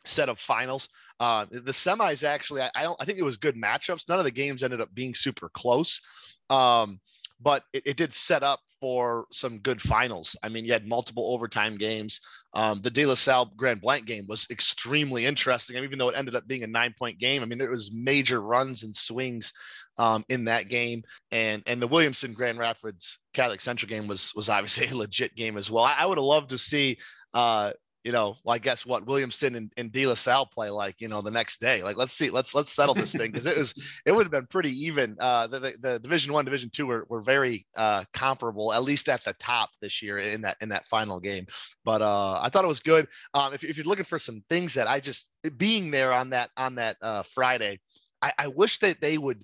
set 0.04 0.28
of 0.28 0.38
finals. 0.38 0.90
Uh, 1.20 1.46
the 1.50 1.72
semis 1.72 2.22
actually, 2.22 2.60
I, 2.60 2.70
I, 2.74 2.82
don't. 2.82 3.00
I 3.00 3.06
think 3.06 3.18
it 3.18 3.24
was 3.24 3.38
good 3.38 3.56
matchups. 3.56 4.10
None 4.10 4.18
of 4.18 4.26
the 4.26 4.30
games 4.30 4.62
ended 4.62 4.82
up 4.82 4.92
being 4.92 5.14
super 5.14 5.48
close, 5.54 6.02
um, 6.50 7.00
but 7.40 7.62
it, 7.72 7.86
it, 7.86 7.96
did 7.96 8.12
set 8.12 8.42
up 8.42 8.60
for 8.78 9.24
some 9.32 9.60
good 9.60 9.80
finals. 9.80 10.36
I 10.42 10.50
mean, 10.50 10.66
you 10.66 10.72
had 10.72 10.86
multiple 10.86 11.32
overtime 11.32 11.78
games. 11.78 12.20
Um, 12.54 12.80
the 12.82 12.90
De 12.90 13.04
La 13.04 13.14
Salle 13.14 13.52
Grand 13.56 13.80
Blanc 13.80 14.06
game 14.06 14.26
was 14.28 14.46
extremely 14.50 15.26
interesting, 15.26 15.76
I 15.76 15.80
mean, 15.80 15.88
even 15.88 15.98
though 15.98 16.08
it 16.08 16.16
ended 16.16 16.36
up 16.36 16.46
being 16.46 16.62
a 16.62 16.68
nine-point 16.68 17.18
game. 17.18 17.42
I 17.42 17.46
mean, 17.46 17.58
there 17.58 17.70
was 17.70 17.92
major 17.92 18.40
runs 18.40 18.84
and 18.84 18.94
swings 18.94 19.52
um, 19.98 20.24
in 20.28 20.44
that 20.44 20.68
game, 20.68 21.02
and 21.30 21.62
and 21.66 21.80
the 21.80 21.88
Williamston 21.88 22.34
Grand 22.34 22.58
Rapids 22.58 23.18
Catholic 23.32 23.60
Central 23.60 23.88
game 23.88 24.06
was 24.06 24.32
was 24.34 24.48
obviously 24.48 24.86
a 24.92 24.96
legit 24.96 25.34
game 25.34 25.56
as 25.56 25.70
well. 25.70 25.84
I, 25.84 25.94
I 25.98 26.06
would 26.06 26.18
have 26.18 26.24
loved 26.24 26.50
to 26.50 26.58
see 26.58 26.98
uh, 27.32 27.72
you 28.04 28.12
know, 28.12 28.36
well, 28.44 28.54
I 28.54 28.58
guess 28.58 28.84
what 28.84 29.06
Williamston 29.06 29.56
and, 29.56 29.72
and 29.78 29.90
De 29.90 30.06
La 30.06 30.12
Salle 30.12 30.44
play 30.44 30.68
like, 30.68 31.00
you 31.00 31.08
know, 31.08 31.22
the 31.22 31.30
next 31.30 31.58
day. 31.58 31.82
Like, 31.82 31.96
let's 31.96 32.12
see, 32.12 32.28
let's 32.28 32.54
let's 32.54 32.70
settle 32.70 32.94
this 32.94 33.12
thing 33.12 33.32
because 33.32 33.46
it 33.46 33.56
was 33.56 33.74
it 34.04 34.12
would 34.12 34.24
have 34.24 34.30
been 34.30 34.46
pretty 34.46 34.70
even. 34.84 35.16
Uh, 35.18 35.46
the, 35.46 35.58
the, 35.58 35.72
the 35.80 35.98
Division 36.00 36.34
One, 36.34 36.44
Division 36.44 36.68
Two 36.68 36.84
were, 36.84 37.06
were 37.08 37.22
very 37.22 37.66
uh, 37.76 38.04
comparable, 38.12 38.74
at 38.74 38.82
least 38.82 39.08
at 39.08 39.24
the 39.24 39.32
top 39.34 39.70
this 39.80 40.02
year 40.02 40.18
in 40.18 40.42
that 40.42 40.58
in 40.60 40.68
that 40.68 40.86
final 40.86 41.18
game. 41.18 41.46
But 41.82 42.02
uh, 42.02 42.40
I 42.42 42.50
thought 42.50 42.64
it 42.64 42.68
was 42.68 42.80
good. 42.80 43.08
Um, 43.32 43.54
if, 43.54 43.64
if 43.64 43.78
you're 43.78 43.86
looking 43.86 44.04
for 44.04 44.18
some 44.18 44.44
things 44.50 44.74
that 44.74 44.86
I 44.86 45.00
just 45.00 45.30
being 45.56 45.90
there 45.90 46.12
on 46.12 46.28
that 46.30 46.50
on 46.58 46.74
that 46.74 46.98
uh, 47.00 47.22
Friday, 47.22 47.80
I, 48.20 48.32
I 48.38 48.48
wish 48.48 48.80
that 48.80 49.00
they 49.00 49.16
would 49.16 49.42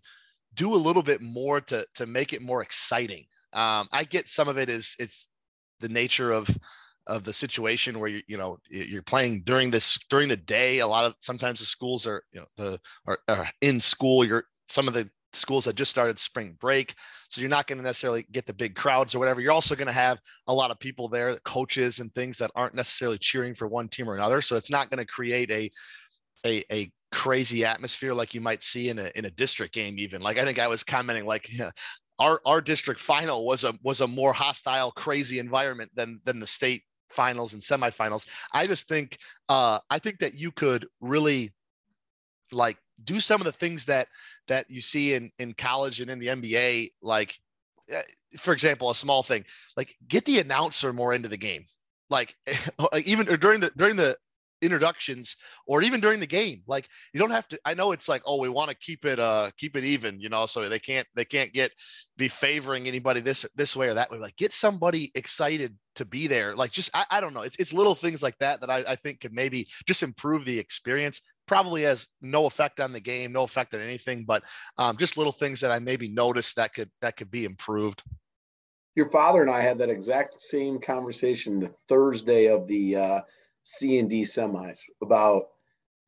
do 0.53 0.75
a 0.75 0.77
little 0.77 1.03
bit 1.03 1.23
more 1.23 1.63
to 1.63 1.87
to 1.95 2.05
make 2.05 2.35
it 2.35 2.43
more 2.43 2.61
exciting. 2.61 3.25
Um, 3.55 3.89
I 3.91 4.05
get 4.05 4.29
some 4.29 4.49
of 4.49 4.59
it 4.59 4.69
is 4.69 4.97
it's 4.99 5.31
the 5.81 5.89
nature 5.89 6.31
of 6.31 6.47
of 7.11 7.25
the 7.25 7.33
situation 7.33 7.99
where 7.99 8.09
you 8.09 8.23
you 8.27 8.39
know 8.39 8.57
you're 8.71 9.03
playing 9.03 9.43
during 9.43 9.71
this 9.71 9.99
during 10.09 10.29
the 10.29 10.37
day 10.37 10.79
a 10.79 10.87
lot 10.87 11.05
of 11.05 11.15
sometimes 11.19 11.59
the 11.59 11.67
schools 11.67 12.07
are 12.07 12.23
you 12.33 12.41
know 12.41 12.47
the 12.57 12.81
are, 13.07 13.19
are 13.29 13.49
in 13.61 13.81
school 13.81 14.25
you're 14.25 14.45
some 14.69 14.89
of 14.89 14.95
the 14.95 15.09
schools 15.33 15.65
that 15.65 15.77
just 15.77 15.91
started 15.91 16.19
spring 16.19 16.57
break 16.61 16.95
so 17.29 17.41
you're 17.41 17.51
not 17.51 17.67
going 17.69 17.79
to 17.79 17.85
necessarily 17.85 18.27
get 18.33 18.47
the 18.47 18.53
big 18.53 18.75
crowds 18.75 19.15
or 19.15 19.21
whatever. 19.21 19.41
You're 19.41 19.53
also 19.53 19.77
going 19.77 19.87
to 19.87 19.93
have 19.93 20.19
a 20.49 20.55
lot 20.55 20.73
of 20.73 20.81
people 20.81 21.09
there 21.09 21.39
coaches 21.45 22.01
and 22.01 22.13
things 22.13 22.37
that 22.39 22.51
aren't 22.57 22.75
necessarily 22.75 23.19
cheering 23.19 23.55
for 23.55 23.69
one 23.69 23.89
team 23.89 24.11
or 24.11 24.17
another 24.17 24.43
so 24.43 24.57
it's 24.57 24.71
not 24.71 24.91
going 24.91 24.99
to 24.99 25.07
create 25.07 25.51
a 25.51 25.71
a, 26.47 26.65
a 26.73 26.91
crazy 27.13 27.65
atmosphere 27.65 28.15
like 28.15 28.35
you 28.35 28.41
might 28.41 28.63
see 28.63 28.89
in 28.89 28.99
a 28.99 29.11
in 29.15 29.25
a 29.27 29.31
district 29.31 29.75
game 29.75 29.99
even. 29.99 30.21
Like 30.21 30.39
i 30.39 30.45
think 30.45 30.59
i 30.59 30.69
was 30.69 30.83
commenting 30.83 31.27
like 31.27 31.49
yeah, 31.57 31.71
our 32.19 32.41
our 32.45 32.61
district 32.61 33.01
final 33.01 33.47
was 33.47 33.65
a 33.65 33.75
was 33.83 34.01
a 34.01 34.07
more 34.07 34.33
hostile 34.33 34.91
crazy 34.93 35.39
environment 35.39 35.91
than 35.95 36.21
than 36.25 36.41
the 36.41 36.47
state 36.47 36.83
finals 37.11 37.53
and 37.53 37.63
semifinals. 37.63 38.27
I 38.53 38.67
just 38.67 38.89
think 38.89 39.19
uh, 39.49 39.79
I 39.91 39.99
think 39.99 40.19
that 40.21 40.35
you 40.35 40.51
could 40.53 40.87
really 41.01 41.53
like 42.53 42.79
do 43.05 43.21
some 43.21 43.41
of 43.41 43.45
the 43.45 43.53
things 43.53 43.85
that 43.87 44.09
that 44.49 44.71
you 44.71 44.81
see 44.81 45.15
in 45.15 45.31
in 45.39 45.55
college 45.55 46.01
and 46.01 46.11
in 46.11 46.19
the 46.19 46.29
NBA. 46.29 46.91
Like, 47.03 47.39
eh, 47.91 48.03
for 48.39 48.53
example, 48.53 48.91
a 48.91 48.95
small 48.95 49.23
thing 49.23 49.45
like 49.77 49.95
get 50.09 50.25
the 50.25 50.41
announcer 50.41 50.93
more 50.93 51.13
into 51.13 51.29
the 51.29 51.37
game. 51.37 51.67
Like 52.09 52.35
even 53.05 53.27
during 53.39 53.61
the 53.61 53.71
during 53.77 53.97
the 53.97 54.17
introductions 54.63 55.37
or 55.67 55.83
even 55.83 56.01
during 56.01 56.21
the 56.21 56.27
game 56.27 56.63
like 56.67 56.89
you 57.13 57.21
don't 57.21 57.31
have 57.31 57.49
to 57.49 57.59
i 57.65 57.75
know 57.75 57.93
it's 57.93 58.09
like 58.09 58.23
oh 58.27 58.39
we 58.39 58.49
want 58.49 58.71
to 58.71 58.77
keep 58.77 59.05
it 59.05 59.19
uh 59.19 59.51
keep 59.57 59.77
it 59.77 59.85
even 59.85 60.21
you 60.21 60.29
know 60.29 60.47
so 60.47 60.69
they 60.69 60.79
can't 60.79 61.07
they 61.15 61.25
can't 61.25 61.53
get 61.53 61.73
be 62.17 62.29
favoring 62.29 62.87
anybody 62.87 63.21
this 63.21 63.47
this 63.57 63.75
way 63.75 63.89
or 63.89 63.95
that 63.95 64.11
way 64.11 64.19
like 64.19 64.37
get 64.37 64.53
somebody 64.53 65.11
excited 65.15 65.77
to 65.95 66.05
be 66.05 66.27
there 66.27 66.55
like 66.55 66.71
just 66.71 66.91
i, 66.95 67.05
I 67.11 67.21
don't 67.21 67.35
know 67.35 67.43
it's, 67.43 67.57
it's 67.57 67.73
little 67.73 67.95
things 67.95 68.23
like 68.23 68.37
that 68.39 68.61
that 68.61 68.71
I, 68.71 68.85
I 68.89 68.97
think 68.97 69.21
could 69.21 69.33
maybe 69.33 69.69
just 69.87 70.03
improve 70.03 70.45
the 70.45 70.59
experience 70.59 71.23
probably 71.47 71.83
has 71.83 72.09
no 72.21 72.47
effect 72.47 72.81
on 72.81 72.93
the 72.93 73.01
game 73.01 73.33
no 73.33 73.43
effect 73.43 73.75
on 73.75 73.81
anything 73.81 74.25
but 74.25 74.45
um, 74.79 74.97
just 74.97 75.17
little 75.17 75.33
things 75.33 75.61
that 75.61 75.73
i 75.73 75.79
maybe 75.79 76.09
noticed 76.09 76.57
that 76.57 76.75
could 76.75 76.91
that 77.01 77.17
could 77.17 77.31
be 77.31 77.45
improved. 77.45 78.03
Your 78.95 79.09
father 79.09 79.41
and 79.41 79.51
i 79.51 79.61
had 79.61 79.79
that 79.79 79.89
exact 79.89 80.41
same 80.41 80.79
conversation 80.79 81.61
the 81.61 81.73
thursday 81.89 82.47
of 82.47 82.67
the 82.67 82.97
uh 82.97 83.21
C 83.63 83.99
and 83.99 84.09
D 84.09 84.23
semis 84.23 84.83
about 85.03 85.49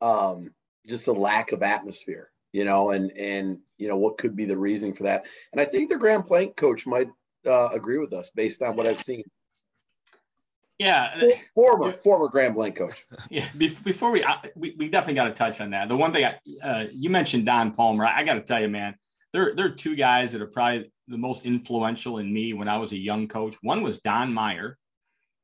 um, 0.00 0.52
just 0.86 1.08
a 1.08 1.12
lack 1.12 1.52
of 1.52 1.62
atmosphere, 1.62 2.30
you 2.52 2.64
know, 2.64 2.90
and 2.90 3.10
and 3.12 3.58
you 3.78 3.88
know 3.88 3.96
what 3.96 4.18
could 4.18 4.36
be 4.36 4.44
the 4.44 4.56
reason 4.56 4.92
for 4.94 5.04
that. 5.04 5.26
And 5.52 5.60
I 5.60 5.64
think 5.64 5.88
the 5.88 5.98
Grand 5.98 6.24
Blanc 6.24 6.56
coach 6.56 6.86
might 6.86 7.08
uh, 7.46 7.68
agree 7.68 7.98
with 7.98 8.12
us 8.12 8.30
based 8.30 8.62
on 8.62 8.76
what 8.76 8.86
I've 8.86 9.00
seen. 9.00 9.24
Yeah, 10.78 11.14
former 11.54 11.92
former 12.02 12.28
Grand 12.28 12.54
Blanc 12.54 12.76
coach. 12.76 13.04
Yeah, 13.30 13.48
before 13.56 14.10
we 14.10 14.24
we, 14.56 14.74
we 14.78 14.88
definitely 14.88 15.14
got 15.14 15.28
to 15.28 15.34
touch 15.34 15.60
on 15.60 15.70
that. 15.70 15.88
The 15.88 15.96
one 15.96 16.12
thing 16.12 16.24
I, 16.24 16.66
uh, 16.66 16.86
you 16.90 17.08
mentioned 17.08 17.46
Don 17.46 17.72
Palmer, 17.72 18.04
I, 18.04 18.20
I 18.20 18.24
got 18.24 18.34
to 18.34 18.40
tell 18.40 18.60
you, 18.60 18.68
man, 18.68 18.96
there 19.32 19.54
there 19.54 19.66
are 19.66 19.70
two 19.70 19.94
guys 19.94 20.32
that 20.32 20.42
are 20.42 20.46
probably 20.46 20.90
the 21.08 21.16
most 21.16 21.44
influential 21.44 22.18
in 22.18 22.32
me 22.32 22.52
when 22.52 22.68
I 22.68 22.78
was 22.78 22.92
a 22.92 22.98
young 22.98 23.28
coach. 23.28 23.56
One 23.62 23.82
was 23.82 24.00
Don 24.00 24.32
Meyer, 24.32 24.78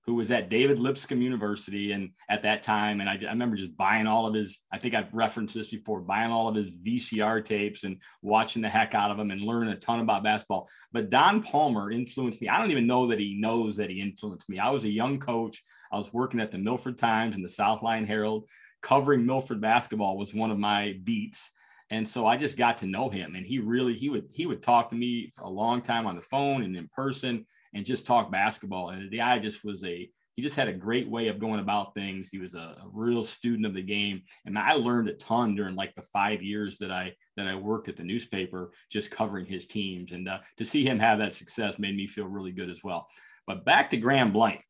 who 0.09 0.15
was 0.15 0.31
at 0.31 0.49
David 0.49 0.79
Lipscomb 0.79 1.21
University 1.21 1.93
and 1.93 2.09
at 2.31 2.41
that 2.41 2.63
time. 2.63 3.03
And 3.03 3.11
I, 3.11 3.19
I, 3.21 3.31
remember 3.31 3.57
just 3.57 3.77
buying 3.77 4.07
all 4.07 4.27
of 4.27 4.33
his, 4.33 4.59
I 4.73 4.79
think 4.79 4.95
I've 4.95 5.13
referenced 5.13 5.55
this 5.55 5.71
before, 5.71 6.01
buying 6.01 6.31
all 6.31 6.49
of 6.49 6.55
his 6.55 6.71
VCR 6.71 7.45
tapes 7.45 7.85
and 7.85 8.01
watching 8.23 8.63
the 8.63 8.71
heck 8.71 8.95
out 8.95 9.11
of 9.11 9.19
them 9.19 9.31
and 9.31 9.43
learning 9.43 9.69
a 9.69 9.77
ton 9.77 10.01
about 10.01 10.25
basketball. 10.25 10.67
But 10.93 11.11
Don 11.11 11.43
Palmer 11.43 11.91
influenced 11.91 12.41
me. 12.41 12.49
I 12.49 12.59
don't 12.59 12.71
even 12.71 12.87
know 12.87 13.09
that 13.09 13.19
he 13.19 13.39
knows 13.39 13.77
that 13.77 13.91
he 13.91 14.01
influenced 14.01 14.49
me. 14.49 14.59
I 14.59 14.71
was 14.71 14.85
a 14.85 14.89
young 14.89 15.21
coach. 15.21 15.63
I 15.93 15.99
was 15.99 16.11
working 16.11 16.41
at 16.41 16.51
the 16.51 16.57
Milford 16.57 16.97
Times 16.97 17.37
and 17.37 17.45
the 17.45 17.51
South 17.51 17.83
Lyon 17.83 18.07
Herald. 18.07 18.47
Covering 18.81 19.27
Milford 19.27 19.61
basketball 19.61 20.17
was 20.17 20.33
one 20.33 20.51
of 20.51 20.59
my 20.59 20.99
beats. 21.05 21.51
And 21.91 22.09
so 22.09 22.27
I 22.27 22.39
just 22.39 22.57
got 22.57 22.79
to 22.79 22.87
know 22.87 23.11
him 23.11 23.35
and 23.35 23.45
he 23.45 23.59
really, 23.59 23.93
he 23.93 24.09
would, 24.09 24.29
he 24.33 24.47
would 24.47 24.63
talk 24.63 24.89
to 24.89 24.97
me 24.97 25.31
for 25.35 25.43
a 25.43 25.51
long 25.51 25.83
time 25.83 26.07
on 26.07 26.17
the 26.17 26.23
phone 26.23 26.63
and 26.63 26.75
in 26.75 26.89
person 26.89 27.45
and 27.75 27.87
just 27.87 28.07
talk 28.07 28.31
basketball. 28.31 28.91
And 28.91 29.11
the 29.11 29.19
guy 29.19 29.39
just 29.39 29.65
was 29.65 29.85
a 29.85 30.11
he 30.39 30.43
just 30.43 30.55
had 30.55 30.69
a 30.69 30.73
great 30.73 31.09
way 31.09 31.27
of 31.27 31.41
going 31.41 31.59
about 31.59 31.95
things. 31.95 32.29
He 32.29 32.39
was 32.39 32.55
a, 32.55 32.77
a, 32.81 32.89
real 32.93 33.25
student 33.25 33.67
of 33.67 33.75
the 33.75 33.83
game, 33.83 34.23
and 34.47 34.57
I 34.57 34.75
learned 34.75 35.09
a 35.09 35.15
ton 35.15 35.57
during 35.57 35.75
like 35.75 35.97
the 35.97 36.03
five 36.03 36.45
years 36.45 36.79
that 36.79 36.93
I 36.93 37.15
that 37.37 37.49
I 37.49 37.57
worked 37.57 37.89
at 37.89 37.97
the 37.97 38.05
newspaper, 38.05 38.71
just 38.89 39.11
covering 39.11 39.47
his 39.47 39.67
teams. 39.67 40.13
And 40.13 40.29
uh, 40.29 40.39
to 40.59 40.65
see 40.65 40.85
him 40.85 41.01
have 41.01 41.19
that 41.19 41.35
success 41.35 41.81
made 41.81 41.97
me 41.97 42.07
feel 42.07 42.27
really 42.27 42.53
good 42.53 42.71
as 42.71 42.85
well. 42.85 43.09
But 43.49 43.65
back 43.65 43.91
to 43.91 43.97
Grand 43.97 44.33
Blanc. 44.33 44.61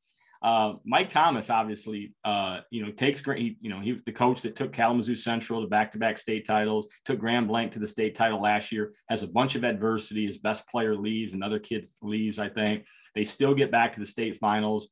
Uh, 0.40 0.74
Mike 0.84 1.08
Thomas, 1.08 1.50
obviously, 1.50 2.14
uh, 2.24 2.60
you 2.70 2.84
know, 2.84 2.92
takes 2.92 3.20
great. 3.20 3.56
You 3.60 3.70
know, 3.70 3.80
he 3.80 3.94
was 3.94 4.02
the 4.06 4.12
coach 4.12 4.42
that 4.42 4.54
took 4.54 4.72
Kalamazoo 4.72 5.16
Central 5.16 5.62
to 5.62 5.66
back-to-back 5.66 6.18
state 6.18 6.46
titles. 6.46 6.86
Took 7.04 7.18
Grand 7.18 7.48
Blanc 7.48 7.72
to 7.72 7.78
the 7.78 7.86
state 7.86 8.14
title 8.14 8.40
last 8.40 8.70
year. 8.70 8.94
Has 9.08 9.22
a 9.22 9.28
bunch 9.28 9.56
of 9.56 9.64
adversity. 9.64 10.26
His 10.26 10.38
best 10.38 10.66
player 10.68 10.94
leaves, 10.94 11.32
and 11.32 11.42
other 11.42 11.58
kids 11.58 11.92
leaves. 12.02 12.38
I 12.38 12.48
think 12.48 12.86
they 13.14 13.24
still 13.24 13.54
get 13.54 13.72
back 13.72 13.94
to 13.94 14.00
the 14.00 14.06
state 14.06 14.36
finals. 14.36 14.88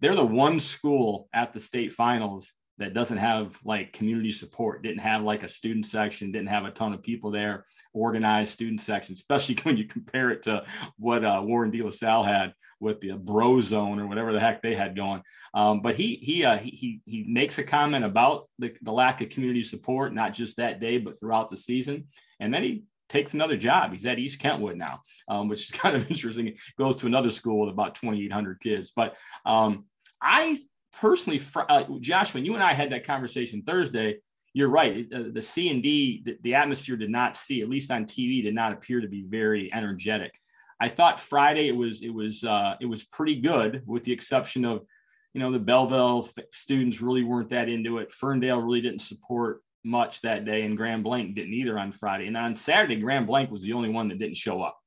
They're 0.00 0.14
the 0.14 0.24
one 0.24 0.60
school 0.60 1.28
at 1.32 1.52
the 1.52 1.60
state 1.60 1.92
finals 1.92 2.52
that 2.78 2.94
doesn't 2.94 3.16
have 3.16 3.58
like 3.64 3.92
community 3.92 4.30
support, 4.30 4.82
didn't 4.82 5.00
have 5.00 5.22
like 5.22 5.42
a 5.42 5.48
student 5.48 5.86
section, 5.86 6.30
didn't 6.30 6.48
have 6.48 6.64
a 6.64 6.70
ton 6.70 6.92
of 6.92 7.02
people 7.02 7.30
there, 7.30 7.64
organized 7.94 8.52
student 8.52 8.80
section, 8.80 9.14
especially 9.14 9.56
when 9.62 9.76
you 9.76 9.86
compare 9.86 10.30
it 10.30 10.42
to 10.42 10.64
what 10.98 11.24
uh, 11.24 11.40
Warren 11.42 11.70
De 11.70 11.82
La 11.82 11.90
Salle 11.90 12.22
had 12.22 12.52
with 12.80 13.00
the 13.00 13.12
bro 13.12 13.60
zone 13.60 13.98
or 13.98 14.06
whatever 14.06 14.32
the 14.32 14.40
heck 14.40 14.62
they 14.62 14.74
had 14.74 14.96
going. 14.96 15.22
Um, 15.54 15.80
but 15.80 15.96
he 15.96 16.16
he, 16.16 16.44
uh, 16.44 16.58
he 16.58 17.00
he 17.04 17.24
makes 17.26 17.58
a 17.58 17.62
comment 17.62 18.04
about 18.04 18.48
the, 18.58 18.74
the 18.82 18.92
lack 18.92 19.20
of 19.20 19.30
community 19.30 19.62
support, 19.62 20.14
not 20.14 20.34
just 20.34 20.56
that 20.56 20.80
day, 20.80 20.98
but 20.98 21.18
throughout 21.18 21.50
the 21.50 21.56
season. 21.56 22.08
And 22.40 22.52
then 22.52 22.62
he 22.62 22.84
takes 23.08 23.34
another 23.34 23.56
job. 23.56 23.92
He's 23.92 24.06
at 24.06 24.18
East 24.18 24.38
Kentwood 24.38 24.76
now, 24.76 25.02
um, 25.28 25.48
which 25.48 25.64
is 25.64 25.70
kind 25.78 25.96
of 25.96 26.10
interesting. 26.10 26.56
Goes 26.78 26.96
to 26.98 27.06
another 27.06 27.30
school 27.30 27.60
with 27.60 27.70
about 27.70 27.94
2,800 27.94 28.60
kids. 28.60 28.92
But 28.94 29.16
um, 29.44 29.84
I 30.20 30.58
personally, 31.00 31.40
uh, 31.68 31.84
Josh, 32.00 32.34
when 32.34 32.44
you 32.44 32.54
and 32.54 32.62
I 32.62 32.72
had 32.72 32.92
that 32.92 33.06
conversation 33.06 33.62
Thursday, 33.62 34.18
you're 34.52 34.68
right. 34.68 35.06
Uh, 35.14 35.24
the 35.32 35.42
C 35.42 35.70
and 35.70 35.82
D, 35.82 36.22
the, 36.24 36.38
the, 36.42 36.54
atmosphere 36.54 36.96
did 36.96 37.10
not 37.10 37.36
see, 37.36 37.60
at 37.60 37.68
least 37.68 37.90
on 37.90 38.06
TV, 38.06 38.42
did 38.42 38.54
not 38.54 38.72
appear 38.72 39.02
to 39.02 39.08
be 39.08 39.22
very 39.22 39.70
energetic. 39.72 40.32
I 40.78 40.88
thought 40.88 41.20
Friday 41.20 41.68
it 41.68 41.76
was 41.76 42.02
it 42.02 42.10
was 42.10 42.44
uh, 42.44 42.74
it 42.80 42.86
was 42.86 43.04
pretty 43.04 43.40
good, 43.40 43.82
with 43.86 44.04
the 44.04 44.12
exception 44.12 44.64
of, 44.64 44.84
you 45.32 45.40
know, 45.40 45.50
the 45.50 45.58
Belleville 45.58 46.28
students 46.52 47.00
really 47.00 47.24
weren't 47.24 47.50
that 47.50 47.68
into 47.68 47.98
it. 47.98 48.12
Ferndale 48.12 48.60
really 48.60 48.80
didn't 48.80 49.00
support 49.00 49.62
much 49.84 50.20
that 50.20 50.44
day, 50.44 50.62
and 50.62 50.76
Grand 50.76 51.04
Blanc 51.04 51.34
didn't 51.34 51.54
either 51.54 51.78
on 51.78 51.92
Friday. 51.92 52.26
And 52.26 52.36
on 52.36 52.56
Saturday, 52.56 52.96
Grand 52.96 53.26
Blanc 53.26 53.50
was 53.50 53.62
the 53.62 53.72
only 53.72 53.88
one 53.88 54.08
that 54.08 54.18
didn't 54.18 54.36
show 54.36 54.60
up. 54.62 54.78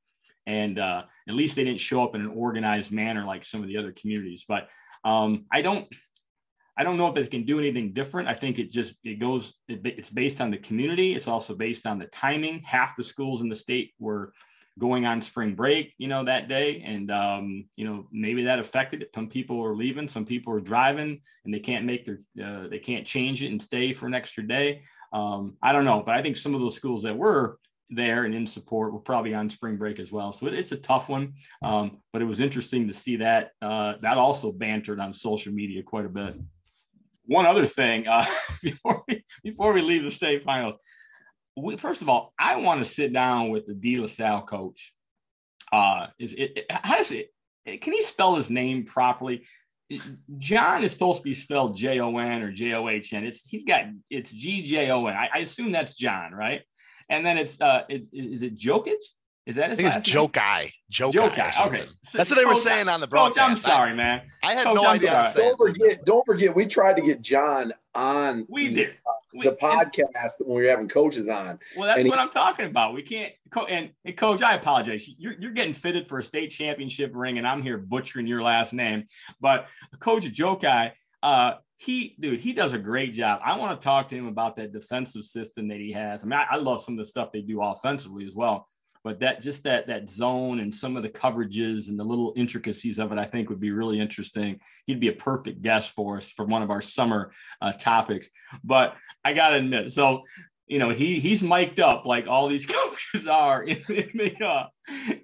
and 0.50 0.80
uh, 0.80 1.04
at 1.28 1.36
least 1.36 1.56
they 1.56 1.64
didn't 1.64 1.80
show 1.80 2.04
up 2.04 2.16
in 2.16 2.22
an 2.22 2.34
organized 2.36 2.92
manner 2.92 3.24
like 3.24 3.44
some 3.44 3.62
of 3.62 3.68
the 3.68 3.78
other 3.78 3.92
communities. 3.92 4.46
But 4.48 4.68
um, 5.04 5.46
I 5.52 5.62
don't. 5.62 5.88
I 6.76 6.84
don't 6.84 6.96
know 6.96 7.08
if 7.10 7.14
they 7.14 7.28
can 7.28 7.44
do 7.44 7.60
anything 7.60 7.92
different. 7.92 8.30
I 8.30 8.34
think 8.34 8.58
it 8.58 8.72
just 8.72 8.96
it 9.04 9.20
goes. 9.20 9.54
It, 9.68 9.82
it's 9.84 10.10
based 10.10 10.42
on 10.42 10.50
the 10.50 10.58
community. 10.58 11.14
It's 11.14 11.28
also 11.28 11.54
based 11.54 11.86
on 11.86 12.00
the 12.00 12.06
timing. 12.08 12.62
Half 12.62 12.96
the 12.96 13.04
schools 13.04 13.42
in 13.42 13.50
the 13.50 13.56
state 13.56 13.92
were 14.00 14.32
going 14.80 15.06
on 15.06 15.22
spring 15.22 15.54
break, 15.54 15.94
you 15.98 16.08
know, 16.08 16.24
that 16.24 16.48
day. 16.48 16.82
And, 16.86 17.12
um, 17.12 17.66
you 17.76 17.86
know, 17.86 18.08
maybe 18.12 18.44
that 18.44 18.60
affected 18.60 19.02
it. 19.02 19.12
Some 19.14 19.28
people 19.28 19.64
are 19.64 19.76
leaving, 19.76 20.08
some 20.08 20.26
people 20.26 20.54
are 20.54 20.60
driving 20.60 21.22
and 21.46 21.54
they 21.54 21.60
can't 21.60 21.86
make 21.86 22.06
their, 22.06 22.22
uh, 22.44 22.68
they 22.68 22.80
can't 22.80 23.06
change 23.06 23.44
it 23.44 23.52
and 23.52 23.62
stay 23.62 23.94
for 23.94 24.08
an 24.08 24.16
extra 24.16 24.48
day. 24.48 24.84
Um, 25.14 25.58
I 25.62 25.74
don't 25.74 25.86
know, 25.86 26.02
but 26.04 26.16
I 26.16 26.22
think 26.22 26.36
some 26.36 26.56
of 26.56 26.62
those 26.62 26.76
schools 26.76 27.04
that 27.04 27.18
were 27.18 27.60
there 27.90 28.26
and 28.26 28.34
in 28.34 28.48
support 28.48 28.94
were 28.94 29.00
probably 29.00 29.34
on 29.34 29.50
spring 29.50 29.76
break 29.76 30.00
as 30.00 30.12
well. 30.12 30.32
So 30.32 30.48
it, 30.48 30.54
it's 30.54 30.72
a 30.72 30.78
tough 30.78 31.10
one. 31.10 31.34
Um, 31.62 31.98
but 32.14 32.22
it 32.22 32.26
was 32.26 32.40
interesting 32.40 32.88
to 32.88 32.94
see 32.94 33.18
that, 33.18 33.52
uh, 33.62 33.96
that 34.02 34.18
also 34.18 34.52
bantered 34.52 35.00
on 35.00 35.14
social 35.14 35.52
media 35.52 35.84
quite 35.84 36.06
a 36.06 36.10
bit. 36.10 36.36
One 37.26 37.46
other 37.46 37.66
thing, 37.66 38.08
uh, 38.08 38.26
before 38.64 39.04
we, 39.08 39.24
before 39.44 39.74
we 39.74 39.82
leave 39.82 40.04
the 40.04 40.12
state 40.12 40.44
finals, 40.44 40.76
we, 41.62 41.78
first 41.78 42.02
of 42.02 42.10
all, 42.10 42.34
I 42.40 42.58
want 42.58 42.80
to 42.80 42.86
sit 42.86 43.14
down 43.14 43.50
with 43.50 43.68
the 43.68 43.74
De 43.74 43.98
La 43.98 44.08
Salle 44.08 44.42
coach. 44.42 44.94
Uh, 45.72 46.08
is 46.18 46.34
it, 46.34 46.58
it 46.58 46.66
how 46.70 46.98
does 46.98 47.12
it? 47.12 47.32
Can 47.66 47.94
he 47.94 48.04
spell 48.04 48.36
his 48.36 48.50
name 48.50 48.86
properly? 48.86 49.46
John 50.38 50.84
is 50.84 50.92
supposed 50.92 51.20
to 51.20 51.24
be 51.24 51.34
spelled 51.34 51.76
J 51.76 52.00
O 52.00 52.18
N 52.18 52.42
or 52.42 52.52
J 52.52 52.74
O 52.74 52.88
H 52.90 53.14
N. 53.14 53.26
It's 53.26 53.48
he's 53.50 53.64
got 53.64 53.86
it's 54.10 54.32
G 54.32 54.62
J 54.64 54.92
O 54.92 55.06
N. 55.08 55.16
I, 55.16 55.30
I 55.34 55.40
assume 55.40 55.72
that's 55.72 55.96
John, 55.96 56.32
right? 56.34 56.62
And 57.10 57.26
then 57.26 57.38
it's 57.38 57.60
uh, 57.60 57.84
it, 57.90 58.06
is 58.14 58.42
it 58.44 58.58
Jokic? 58.58 58.98
Is 59.48 59.56
that 59.56 59.72
his 59.72 59.80
I 59.80 59.82
think 59.82 59.96
it's 59.96 60.08
Joe 60.08 60.28
Guy. 60.28 60.72
Joe 60.92 61.12
Guy. 61.12 61.52
Okay. 61.60 61.88
That's 62.14 62.30
what 62.30 62.38
they 62.38 62.46
were 62.46 62.56
saying 62.56 62.88
on 62.88 63.00
the 63.00 63.08
broadcast. 63.08 63.40
Coach, 63.40 63.50
I'm 63.50 63.56
sorry, 63.56 63.96
man. 63.96 64.22
I 64.44 64.54
had 64.54 64.66
Coach, 64.66 64.76
no 64.76 64.84
I'm 64.84 64.96
idea. 64.98 65.32
Don't 65.36 65.58
forget, 65.58 66.06
don't 66.06 66.24
forget, 66.24 66.56
we 66.56 66.68
tried 66.68 66.98
to 66.98 67.02
get 67.02 67.22
John 67.22 67.74
on 67.96 68.46
we 68.48 68.68
the, 68.68 68.76
did. 68.76 68.90
We, 69.34 69.46
the 69.46 69.52
podcast 69.52 70.40
and, 70.40 70.48
when 70.48 70.58
we 70.58 70.64
were 70.64 70.70
having 70.70 70.88
coaches 70.88 71.28
on. 71.28 71.60
Well, 71.78 71.88
that's 71.88 72.08
what 72.08 72.18
he, 72.18 72.22
I'm 72.22 72.32
talking 72.32 72.66
about. 72.66 72.94
We 72.94 73.04
can't 73.04 73.34
and, 73.70 73.92
and 74.06 74.18
coach, 74.18 74.42
I 74.42 74.56
apologize. 74.56 75.08
You're, 75.18 75.36
you're 75.40 75.52
getting 75.52 75.74
fitted 75.74 76.08
for 76.08 76.20
a 76.20 76.24
state 76.24 76.50
championship 76.50 77.12
ring, 77.14 77.38
and 77.38 77.48
I'm 77.48 77.62
here 77.62 77.78
butchering 77.78 78.28
your 78.28 78.42
last 78.42 78.74
name. 78.74 79.06
But 79.40 79.68
Coach 80.00 80.26
Guy, 80.62 80.94
uh, 81.22 81.54
he 81.80 82.18
dude 82.20 82.42
he 82.42 82.52
does 82.52 82.74
a 82.74 82.78
great 82.78 83.14
job 83.14 83.40
i 83.44 83.58
want 83.58 83.80
to 83.80 83.84
talk 83.84 84.10
to 84.10 84.16
him 84.16 84.28
about 84.28 84.58
that 84.58 84.74
defensive 84.74 85.24
system 85.24 85.70
that 85.70 85.80
he 85.80 85.94
has 85.94 86.24
i 86.24 86.28
mean 86.28 86.38
I, 86.38 86.56
I, 86.56 86.58
love 86.58 86.84
some 86.84 86.96
of 86.96 86.98
the 86.98 87.10
stuff 87.10 87.32
they 87.32 87.42
do 87.42 87.64
offensively 87.64 88.26
as 88.26 88.34
well 88.36 88.68
but 89.04 89.20
that 89.20 89.42
just 89.42 89.64
that 89.64 89.88
that 89.88 90.10
zone 90.10 90.60
and 90.60 90.74
some 90.74 90.98
of 90.98 91.04
the 91.04 91.10
coverages 91.10 91.88
and 91.88 92.00
the 92.00 92.04
little 92.04 92.34
intricacies 92.36 93.00
of 93.00 93.12
it, 93.12 93.18
I 93.18 93.26
think 93.26 93.50
would 93.50 93.60
be 93.60 93.72
really 93.72 94.00
interesting. 94.00 94.60
He'd 94.86 95.00
be 95.00 95.08
a 95.08 95.14
perfect 95.14 95.62
guest 95.62 95.92
for 95.92 96.18
us 96.18 96.30
for 96.30 96.46
one 96.46 96.62
of 96.62 96.72
our 96.72 96.82
summer 96.82 97.32
uh, 97.62 97.72
topics. 97.74 98.30
But 98.64 98.96
I 99.24 99.34
gotta 99.34 99.56
admit, 99.56 99.92
so 99.92 100.24
you 100.68 100.80
know 100.80 100.90
he 100.90 101.20
he's 101.20 101.42
mic'd 101.42 101.80
up 101.80 102.06
like 102.06 102.28
all 102.28 102.48
these 102.48 102.66
coaches 102.66 103.28
are 103.28 103.64
in, 103.64 103.84
in 103.88 104.10
the 104.14 104.46
uh, 104.46 104.66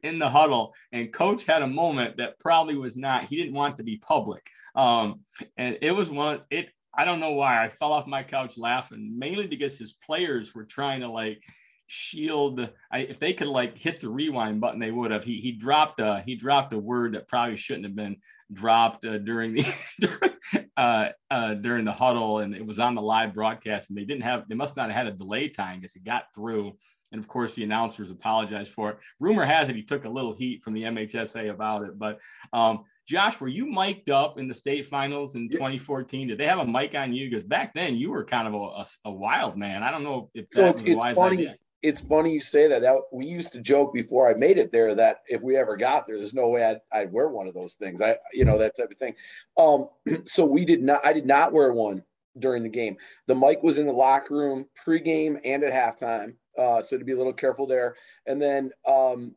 in 0.03 0.19
the 0.19 0.29
huddle, 0.29 0.73
and 0.91 1.13
coach 1.13 1.43
had 1.43 1.61
a 1.61 1.67
moment 1.67 2.17
that 2.17 2.39
probably 2.39 2.75
was 2.75 2.95
not. 2.95 3.25
He 3.25 3.35
didn't 3.35 3.53
want 3.53 3.77
to 3.77 3.83
be 3.83 3.97
public, 3.97 4.47
um, 4.75 5.21
and 5.57 5.77
it 5.81 5.91
was 5.91 6.09
one. 6.09 6.41
It 6.49 6.69
I 6.97 7.03
don't 7.03 7.19
know 7.19 7.31
why 7.31 7.63
I 7.63 7.69
fell 7.69 7.91
off 7.91 8.07
my 8.07 8.23
couch 8.23 8.57
laughing, 8.57 9.15
mainly 9.17 9.47
because 9.47 9.77
his 9.77 9.93
players 9.93 10.55
were 10.55 10.63
trying 10.63 11.01
to 11.01 11.09
like 11.09 11.41
shield 11.87 12.67
I, 12.91 12.99
if 12.99 13.19
they 13.19 13.33
could 13.33 13.47
like 13.47 13.77
hit 13.77 13.99
the 13.99 14.09
rewind 14.09 14.59
button 14.59 14.79
they 14.79 14.91
would 14.91 15.11
have 15.11 15.23
he 15.23 15.39
he 15.39 15.51
dropped 15.51 15.99
a 15.99 16.23
he 16.25 16.35
dropped 16.35 16.73
a 16.73 16.79
word 16.79 17.13
that 17.13 17.27
probably 17.27 17.57
shouldn't 17.57 17.85
have 17.85 17.95
been 17.95 18.17
dropped 18.51 19.05
uh, 19.05 19.19
during 19.19 19.53
the 19.53 19.77
during, 19.99 20.67
uh, 20.77 21.09
uh, 21.29 21.53
during 21.55 21.85
the 21.85 21.91
huddle 21.91 22.39
and 22.39 22.55
it 22.55 22.65
was 22.65 22.79
on 22.79 22.95
the 22.95 23.01
live 23.01 23.33
broadcast 23.33 23.89
and 23.89 23.97
they 23.97 24.03
didn't 24.03 24.23
have 24.23 24.47
they 24.49 24.55
must 24.55 24.75
not 24.75 24.89
have 24.89 24.97
had 24.97 25.07
a 25.07 25.17
delay 25.17 25.47
time 25.47 25.79
because 25.79 25.95
it 25.95 26.03
got 26.03 26.23
through 26.33 26.75
and 27.11 27.19
of 27.19 27.27
course 27.27 27.53
the 27.53 27.63
announcers 27.63 28.09
apologized 28.09 28.71
for 28.71 28.89
it 28.91 28.97
rumor 29.19 29.45
has 29.45 29.69
it 29.69 29.75
he 29.75 29.83
took 29.83 30.05
a 30.05 30.09
little 30.09 30.33
heat 30.33 30.63
from 30.63 30.73
the 30.73 30.83
MHSAA 30.83 31.51
about 31.51 31.83
it 31.83 31.97
but 31.99 32.19
um, 32.51 32.83
Josh, 33.07 33.39
were 33.39 33.47
you 33.47 33.67
mic'd 33.67 34.09
up 34.09 34.39
in 34.39 34.47
the 34.47 34.53
state 34.55 34.87
finals 34.87 35.35
in 35.35 35.47
2014? 35.47 36.27
Did 36.27 36.39
they 36.39 36.47
have 36.47 36.57
a 36.57 36.65
mic 36.65 36.95
on 36.95 37.13
you? 37.13 37.29
Because 37.29 37.43
back 37.43 37.71
then 37.75 37.95
you 37.95 38.09
were 38.09 38.25
kind 38.25 38.47
of 38.47 38.55
a, 38.55 38.57
a, 38.57 38.85
a 39.05 39.11
wild 39.11 39.55
man. 39.57 39.83
I 39.83 39.91
don't 39.91 40.01
know 40.01 40.31
if 40.33 40.47
so. 40.49 40.73
it's 40.75 41.03
funny. 41.03 41.37
Idea 41.37 41.55
it's 41.81 42.01
funny 42.01 42.33
you 42.33 42.41
say 42.41 42.67
that. 42.67 42.81
That 42.81 42.95
we 43.11 43.25
used 43.25 43.51
to 43.53 43.61
joke 43.61 43.93
before 43.93 44.29
I 44.29 44.33
made 44.33 44.57
it 44.57 44.71
there 44.71 44.95
that 44.95 45.21
if 45.27 45.41
we 45.41 45.55
ever 45.55 45.77
got 45.77 46.07
there, 46.07 46.17
there's 46.17 46.33
no 46.33 46.49
way 46.49 46.63
I'd, 46.63 46.81
I'd 46.91 47.11
wear 47.11 47.29
one 47.29 47.47
of 47.47 47.53
those 47.53 47.73
things. 47.73 48.01
I, 48.01 48.17
you 48.33 48.45
know, 48.45 48.57
that 48.57 48.75
type 48.75 48.91
of 48.91 48.97
thing. 48.97 49.15
Um, 49.57 49.89
so 50.25 50.45
we 50.45 50.65
did 50.65 50.81
not. 50.81 51.05
I 51.05 51.13
did 51.13 51.25
not 51.25 51.53
wear 51.53 51.71
one 51.73 52.03
during 52.39 52.63
the 52.63 52.69
game. 52.69 52.97
The 53.27 53.35
mic 53.35 53.63
was 53.63 53.79
in 53.79 53.87
the 53.87 53.93
locker 53.93 54.35
room 54.35 54.65
pregame 54.85 55.39
and 55.43 55.63
at 55.63 55.73
halftime. 55.73 56.35
Uh, 56.57 56.81
so 56.81 56.97
to 56.97 57.03
be 57.03 57.11
a 57.11 57.17
little 57.17 57.33
careful 57.33 57.67
there. 57.67 57.95
And 58.27 58.41
then 58.41 58.71
um, 58.87 59.35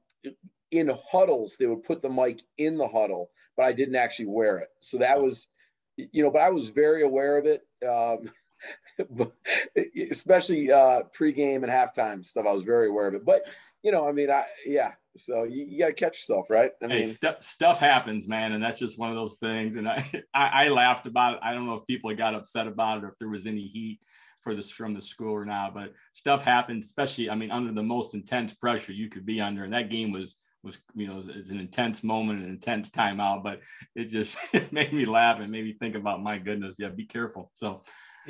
in 0.71 0.91
huddles, 1.11 1.57
they 1.57 1.67
would 1.67 1.83
put 1.83 2.03
the 2.03 2.09
mic 2.09 2.43
in 2.59 2.77
the 2.79 2.89
huddle, 2.89 3.31
but 3.57 3.65
I 3.67 3.73
didn't 3.73 3.97
actually 3.97 4.27
wear 4.27 4.59
it. 4.59 4.69
So 4.81 4.99
that 4.99 5.21
was, 5.21 5.49
you 5.97 6.23
know, 6.23 6.31
but 6.31 6.43
I 6.43 6.51
was 6.51 6.69
very 6.69 7.03
aware 7.03 7.39
of 7.39 7.47
it. 7.47 7.63
Um, 7.87 8.31
especially 10.11 10.73
uh, 10.73 11.03
pregame 11.17 11.63
and 11.63 11.67
halftime 11.67 12.25
stuff. 12.25 12.47
I 12.47 12.53
was 12.53 12.63
very 12.63 12.89
aware 12.89 13.09
of 13.09 13.15
it, 13.15 13.25
but 13.25 13.47
you 13.83 13.93
know, 13.93 14.09
I 14.09 14.13
mean, 14.13 14.31
I 14.31 14.45
yeah. 14.67 14.93
So 15.17 15.45
you, 15.45 15.65
you 15.65 15.79
got 15.81 15.89
to 15.89 15.93
catch 15.95 16.19
yourself, 16.19 16.49
right? 16.49 16.71
I 16.83 16.87
mean, 16.87 17.15
st- 17.15 17.43
stuff 17.43 17.81
happens, 17.81 18.29
man, 18.29 18.53
and 18.53 18.63
that's 18.63 18.79
just 18.79 18.99
one 18.99 19.11
of 19.11 19.17
those 19.17 19.37
things. 19.39 19.77
And 19.77 19.89
I, 19.89 20.05
I, 20.35 20.65
I 20.65 20.69
laughed 20.69 21.07
about 21.07 21.35
it. 21.35 21.41
I 21.43 21.53
don't 21.53 21.67
know 21.67 21.75
if 21.75 21.87
people 21.87 22.15
got 22.15 22.35
upset 22.35 22.67
about 22.67 22.99
it 22.99 23.05
or 23.05 23.09
if 23.09 23.19
there 23.19 23.29
was 23.29 23.47
any 23.47 23.67
heat 23.67 24.01
for 24.43 24.55
this 24.55 24.71
from 24.71 24.95
the 24.95 25.03
school 25.03 25.33
or 25.33 25.45
not, 25.45 25.75
but 25.75 25.93
stuff 26.15 26.43
happens, 26.43 26.87
especially, 26.87 27.29
I 27.31 27.35
mean, 27.35 27.51
under 27.51 27.73
the 27.73 27.83
most 27.83 28.15
intense 28.15 28.55
pressure 28.55 28.93
you 28.93 29.09
could 29.09 29.27
be 29.27 29.41
under. 29.41 29.65
And 29.65 29.73
that 29.73 29.91
game 29.91 30.13
was 30.13 30.37
was 30.63 30.79
you 30.95 31.07
know 31.07 31.23
it's 31.27 31.51
an 31.51 31.61
intense 31.61 32.03
moment, 32.03 32.43
an 32.43 32.51
intense 32.51 32.91
timeout, 32.91 33.43
but 33.43 33.61
it 33.95 34.07
just 34.07 34.37
it 34.53 34.73
made 34.73 34.93
me 34.93 35.07
laugh 35.07 35.41
and 35.41 35.51
made 35.51 35.65
me 35.65 35.75
think 35.75 35.95
about 35.95 36.23
my 36.23 36.39
goodness, 36.39 36.77
yeah, 36.79 36.89
be 36.89 37.07
careful. 37.07 37.51
So 37.57 37.83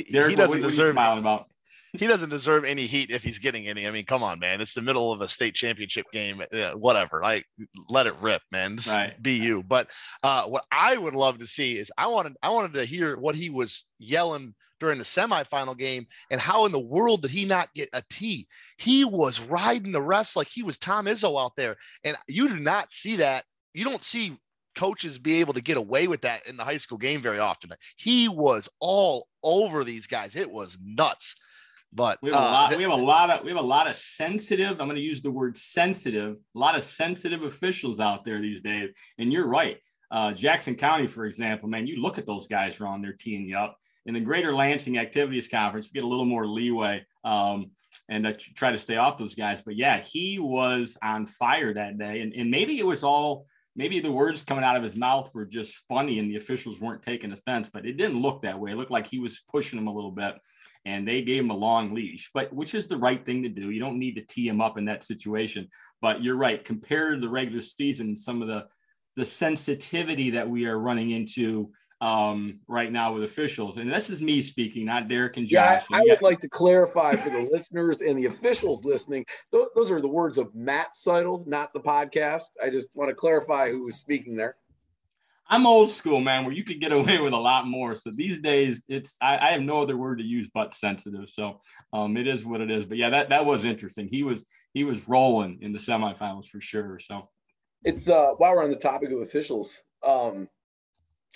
Derek, 0.05 0.31
he 0.31 0.37
doesn't 0.37 0.61
what, 0.61 0.69
deserve 0.69 0.93
smiling 0.93 1.19
about. 1.19 1.47
He 1.95 2.07
doesn't 2.07 2.29
deserve 2.29 2.65
any 2.65 2.87
heat 2.87 3.11
if 3.11 3.23
he's 3.23 3.39
getting 3.39 3.67
any. 3.67 3.87
I 3.87 3.91
mean, 3.91 4.05
come 4.05 4.23
on, 4.23 4.39
man. 4.39 4.61
It's 4.61 4.75
the 4.75 4.83
middle 4.83 5.11
of 5.11 5.23
a 5.23 5.29
state 5.29 5.55
championship 5.55 6.05
game. 6.13 6.43
Uh, 6.53 6.73
whatever. 6.73 7.23
Like, 7.23 7.47
let 7.89 8.07
it 8.07 8.15
rip, 8.21 8.43
man. 8.53 8.77
This 8.77 8.89
right. 8.89 9.21
be 9.23 9.35
you. 9.35 9.63
But 9.63 9.89
uh, 10.23 10.45
what 10.45 10.65
I 10.71 10.97
would 10.97 11.15
love 11.15 11.39
to 11.39 11.47
see 11.47 11.79
is 11.79 11.91
I 11.97 12.09
wanted 12.09 12.35
I 12.43 12.51
wanted 12.51 12.75
to 12.75 12.85
hear 12.85 13.17
what 13.17 13.35
he 13.35 13.49
was 13.49 13.85
yelling 13.99 14.55
during 14.81 14.99
the 14.99 15.05
semifinal 15.05 15.77
game 15.77 16.07
and 16.31 16.41
how 16.41 16.67
in 16.67 16.73
the 16.73 16.79
world 16.79 17.23
did 17.23 17.31
he 17.31 17.45
not 17.45 17.73
get 17.75 17.89
a 17.93 18.03
T? 18.11 18.47
He 18.77 19.05
was 19.05 19.41
riding 19.41 19.93
the 19.93 20.01
refs 20.01 20.37
like 20.37 20.49
he 20.49 20.63
was 20.63 20.79
Tom 20.79 21.07
Izzo 21.07 21.43
out 21.43 21.57
there. 21.57 21.77
And 22.05 22.17
you 22.27 22.49
do 22.49 22.61
not 22.61 22.91
see 22.91 23.17
that. 23.17 23.45
You 23.75 23.85
don't 23.85 24.03
see 24.03 24.39
coaches 24.79 25.19
be 25.19 25.41
able 25.41 25.55
to 25.55 25.61
get 25.61 25.77
away 25.77 26.07
with 26.07 26.23
that 26.23 26.47
in 26.47 26.57
the 26.57 26.65
high 26.65 26.77
school 26.77 26.99
game 26.99 27.21
very 27.21 27.41
often. 27.41 27.71
He 27.97 28.29
was 28.29 28.69
all 28.79 29.27
over 29.43 29.83
these 29.83 30.07
guys. 30.07 30.37
It 30.37 30.49
was 30.49 30.79
nuts. 30.81 31.35
But 31.93 32.19
we 32.23 32.31
have, 32.31 32.41
uh, 32.41 32.45
lot, 32.45 32.77
we 32.77 32.83
have 32.85 32.93
a 32.93 32.95
lot, 32.95 33.31
of 33.31 33.45
we 33.45 33.51
have 33.51 33.59
a 33.59 33.67
lot 33.77 33.89
of 33.89 33.97
sensitive. 33.97 34.73
I'm 34.81 34.87
going 34.87 34.95
to 34.95 35.01
use 35.01 35.21
the 35.21 35.31
word 35.31 35.57
sensitive. 35.57 36.37
A 36.55 36.59
lot 36.59 36.77
of 36.77 36.83
sensitive 36.83 37.43
officials 37.43 37.99
out 37.99 38.25
there 38.25 38.41
these 38.41 38.61
days. 38.61 38.91
And 39.19 39.33
you're 39.33 39.49
right. 39.49 39.79
Uh, 40.11 40.33
Jackson 40.33 40.77
County, 40.77 41.07
for 41.07 41.27
example, 41.27 41.69
man, 41.69 41.87
you 41.87 42.01
look 42.01 42.19
at 42.19 42.27
those 42.27 42.47
guys, 42.47 42.79
Ron. 42.79 43.03
They're 43.03 43.13
teeing 43.13 43.49
you 43.49 43.57
up. 43.57 43.77
In 44.07 44.15
the 44.15 44.21
Greater 44.21 44.55
Lansing 44.55 44.97
Activities 44.97 45.49
Conference, 45.49 45.89
we 45.89 45.99
get 45.99 46.05
a 46.05 46.09
little 46.09 46.25
more 46.25 46.47
leeway 46.47 47.05
um, 47.25 47.73
and 48.09 48.27
uh, 48.27 48.33
try 48.55 48.71
to 48.71 48.79
stay 48.79 48.97
off 48.97 49.19
those 49.19 49.35
guys. 49.35 49.61
But 49.61 49.77
yeah, 49.77 50.01
he 50.01 50.39
was 50.39 50.97
on 51.03 51.27
fire 51.27 51.75
that 51.75 51.99
day, 51.99 52.21
and, 52.21 52.33
and 52.35 52.51
maybe 52.51 52.79
it 52.79 52.87
was 52.87 53.03
all 53.03 53.47
maybe 53.79 54.01
the 54.01 54.11
words 54.11 54.43
coming 54.43 54.65
out 54.65 54.77
of 54.77 54.83
his 54.83 54.97
mouth 54.97 55.31
were 55.33 55.47
just 55.47 55.77
funny 55.89 56.19
and 56.19 56.29
the 56.29 56.37
officials 56.37 56.81
weren't 56.81 57.03
taking 57.03 57.31
offense, 57.31 57.71
but 57.73 57.87
it 57.87 57.97
didn't 57.97 58.21
look 58.21 58.43
that 58.43 58.59
way. 58.59 58.73
It 58.73 58.77
looked 58.77 58.91
like 58.91 59.07
he 59.07 59.21
was 59.21 59.41
pushing 59.49 59.79
him 59.79 59.87
a 59.87 59.95
little 59.95 60.11
bit 60.11 60.35
and 60.85 61.07
they 61.07 61.23
gave 61.23 61.45
him 61.45 61.51
a 61.51 61.57
long 61.57 61.95
leash, 61.95 62.29
but 62.35 62.53
which 62.53 62.75
is 62.75 62.89
the 62.89 62.97
right 62.97 63.25
thing 63.25 63.45
to 63.45 63.49
do. 63.49 63.71
You 63.71 63.79
don't 63.79 64.01
need 64.01 64.17
to 64.17 64.23
tee 64.23 64.49
him 64.49 64.61
up 64.61 64.79
in 64.79 64.85
that 64.87 65.05
situation. 65.05 65.69
But 66.03 66.25
you're 66.25 66.37
right, 66.37 66.65
compared 66.65 67.15
to 67.15 67.21
the 67.21 67.33
regular 67.33 67.61
season, 67.61 68.17
some 68.17 68.43
of 68.43 68.49
the 68.49 68.67
the 69.17 69.25
sensitivity 69.25 70.31
that 70.31 70.49
we 70.49 70.67
are 70.67 70.79
running 70.79 71.11
into 71.11 71.73
um, 72.01 72.61
right 72.69 72.93
now 72.93 73.15
with 73.15 73.25
officials. 73.25 73.77
And 73.77 73.91
this 73.91 74.11
is 74.11 74.23
me 74.23 74.41
speaking, 74.41 74.85
not 74.85 75.09
Derek 75.09 75.37
and 75.37 75.47
Josh. 75.47 75.85
Yeah, 75.91 75.97
I, 75.97 76.01
I 76.01 76.05
would 76.09 76.23
like 76.23 76.39
to 76.41 76.49
clarify 76.49 77.17
for 77.17 77.31
the 77.31 77.49
listeners 77.53 78.01
and 78.01 78.19
the 78.19 78.27
officials 78.27 78.85
listening. 78.85 79.25
Those, 79.53 79.67
those 79.75 79.91
are 79.91 80.01
the 80.01 80.09
words 80.09 80.39
of 80.39 80.55
Matt 80.55 80.95
Seidel, 80.95 81.45
not 81.47 81.73
the 81.73 81.81
podcast. 81.81 82.45
I 82.63 82.71
just 82.71 82.89
want 82.95 83.11
to 83.11 83.15
clarify 83.15 83.71
who 83.71 83.85
was 83.85 83.97
speaking 83.97 84.37
there. 84.37 84.57
I'm 85.51 85.67
old 85.67 85.91
school, 85.91 86.21
man, 86.21 86.45
where 86.45 86.53
you 86.53 86.63
could 86.63 86.81
get 86.81 86.93
away 86.99 87.19
with 87.19 87.33
a 87.33 87.39
lot 87.39 87.67
more. 87.67 87.95
So 87.95 88.11
these 88.15 88.41
days, 88.41 88.83
it's 88.89 89.17
I, 89.21 89.39
I 89.39 89.53
have 89.53 89.63
no 89.63 89.83
other 89.83 89.97
word 89.97 90.19
to 90.19 90.25
use 90.25 90.49
but 90.53 90.75
sensitive. 90.75 91.29
So 91.31 91.61
um, 91.93 92.17
it 92.17 92.29
is 92.29 92.45
what 92.45 92.61
it 92.61 92.71
is. 92.71 92.85
But 92.85 92.99
yeah, 92.99 93.11
that 93.11 93.31
that 93.31 93.45
was 93.45 93.65
interesting. 93.65 94.09
He 94.11 94.23
was 94.23 94.45
he 94.73 94.85
was 94.85 95.09
rolling 95.09 95.59
in 95.63 95.73
the 95.73 95.79
semifinals 95.79 96.47
for 96.47 96.61
sure. 96.61 97.01
So 97.01 97.29
It's 97.83 98.09
uh, 98.09 98.33
while 98.37 98.55
we're 98.55 98.63
on 98.63 98.71
the 98.71 98.77
topic 98.77 99.11
of 99.11 99.21
officials, 99.21 99.83
um, 100.07 100.49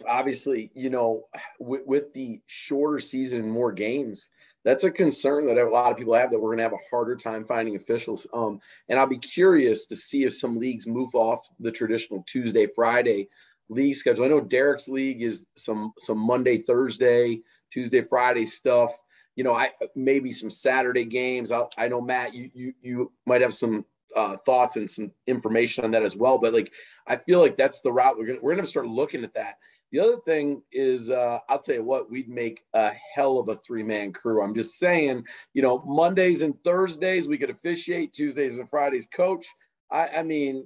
obviously, 0.08 0.70
you 0.74 0.90
know, 0.90 1.24
with, 1.58 1.82
with 1.86 2.12
the 2.12 2.40
shorter 2.46 3.00
season 3.00 3.40
and 3.40 3.50
more 3.50 3.72
games, 3.72 4.28
that's 4.64 4.84
a 4.84 4.90
concern 4.90 5.46
that 5.46 5.58
a 5.58 5.68
lot 5.68 5.90
of 5.90 5.98
people 5.98 6.14
have 6.14 6.30
that 6.30 6.38
we're 6.38 6.50
going 6.50 6.58
to 6.58 6.64
have 6.64 6.72
a 6.72 6.88
harder 6.90 7.16
time 7.16 7.44
finding 7.44 7.76
officials. 7.76 8.26
Um, 8.32 8.60
and 8.88 8.98
I'll 8.98 9.06
be 9.06 9.18
curious 9.18 9.86
to 9.86 9.96
see 9.96 10.24
if 10.24 10.34
some 10.34 10.58
leagues 10.58 10.86
move 10.86 11.14
off 11.14 11.48
the 11.58 11.72
traditional 11.72 12.22
Tuesday, 12.26 12.68
Friday 12.74 13.28
league 13.68 13.96
schedule. 13.96 14.24
I 14.24 14.28
know 14.28 14.40
Derek's 14.40 14.88
league 14.88 15.22
is 15.22 15.46
some 15.56 15.92
some 15.98 16.18
Monday, 16.18 16.58
Thursday, 16.58 17.40
Tuesday, 17.70 18.02
Friday 18.02 18.46
stuff. 18.46 18.92
You 19.34 19.44
know, 19.44 19.54
I 19.54 19.70
maybe 19.96 20.30
some 20.32 20.50
Saturday 20.50 21.04
games. 21.04 21.50
I, 21.50 21.62
I 21.78 21.88
know 21.88 22.00
Matt, 22.00 22.34
you 22.34 22.50
you 22.54 22.74
you 22.82 23.12
might 23.26 23.40
have 23.40 23.54
some 23.54 23.84
uh, 24.14 24.36
thoughts 24.36 24.76
and 24.76 24.90
some 24.90 25.10
information 25.26 25.84
on 25.84 25.90
that 25.92 26.02
as 26.02 26.16
well. 26.16 26.38
But 26.38 26.52
like, 26.52 26.72
I 27.06 27.16
feel 27.16 27.40
like 27.40 27.56
that's 27.56 27.80
the 27.80 27.92
route 27.92 28.18
we're 28.18 28.26
gonna 28.26 28.38
we're 28.42 28.54
gonna 28.54 28.66
start 28.66 28.86
looking 28.86 29.24
at 29.24 29.34
that. 29.34 29.56
The 29.92 30.00
other 30.00 30.16
thing 30.24 30.62
is, 30.72 31.10
uh, 31.10 31.38
I'll 31.48 31.58
tell 31.58 31.74
you 31.74 31.84
what, 31.84 32.10
we'd 32.10 32.28
make 32.28 32.62
a 32.72 32.92
hell 33.14 33.38
of 33.38 33.48
a 33.50 33.56
three 33.56 33.82
man 33.82 34.12
crew. 34.12 34.42
I'm 34.42 34.54
just 34.54 34.78
saying, 34.78 35.24
you 35.52 35.60
know, 35.60 35.82
Mondays 35.84 36.40
and 36.40 36.54
Thursdays 36.64 37.28
we 37.28 37.36
could 37.36 37.50
officiate, 37.50 38.14
Tuesdays 38.14 38.58
and 38.58 38.68
Fridays 38.70 39.06
coach. 39.14 39.46
I, 39.90 40.08
I 40.08 40.22
mean, 40.22 40.64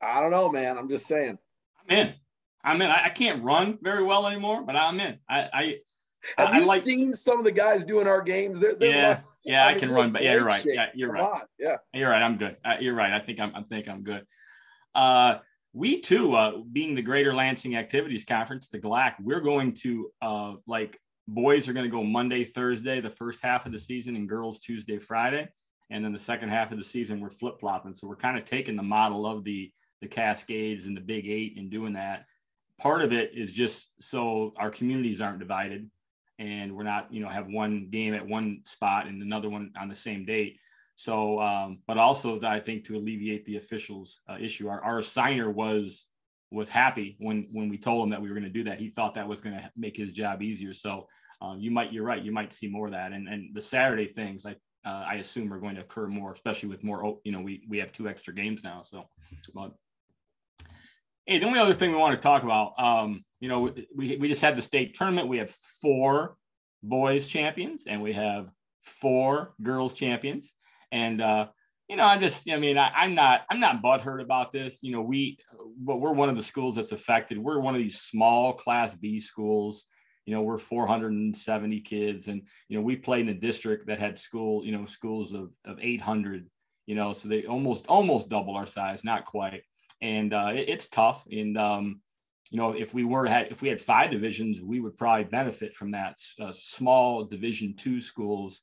I 0.00 0.20
don't 0.20 0.30
know, 0.30 0.50
man. 0.50 0.78
I'm 0.78 0.88
just 0.88 1.06
saying. 1.06 1.38
I'm 1.88 1.96
in. 1.96 2.14
I'm 2.64 2.80
in. 2.80 2.90
I, 2.90 3.06
I 3.06 3.10
can't 3.10 3.44
run 3.44 3.78
very 3.82 4.02
well 4.02 4.26
anymore, 4.26 4.62
but 4.62 4.76
I'm 4.76 4.98
in. 4.98 5.18
I, 5.28 5.48
I 5.52 5.78
have 6.36 6.48
I, 6.50 6.58
you 6.58 6.66
like, 6.66 6.82
seen 6.82 7.12
some 7.12 7.38
of 7.38 7.44
the 7.44 7.52
guys 7.52 7.84
doing 7.84 8.06
our 8.06 8.22
games? 8.22 8.60
They're, 8.60 8.74
they're 8.74 8.90
yeah, 8.90 9.08
like, 9.08 9.24
yeah, 9.44 9.66
I, 9.66 9.74
can 9.74 9.90
run, 9.90 10.12
but 10.12 10.22
yeah, 10.22 10.34
you're 10.34 10.44
right. 10.44 10.62
Shape. 10.62 10.74
Yeah, 10.74 10.86
you're 10.94 11.08
Come 11.08 11.16
right. 11.16 11.32
On. 11.32 11.40
Yeah, 11.58 11.76
you're 11.92 12.10
right. 12.10 12.22
I'm 12.22 12.38
good. 12.38 12.56
Uh, 12.64 12.74
you're 12.80 12.94
right. 12.94 13.12
I 13.12 13.20
think 13.20 13.40
I'm. 13.40 13.54
I 13.54 13.62
think 13.62 13.88
I'm 13.88 14.02
good. 14.02 14.26
Uh, 14.94 15.38
we 15.72 16.00
too, 16.00 16.34
uh, 16.34 16.58
being 16.72 16.94
the 16.94 17.02
Greater 17.02 17.34
Lansing 17.34 17.76
Activities 17.76 18.24
Conference, 18.24 18.68
the 18.68 18.78
GLAC, 18.78 19.14
we're 19.20 19.40
going 19.40 19.74
to 19.74 20.10
uh, 20.22 20.54
like 20.66 20.98
boys 21.26 21.68
are 21.68 21.72
going 21.72 21.84
to 21.84 21.90
go 21.90 22.02
Monday, 22.02 22.44
Thursday, 22.44 23.00
the 23.00 23.10
first 23.10 23.42
half 23.42 23.66
of 23.66 23.72
the 23.72 23.78
season, 23.78 24.16
and 24.16 24.28
girls 24.28 24.58
Tuesday, 24.60 24.98
Friday, 24.98 25.48
and 25.90 26.04
then 26.04 26.12
the 26.12 26.18
second 26.18 26.48
half 26.48 26.72
of 26.72 26.78
the 26.78 26.84
season 26.84 27.20
we're 27.20 27.30
flip 27.30 27.60
flopping. 27.60 27.92
So 27.92 28.08
we're 28.08 28.16
kind 28.16 28.38
of 28.38 28.44
taking 28.44 28.76
the 28.76 28.82
model 28.82 29.26
of 29.26 29.44
the 29.44 29.70
the 30.00 30.08
Cascades 30.08 30.86
and 30.86 30.96
the 30.96 31.00
Big 31.00 31.26
Eight 31.26 31.58
and 31.58 31.70
doing 31.70 31.94
that. 31.94 32.24
Part 32.78 33.02
of 33.02 33.12
it 33.12 33.32
is 33.34 33.52
just 33.52 33.88
so 34.00 34.54
our 34.56 34.70
communities 34.70 35.20
aren't 35.20 35.40
divided, 35.40 35.90
and 36.38 36.74
we're 36.74 36.84
not 36.84 37.12
you 37.12 37.20
know 37.20 37.28
have 37.28 37.48
one 37.48 37.88
game 37.90 38.14
at 38.14 38.26
one 38.26 38.62
spot 38.64 39.06
and 39.06 39.22
another 39.22 39.50
one 39.50 39.72
on 39.78 39.88
the 39.88 39.94
same 39.94 40.24
date. 40.24 40.58
So, 40.98 41.38
um, 41.40 41.78
but 41.86 41.96
also 41.96 42.40
I 42.42 42.58
think 42.58 42.84
to 42.86 42.96
alleviate 42.96 43.44
the 43.44 43.56
officials 43.56 44.18
uh, 44.28 44.36
issue, 44.40 44.66
our, 44.66 44.82
our 44.82 44.98
assigner 44.98 45.54
was 45.54 46.06
was 46.50 46.68
happy 46.68 47.14
when 47.20 47.46
when 47.52 47.68
we 47.68 47.78
told 47.78 48.02
him 48.02 48.10
that 48.10 48.20
we 48.20 48.28
were 48.28 48.34
going 48.34 48.42
to 48.42 48.50
do 48.50 48.64
that. 48.64 48.80
He 48.80 48.90
thought 48.90 49.14
that 49.14 49.28
was 49.28 49.40
going 49.40 49.54
to 49.54 49.70
make 49.76 49.96
his 49.96 50.10
job 50.10 50.42
easier. 50.42 50.74
So, 50.74 51.06
um, 51.40 51.60
you 51.60 51.70
might 51.70 51.92
you're 51.92 52.02
right. 52.02 52.20
You 52.20 52.32
might 52.32 52.52
see 52.52 52.66
more 52.66 52.86
of 52.86 52.92
that. 52.94 53.12
And 53.12 53.28
and 53.28 53.54
the 53.54 53.60
Saturday 53.60 54.08
things, 54.08 54.44
I 54.44 54.56
uh, 54.84 55.04
I 55.08 55.14
assume 55.14 55.52
are 55.52 55.60
going 55.60 55.76
to 55.76 55.82
occur 55.82 56.08
more, 56.08 56.32
especially 56.32 56.68
with 56.68 56.82
more. 56.82 57.16
You 57.22 57.30
know, 57.30 57.42
we 57.42 57.62
we 57.68 57.78
have 57.78 57.92
two 57.92 58.08
extra 58.08 58.34
games 58.34 58.64
now. 58.64 58.82
So, 58.82 59.08
but 59.54 59.74
hey, 61.26 61.38
the 61.38 61.46
only 61.46 61.60
other 61.60 61.74
thing 61.74 61.92
we 61.92 61.96
want 61.96 62.16
to 62.16 62.20
talk 62.20 62.42
about, 62.42 62.72
um, 62.76 63.24
you 63.38 63.48
know, 63.48 63.72
we 63.94 64.16
we 64.16 64.26
just 64.26 64.42
had 64.42 64.56
the 64.56 64.62
state 64.62 64.96
tournament. 64.96 65.28
We 65.28 65.38
have 65.38 65.52
four 65.80 66.36
boys 66.82 67.28
champions 67.28 67.84
and 67.86 68.02
we 68.02 68.14
have 68.14 68.50
four 68.80 69.54
girls 69.62 69.94
champions 69.94 70.52
and 70.92 71.20
uh, 71.20 71.48
you 71.88 71.96
know, 71.96 72.04
I'm 72.04 72.20
just, 72.20 72.48
I 72.50 72.58
mean, 72.58 72.76
I, 72.76 73.04
am 73.04 73.14
not, 73.14 73.42
I'm 73.50 73.60
not 73.60 73.82
butthurt 73.82 74.20
about 74.20 74.52
this. 74.52 74.82
You 74.82 74.92
know, 74.92 75.00
we, 75.00 75.38
but 75.78 75.96
we're 75.96 76.12
one 76.12 76.28
of 76.28 76.36
the 76.36 76.42
schools 76.42 76.76
that's 76.76 76.92
affected. 76.92 77.38
We're 77.38 77.60
one 77.60 77.74
of 77.74 77.80
these 77.80 78.00
small 78.00 78.52
Class 78.52 78.94
B 78.94 79.20
schools. 79.20 79.86
You 80.26 80.34
know, 80.34 80.42
we're 80.42 80.58
470 80.58 81.80
kids, 81.80 82.28
and 82.28 82.42
you 82.68 82.76
know, 82.76 82.84
we 82.84 82.96
played 82.96 83.22
in 83.22 83.34
a 83.34 83.40
district 83.40 83.86
that 83.86 83.98
had 83.98 84.18
school, 84.18 84.62
you 84.62 84.72
know, 84.72 84.84
schools 84.84 85.32
of 85.32 85.52
of 85.64 85.78
800. 85.80 86.46
You 86.84 86.94
know, 86.94 87.14
so 87.14 87.30
they 87.30 87.46
almost 87.46 87.86
almost 87.86 88.28
double 88.28 88.54
our 88.54 88.66
size, 88.66 89.04
not 89.04 89.24
quite, 89.24 89.62
and 90.02 90.34
uh, 90.34 90.50
it, 90.54 90.68
it's 90.68 90.88
tough. 90.88 91.26
And 91.32 91.56
um, 91.56 92.02
you 92.50 92.58
know, 92.58 92.72
if 92.72 92.92
we 92.92 93.04
were 93.04 93.26
had 93.26 93.46
if 93.46 93.62
we 93.62 93.70
had 93.70 93.80
five 93.80 94.10
divisions, 94.10 94.60
we 94.60 94.80
would 94.80 94.98
probably 94.98 95.24
benefit 95.24 95.74
from 95.74 95.92
that. 95.92 96.18
Uh, 96.38 96.52
small 96.52 97.24
Division 97.24 97.74
two 97.74 97.98
schools 97.98 98.60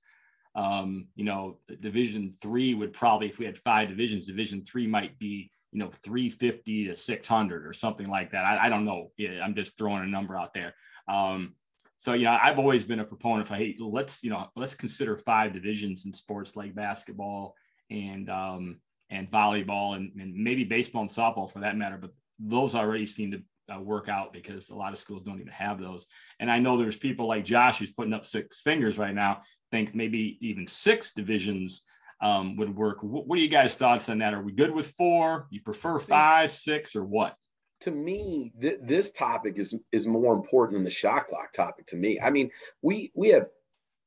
um, 0.56 1.08
you 1.16 1.26
know, 1.26 1.58
Division 1.82 2.34
three 2.42 2.74
would 2.74 2.94
probably, 2.94 3.28
if 3.28 3.40
we 3.40 3.46
had 3.46 3.58
five 3.58 3.90
divisions, 3.90 4.28
Division 4.28 4.64
three 4.64 4.88
might 4.88 5.18
be, 5.20 5.52
you 5.72 5.80
know, 5.80 5.90
350 5.90 6.88
to 6.88 6.96
600 6.96 7.68
or 7.68 7.74
something 7.74 8.08
like 8.08 8.32
that. 8.32 8.46
I, 8.46 8.66
I 8.66 8.70
don't 8.70 8.86
know. 8.86 9.12
I'm 9.44 9.56
just 9.56 9.78
throwing 9.78 10.04
a 10.04 10.08
number 10.08 10.38
out 10.38 10.54
there. 10.54 10.74
Um, 11.10 11.56
so, 11.98 12.14
you 12.14 12.26
know, 12.26 12.38
I've 12.42 12.60
always 12.60 12.86
been 12.86 13.00
a 13.00 13.06
proponent 13.06 13.50
of, 13.50 13.58
hey, 13.58 13.76
let's, 13.80 14.24
you 14.24 14.30
know, 14.30 14.48
let's 14.56 14.76
consider 14.76 15.18
five 15.18 15.54
divisions 15.54 16.06
in 16.06 16.14
sports 16.14 16.56
like 16.56 16.76
basketball 16.76 17.56
and, 17.90 18.30
um, 18.30 18.80
and 19.10 19.30
volleyball 19.30 19.96
and, 19.96 20.12
and 20.20 20.34
maybe 20.36 20.64
baseball 20.64 21.02
and 21.02 21.10
softball 21.10 21.52
for 21.52 21.60
that 21.60 21.78
matter. 21.78 21.98
But 22.00 22.12
those 22.40 22.76
already 22.76 23.06
seem 23.06 23.32
to 23.32 23.42
uh, 23.74 23.80
work 23.80 24.10
out 24.10 24.34
because 24.34 24.70
a 24.70 24.76
lot 24.76 24.94
of 24.94 25.00
schools 25.00 25.24
don't 25.24 25.40
even 25.40 25.52
have 25.52 25.80
those. 25.80 26.06
And 26.40 26.52
I 26.52 26.60
know 26.60 26.78
there's 26.78 26.98
people 26.98 27.28
like 27.28 27.46
Josh 27.46 27.80
who's 27.80 27.92
putting 27.92 28.14
up 28.14 28.26
six 28.26 28.62
fingers 28.62 28.98
right 28.98 29.16
now, 29.16 29.42
think 29.76 29.94
maybe 29.94 30.38
even 30.40 30.66
six 30.66 31.12
divisions 31.14 31.84
um, 32.22 32.56
would 32.56 32.76
work. 32.76 33.04
What, 33.04 33.28
what 33.28 33.38
are 33.38 33.42
you 33.42 33.50
guys' 33.50 33.76
thoughts 33.76 34.08
on 34.10 34.20
that? 34.20 34.34
Are 34.34 34.42
we 34.42 34.54
good 34.54 34.72
with 34.72 34.88
four? 34.92 35.48
You 35.50 35.62
prefer 35.62 36.00
five, 36.00 36.52
six, 36.52 36.96
or 36.96 37.04
what? 37.04 37.36
To 37.82 37.92
me, 37.92 38.54
th- 38.60 38.80
this 38.82 39.12
topic 39.12 39.58
is 39.58 39.76
is 39.92 40.08
more 40.08 40.34
important 40.34 40.78
than 40.78 40.86
the 40.86 40.90
shot 40.90 41.28
clock 41.28 41.52
topic. 41.54 41.88
To 41.88 41.98
me, 41.98 42.20
I 42.22 42.30
mean, 42.30 42.50
we 42.82 43.12
we 43.16 43.30
have 43.30 43.48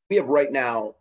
we 0.08 0.16
have 0.16 0.26
right 0.26 0.50
now 0.50 0.94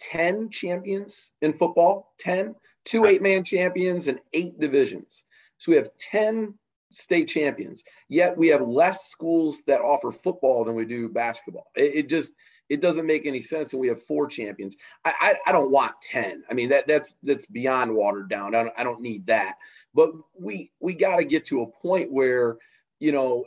10 0.00 0.50
champions 0.50 1.32
in 1.42 1.52
football 1.52 2.12
10 2.20 2.54
two 2.84 3.04
eight 3.06 3.20
man 3.20 3.42
champions 3.42 4.06
and 4.06 4.20
eight 4.32 4.58
divisions 4.60 5.24
so 5.58 5.72
we 5.72 5.76
have 5.76 5.90
10 5.98 6.54
state 6.90 7.26
champions. 7.26 7.84
Yet 8.08 8.36
we 8.36 8.48
have 8.48 8.62
less 8.62 9.08
schools 9.08 9.62
that 9.66 9.80
offer 9.80 10.10
football 10.10 10.64
than 10.64 10.74
we 10.74 10.84
do 10.84 11.08
basketball. 11.08 11.66
It, 11.74 11.94
it 11.94 12.08
just 12.08 12.34
it 12.68 12.80
doesn't 12.80 13.06
make 13.06 13.26
any 13.26 13.40
sense. 13.40 13.72
And 13.72 13.80
we 13.80 13.88
have 13.88 14.02
four 14.02 14.26
champions. 14.26 14.76
I, 15.04 15.12
I, 15.20 15.34
I 15.46 15.52
don't 15.52 15.70
want 15.70 15.92
ten. 16.02 16.42
I 16.50 16.54
mean 16.54 16.68
that 16.70 16.86
that's 16.86 17.16
that's 17.22 17.46
beyond 17.46 17.94
watered 17.94 18.28
down. 18.28 18.54
I 18.54 18.64
don't, 18.64 18.74
I 18.78 18.84
don't 18.84 19.00
need 19.00 19.26
that. 19.26 19.56
But 19.94 20.12
we 20.38 20.70
we 20.80 20.94
got 20.94 21.16
to 21.16 21.24
get 21.24 21.44
to 21.46 21.62
a 21.62 21.66
point 21.66 22.12
where 22.12 22.56
you 23.00 23.12
know 23.12 23.44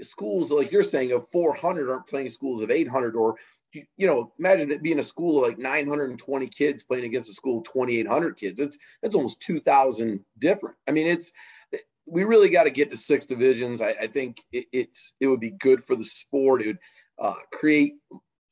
schools 0.00 0.50
like 0.50 0.72
you're 0.72 0.82
saying 0.82 1.12
of 1.12 1.28
400 1.30 1.88
aren't 1.88 2.06
playing 2.06 2.28
schools 2.30 2.60
of 2.60 2.70
800 2.70 3.14
or 3.14 3.36
you, 3.72 3.84
you 3.96 4.06
know 4.08 4.32
imagine 4.40 4.72
it 4.72 4.82
being 4.82 4.98
a 4.98 5.04
school 5.04 5.38
of 5.38 5.48
like 5.48 5.58
920 5.58 6.48
kids 6.48 6.82
playing 6.82 7.04
against 7.04 7.30
a 7.30 7.32
school 7.32 7.58
of 7.58 7.64
2800 7.64 8.36
kids 8.36 8.58
it's 8.58 8.76
it's 9.04 9.14
almost 9.14 9.40
2000 9.40 10.18
different 10.40 10.74
i 10.88 10.90
mean 10.90 11.06
it's 11.06 11.30
we 12.06 12.24
really 12.24 12.48
got 12.48 12.64
to 12.64 12.70
get 12.70 12.90
to 12.90 12.96
six 12.96 13.26
divisions. 13.26 13.80
I, 13.80 13.90
I 14.02 14.06
think 14.06 14.42
it, 14.52 14.66
it's 14.72 15.14
it 15.20 15.26
would 15.26 15.40
be 15.40 15.50
good 15.50 15.82
for 15.82 15.96
the 15.96 16.04
sport. 16.04 16.62
It 16.62 16.66
would 16.66 16.78
uh, 17.18 17.34
create 17.52 17.94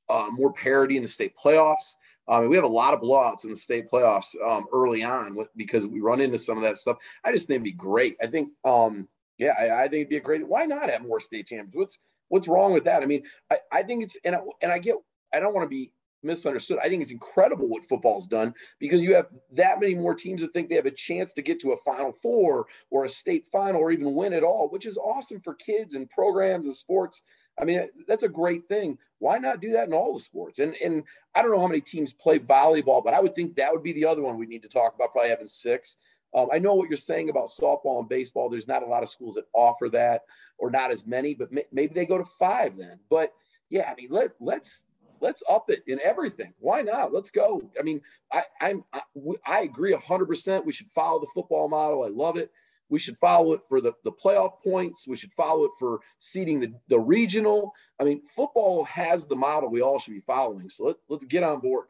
uh, 0.08 0.28
more 0.30 0.52
parity 0.52 0.96
in 0.96 1.02
the 1.02 1.08
state 1.08 1.34
playoffs. 1.36 1.94
Um, 2.28 2.48
we 2.48 2.56
have 2.56 2.64
a 2.64 2.68
lot 2.68 2.94
of 2.94 3.00
blowouts 3.00 3.44
in 3.44 3.50
the 3.50 3.56
state 3.56 3.90
playoffs 3.90 4.34
um, 4.46 4.66
early 4.72 5.02
on 5.02 5.34
with, 5.34 5.48
because 5.56 5.86
we 5.86 6.00
run 6.00 6.20
into 6.20 6.38
some 6.38 6.56
of 6.56 6.62
that 6.62 6.76
stuff. 6.76 6.98
I 7.24 7.32
just 7.32 7.46
think 7.46 7.56
it'd 7.56 7.64
be 7.64 7.72
great. 7.72 8.16
I 8.22 8.26
think, 8.26 8.50
um, 8.64 9.08
yeah, 9.38 9.54
I, 9.58 9.70
I, 9.70 9.82
think 9.82 9.94
it'd 9.94 10.08
be 10.08 10.16
a 10.18 10.20
great. 10.20 10.46
Why 10.46 10.64
not 10.64 10.88
have 10.88 11.02
more 11.02 11.18
state 11.18 11.48
champions? 11.48 11.76
What's 11.76 11.98
what's 12.28 12.48
wrong 12.48 12.72
with 12.72 12.84
that? 12.84 13.02
I 13.02 13.06
mean, 13.06 13.24
I, 13.50 13.58
I 13.72 13.82
think 13.82 14.04
it's 14.04 14.16
and 14.24 14.36
I, 14.36 14.40
and 14.60 14.70
I 14.70 14.78
get. 14.78 14.96
I 15.34 15.40
don't 15.40 15.54
want 15.54 15.64
to 15.64 15.68
be 15.68 15.92
misunderstood. 16.22 16.78
I 16.82 16.88
think 16.88 17.02
it's 17.02 17.10
incredible 17.10 17.68
what 17.68 17.84
football's 17.84 18.26
done 18.26 18.54
because 18.78 19.02
you 19.02 19.14
have 19.14 19.26
that 19.52 19.80
many 19.80 19.94
more 19.94 20.14
teams 20.14 20.42
that 20.42 20.52
think 20.52 20.68
they 20.68 20.76
have 20.76 20.86
a 20.86 20.90
chance 20.90 21.32
to 21.34 21.42
get 21.42 21.58
to 21.60 21.72
a 21.72 21.76
Final 21.78 22.12
Four 22.12 22.66
or 22.90 23.04
a 23.04 23.08
state 23.08 23.46
final 23.50 23.80
or 23.80 23.90
even 23.90 24.14
win 24.14 24.32
at 24.32 24.44
all, 24.44 24.68
which 24.68 24.86
is 24.86 24.96
awesome 24.96 25.40
for 25.40 25.54
kids 25.54 25.94
and 25.94 26.08
programs 26.10 26.66
and 26.66 26.76
sports. 26.76 27.22
I 27.60 27.64
mean, 27.64 27.88
that's 28.08 28.22
a 28.22 28.28
great 28.28 28.66
thing. 28.66 28.98
Why 29.18 29.38
not 29.38 29.60
do 29.60 29.72
that 29.72 29.86
in 29.86 29.94
all 29.94 30.14
the 30.14 30.20
sports? 30.20 30.58
And 30.58 30.74
and 30.82 31.04
I 31.34 31.42
don't 31.42 31.52
know 31.52 31.60
how 31.60 31.68
many 31.68 31.80
teams 31.80 32.12
play 32.12 32.38
volleyball, 32.38 33.04
but 33.04 33.14
I 33.14 33.20
would 33.20 33.34
think 33.34 33.56
that 33.56 33.72
would 33.72 33.82
be 33.82 33.92
the 33.92 34.06
other 34.06 34.22
one 34.22 34.38
we 34.38 34.46
need 34.46 34.62
to 34.62 34.68
talk 34.68 34.94
about. 34.94 35.12
Probably 35.12 35.30
having 35.30 35.46
six. 35.46 35.96
Um, 36.34 36.48
I 36.52 36.58
know 36.58 36.74
what 36.74 36.88
you're 36.88 36.96
saying 36.96 37.28
about 37.28 37.48
softball 37.48 38.00
and 38.00 38.08
baseball. 38.08 38.48
There's 38.48 38.66
not 38.66 38.82
a 38.82 38.86
lot 38.86 39.02
of 39.02 39.10
schools 39.10 39.34
that 39.34 39.44
offer 39.52 39.90
that, 39.90 40.22
or 40.58 40.70
not 40.70 40.90
as 40.90 41.06
many, 41.06 41.34
but 41.34 41.50
maybe 41.52 41.94
they 41.94 42.06
go 42.06 42.16
to 42.18 42.24
five 42.24 42.76
then. 42.76 42.98
But 43.10 43.32
yeah, 43.68 43.90
I 43.90 43.94
mean, 43.94 44.08
let 44.10 44.32
let's 44.40 44.82
let's 45.20 45.42
up 45.48 45.70
it 45.70 45.82
in 45.86 46.00
everything. 46.02 46.54
Why 46.58 46.80
not? 46.82 47.12
Let's 47.12 47.30
go. 47.30 47.62
I 47.78 47.82
mean, 47.82 48.00
I, 48.32 48.44
I'm 48.60 48.84
I, 48.92 49.02
I 49.46 49.60
agree 49.60 49.94
hundred 49.94 50.26
percent. 50.26 50.66
We 50.66 50.72
should 50.72 50.90
follow 50.90 51.20
the 51.20 51.30
football 51.34 51.68
model. 51.68 52.04
I 52.04 52.08
love 52.08 52.36
it. 52.36 52.50
We 52.92 52.98
should 52.98 53.16
follow 53.16 53.54
it 53.54 53.62
for 53.70 53.80
the, 53.80 53.94
the 54.04 54.12
playoff 54.12 54.62
points. 54.62 55.08
We 55.08 55.16
should 55.16 55.32
follow 55.32 55.64
it 55.64 55.70
for 55.78 56.00
seeding 56.18 56.60
the, 56.60 56.74
the 56.88 57.00
regional. 57.00 57.72
I 57.98 58.04
mean, 58.04 58.20
football 58.36 58.84
has 58.84 59.24
the 59.24 59.34
model 59.34 59.70
we 59.70 59.80
all 59.80 59.98
should 59.98 60.12
be 60.12 60.20
following. 60.20 60.68
So 60.68 60.84
let, 60.84 60.96
let's 61.08 61.24
get 61.24 61.42
on 61.42 61.60
board. 61.60 61.86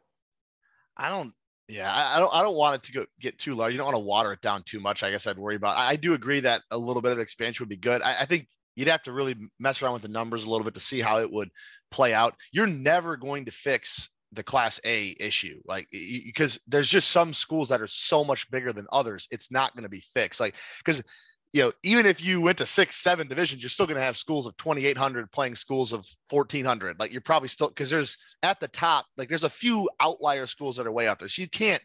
I 0.96 1.08
don't 1.08 1.34
Yeah, 1.66 1.92
I, 1.92 2.20
don't. 2.20 2.32
I 2.32 2.40
don't 2.40 2.54
want 2.54 2.76
it 2.76 2.82
to 2.84 2.92
go, 2.92 3.06
get 3.18 3.36
too 3.36 3.56
large. 3.56 3.72
You 3.72 3.78
don't 3.78 3.86
want 3.86 3.96
to 3.96 4.00
water 4.00 4.32
it 4.32 4.42
down 4.42 4.62
too 4.62 4.78
much. 4.78 5.02
I 5.02 5.10
guess 5.10 5.26
I'd 5.26 5.38
worry 5.38 5.56
about. 5.56 5.76
I, 5.76 5.96
do 5.96 6.14
agree 6.14 6.38
that 6.38 6.62
a 6.70 6.78
little 6.78 7.02
bit 7.02 7.10
of 7.10 7.18
expansion 7.18 7.64
would 7.64 7.68
be 7.68 7.76
good. 7.76 8.00
I, 8.00 8.20
I 8.20 8.24
think 8.24 8.46
you'd 8.76 8.86
have 8.86 9.02
to 9.02 9.12
really 9.12 9.34
mess 9.58 9.82
around 9.82 9.94
with 9.94 10.02
the 10.02 10.08
numbers 10.08 10.44
a 10.44 10.50
little 10.50 10.64
bit 10.64 10.74
to 10.74 10.80
see 10.80 11.00
how 11.00 11.18
it 11.18 11.32
would 11.32 11.50
play 11.90 12.14
out. 12.14 12.36
You're 12.52 12.68
never 12.68 13.16
going 13.16 13.46
to 13.46 13.50
fix 13.50 14.08
the 14.32 14.42
class 14.42 14.80
A 14.84 15.14
issue, 15.20 15.60
like 15.66 15.88
because 15.90 16.58
there's 16.66 16.88
just 16.88 17.10
some 17.10 17.32
schools 17.32 17.68
that 17.68 17.80
are 17.80 17.86
so 17.86 18.24
much 18.24 18.50
bigger 18.50 18.72
than 18.72 18.86
others. 18.92 19.28
It's 19.30 19.50
not 19.50 19.74
going 19.74 19.84
to 19.84 19.88
be 19.88 20.00
fixed. 20.00 20.40
Like 20.40 20.56
because 20.84 21.02
you 21.52 21.62
know 21.62 21.72
even 21.82 22.06
if 22.06 22.24
you 22.24 22.40
went 22.40 22.58
to 22.58 22.66
six, 22.66 22.96
seven 22.96 23.28
divisions, 23.28 23.62
you're 23.62 23.70
still 23.70 23.86
going 23.86 23.96
to 23.96 24.02
have 24.02 24.16
schools 24.16 24.46
of 24.46 24.56
2,800 24.56 25.30
playing 25.32 25.54
schools 25.54 25.92
of 25.92 26.06
1,400. 26.30 26.98
Like 26.98 27.12
you're 27.12 27.20
probably 27.20 27.48
still 27.48 27.68
because 27.68 27.90
there's 27.90 28.16
at 28.42 28.58
the 28.58 28.68
top, 28.68 29.06
like 29.16 29.28
there's 29.28 29.44
a 29.44 29.50
few 29.50 29.88
outlier 30.00 30.46
schools 30.46 30.76
that 30.76 30.86
are 30.86 30.92
way 30.92 31.08
up 31.08 31.18
there, 31.18 31.28
so 31.28 31.42
you 31.42 31.48
can't 31.48 31.82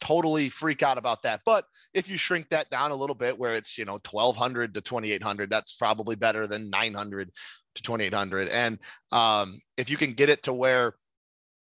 totally 0.00 0.48
freak 0.48 0.82
out 0.82 0.98
about 0.98 1.22
that. 1.22 1.40
But 1.44 1.64
if 1.94 2.08
you 2.08 2.16
shrink 2.16 2.48
that 2.50 2.70
down 2.70 2.90
a 2.90 2.96
little 2.96 3.14
bit, 3.14 3.38
where 3.38 3.56
it's 3.56 3.76
you 3.76 3.84
know 3.84 3.98
1,200 4.08 4.74
to 4.74 4.80
2,800, 4.80 5.50
that's 5.50 5.74
probably 5.74 6.14
better 6.14 6.46
than 6.46 6.70
900 6.70 7.30
to 7.74 7.82
2,800. 7.82 8.48
And 8.48 8.78
um, 9.10 9.58
if 9.76 9.90
you 9.90 9.96
can 9.96 10.12
get 10.12 10.28
it 10.28 10.42
to 10.44 10.52
where 10.52 10.94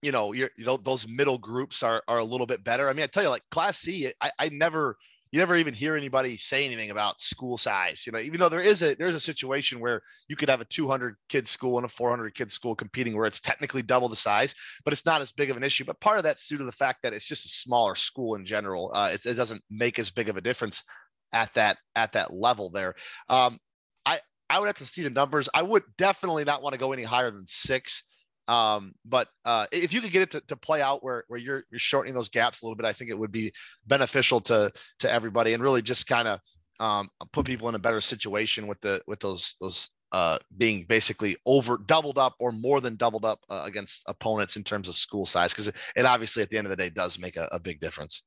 you 0.04 0.12
know, 0.12 0.34
those 0.78 1.08
middle 1.08 1.38
groups 1.38 1.82
are, 1.82 2.04
are 2.08 2.20
a 2.20 2.24
little 2.24 2.46
bit 2.46 2.64
better. 2.64 2.90
I 2.90 2.94
mean, 2.94 3.04
I 3.04 3.08
tell 3.08 3.24
you, 3.24 3.30
like 3.30 3.44
Class 3.52 3.80
C, 3.80 4.12
I, 4.22 4.32
I 4.38 4.50
never, 4.50 4.98
you 5.32 5.40
never 5.40 5.56
even 5.56 5.74
hear 5.74 5.96
anybody 5.96 6.38
say 6.38 6.66
anything 6.66 6.92
about 6.92 7.22
school 7.22 7.58
size. 7.58 8.06
You 8.06 8.12
know, 8.12 8.20
even 8.20 8.40
though 8.40 8.50
there 8.50 8.60
is 8.60 8.84
a 8.84 8.96
there's 8.96 9.16
a 9.16 9.20
situation 9.20 9.80
where 9.80 10.02
you 10.28 10.36
could 10.36 10.50
have 10.50 10.62
a 10.62 10.66
200 10.66 11.16
kid 11.28 11.48
school 11.48 11.78
and 11.78 11.86
a 11.86 11.90
400 11.90 12.36
kid 12.36 12.52
school 12.52 12.76
competing, 12.76 13.16
where 13.16 13.26
it's 13.26 13.40
technically 13.40 13.82
double 13.82 14.10
the 14.10 14.16
size, 14.16 14.54
but 14.84 14.94
it's 14.94 15.08
not 15.08 15.22
as 15.22 15.32
big 15.32 15.50
of 15.50 15.58
an 15.58 15.64
issue. 15.64 15.86
But 15.86 16.00
part 16.02 16.18
of 16.18 16.24
that's 16.24 16.48
due 16.48 16.58
to 16.58 16.66
the 16.66 16.72
fact 16.72 17.00
that 17.02 17.14
it's 17.14 17.26
just 17.26 17.46
a 17.46 17.50
smaller 17.50 17.96
school 17.96 18.36
in 18.36 18.46
general. 18.46 18.92
Uh, 18.94 19.10
it, 19.14 19.26
it 19.26 19.34
doesn't 19.34 19.64
make 19.72 19.98
as 19.98 20.12
big 20.12 20.30
of 20.30 20.38
a 20.38 20.42
difference 20.42 20.84
at 21.34 21.52
that 21.56 21.78
at 21.96 22.12
that 22.12 22.32
level 22.32 22.70
there. 22.70 22.94
Um, 23.30 23.58
I 24.06 24.20
I 24.50 24.60
would 24.60 24.68
have 24.68 24.78
to 24.78 24.86
see 24.86 25.02
the 25.02 25.10
numbers. 25.10 25.50
I 25.54 25.64
would 25.64 25.84
definitely 25.98 26.44
not 26.44 26.62
want 26.62 26.74
to 26.74 26.80
go 26.80 26.92
any 26.92 27.04
higher 27.04 27.32
than 27.32 27.48
six. 27.48 28.04
Um, 28.48 28.94
but 29.06 29.30
uh, 29.46 29.68
if 29.72 29.94
you 29.94 30.02
could 30.02 30.12
get 30.12 30.24
it 30.24 30.32
to, 30.32 30.42
to 30.42 30.58
play 30.58 30.82
out 30.82 31.04
where, 31.04 31.24
where 31.28 31.40
you're, 31.40 31.64
you're 31.72 31.80
shortening 31.80 32.14
those 32.14 32.30
gaps 32.30 32.62
a 32.62 32.66
little 32.66 32.76
bit, 32.76 32.86
I 32.86 32.94
think 32.94 33.10
it 33.10 33.18
would 33.18 33.32
be 33.32 33.54
beneficial 33.88 34.42
to, 34.42 34.72
to 35.00 35.12
everybody 35.12 35.54
and 35.54 35.64
really 35.64 35.82
just 35.82 36.08
kind 36.08 36.28
of 36.28 36.40
um, 36.80 37.10
put 37.32 37.46
people 37.46 37.70
in 37.70 37.76
a 37.76 37.80
better 37.80 38.02
situation 38.02 38.68
with 38.68 38.82
the, 38.82 39.02
with 39.08 39.20
those, 39.20 39.56
those 39.62 39.90
uh, 40.12 40.38
being 40.58 40.86
basically 40.88 41.36
over 41.46 41.80
doubled 41.86 42.18
up 42.18 42.36
or 42.40 42.52
more 42.52 42.82
than 42.82 42.96
doubled 42.96 43.26
up 43.26 43.40
uh, 43.50 43.64
against 43.66 44.04
opponents 44.08 44.58
in 44.58 44.64
terms 44.64 44.88
of 44.88 44.96
school 44.96 45.26
size. 45.26 45.54
Cause 45.54 45.68
it, 45.70 45.76
it, 45.96 46.06
obviously 46.06 46.44
at 46.44 46.50
the 46.50 46.58
end 46.58 46.68
of 46.68 46.72
the 46.72 46.78
day 46.78 46.90
does 46.90 47.18
make 47.18 47.38
a, 47.38 47.48
a 47.52 47.60
big 47.60 47.80
difference. 47.80 48.24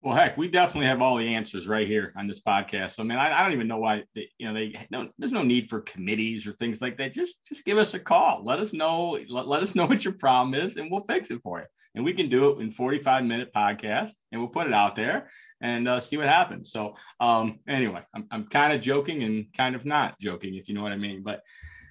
Well, 0.00 0.16
heck, 0.16 0.36
we 0.36 0.46
definitely 0.46 0.86
have 0.86 1.02
all 1.02 1.16
the 1.16 1.34
answers 1.34 1.66
right 1.66 1.86
here 1.86 2.12
on 2.16 2.28
this 2.28 2.40
podcast. 2.40 2.92
So, 2.92 3.02
man, 3.02 3.18
I, 3.18 3.36
I 3.36 3.42
don't 3.42 3.52
even 3.52 3.66
know 3.66 3.78
why 3.78 4.04
they, 4.14 4.28
you 4.38 4.46
know 4.46 4.54
they 4.54 4.86
no, 4.92 5.08
there's 5.18 5.32
no 5.32 5.42
need 5.42 5.68
for 5.68 5.80
committees 5.80 6.46
or 6.46 6.52
things 6.52 6.80
like 6.80 6.98
that. 6.98 7.14
Just 7.14 7.34
just 7.48 7.64
give 7.64 7.78
us 7.78 7.94
a 7.94 7.98
call. 7.98 8.42
Let 8.44 8.60
us 8.60 8.72
know. 8.72 9.18
Let, 9.28 9.48
let 9.48 9.62
us 9.62 9.74
know 9.74 9.86
what 9.86 10.04
your 10.04 10.14
problem 10.14 10.54
is, 10.54 10.76
and 10.76 10.88
we'll 10.90 11.02
fix 11.02 11.32
it 11.32 11.40
for 11.42 11.58
you. 11.58 11.66
And 11.96 12.04
we 12.04 12.12
can 12.12 12.28
do 12.28 12.50
it 12.50 12.60
in 12.60 12.70
45 12.70 13.24
minute 13.24 13.52
podcast, 13.52 14.12
and 14.30 14.40
we'll 14.40 14.50
put 14.50 14.68
it 14.68 14.72
out 14.72 14.94
there 14.94 15.30
and 15.60 15.88
uh, 15.88 15.98
see 15.98 16.16
what 16.16 16.28
happens. 16.28 16.70
So, 16.70 16.94
um, 17.18 17.58
anyway, 17.66 18.02
I'm 18.14 18.26
I'm 18.30 18.46
kind 18.46 18.72
of 18.72 18.80
joking 18.80 19.24
and 19.24 19.46
kind 19.56 19.74
of 19.74 19.84
not 19.84 20.20
joking, 20.20 20.54
if 20.54 20.68
you 20.68 20.74
know 20.76 20.82
what 20.82 20.92
I 20.92 20.96
mean. 20.96 21.24
But 21.24 21.40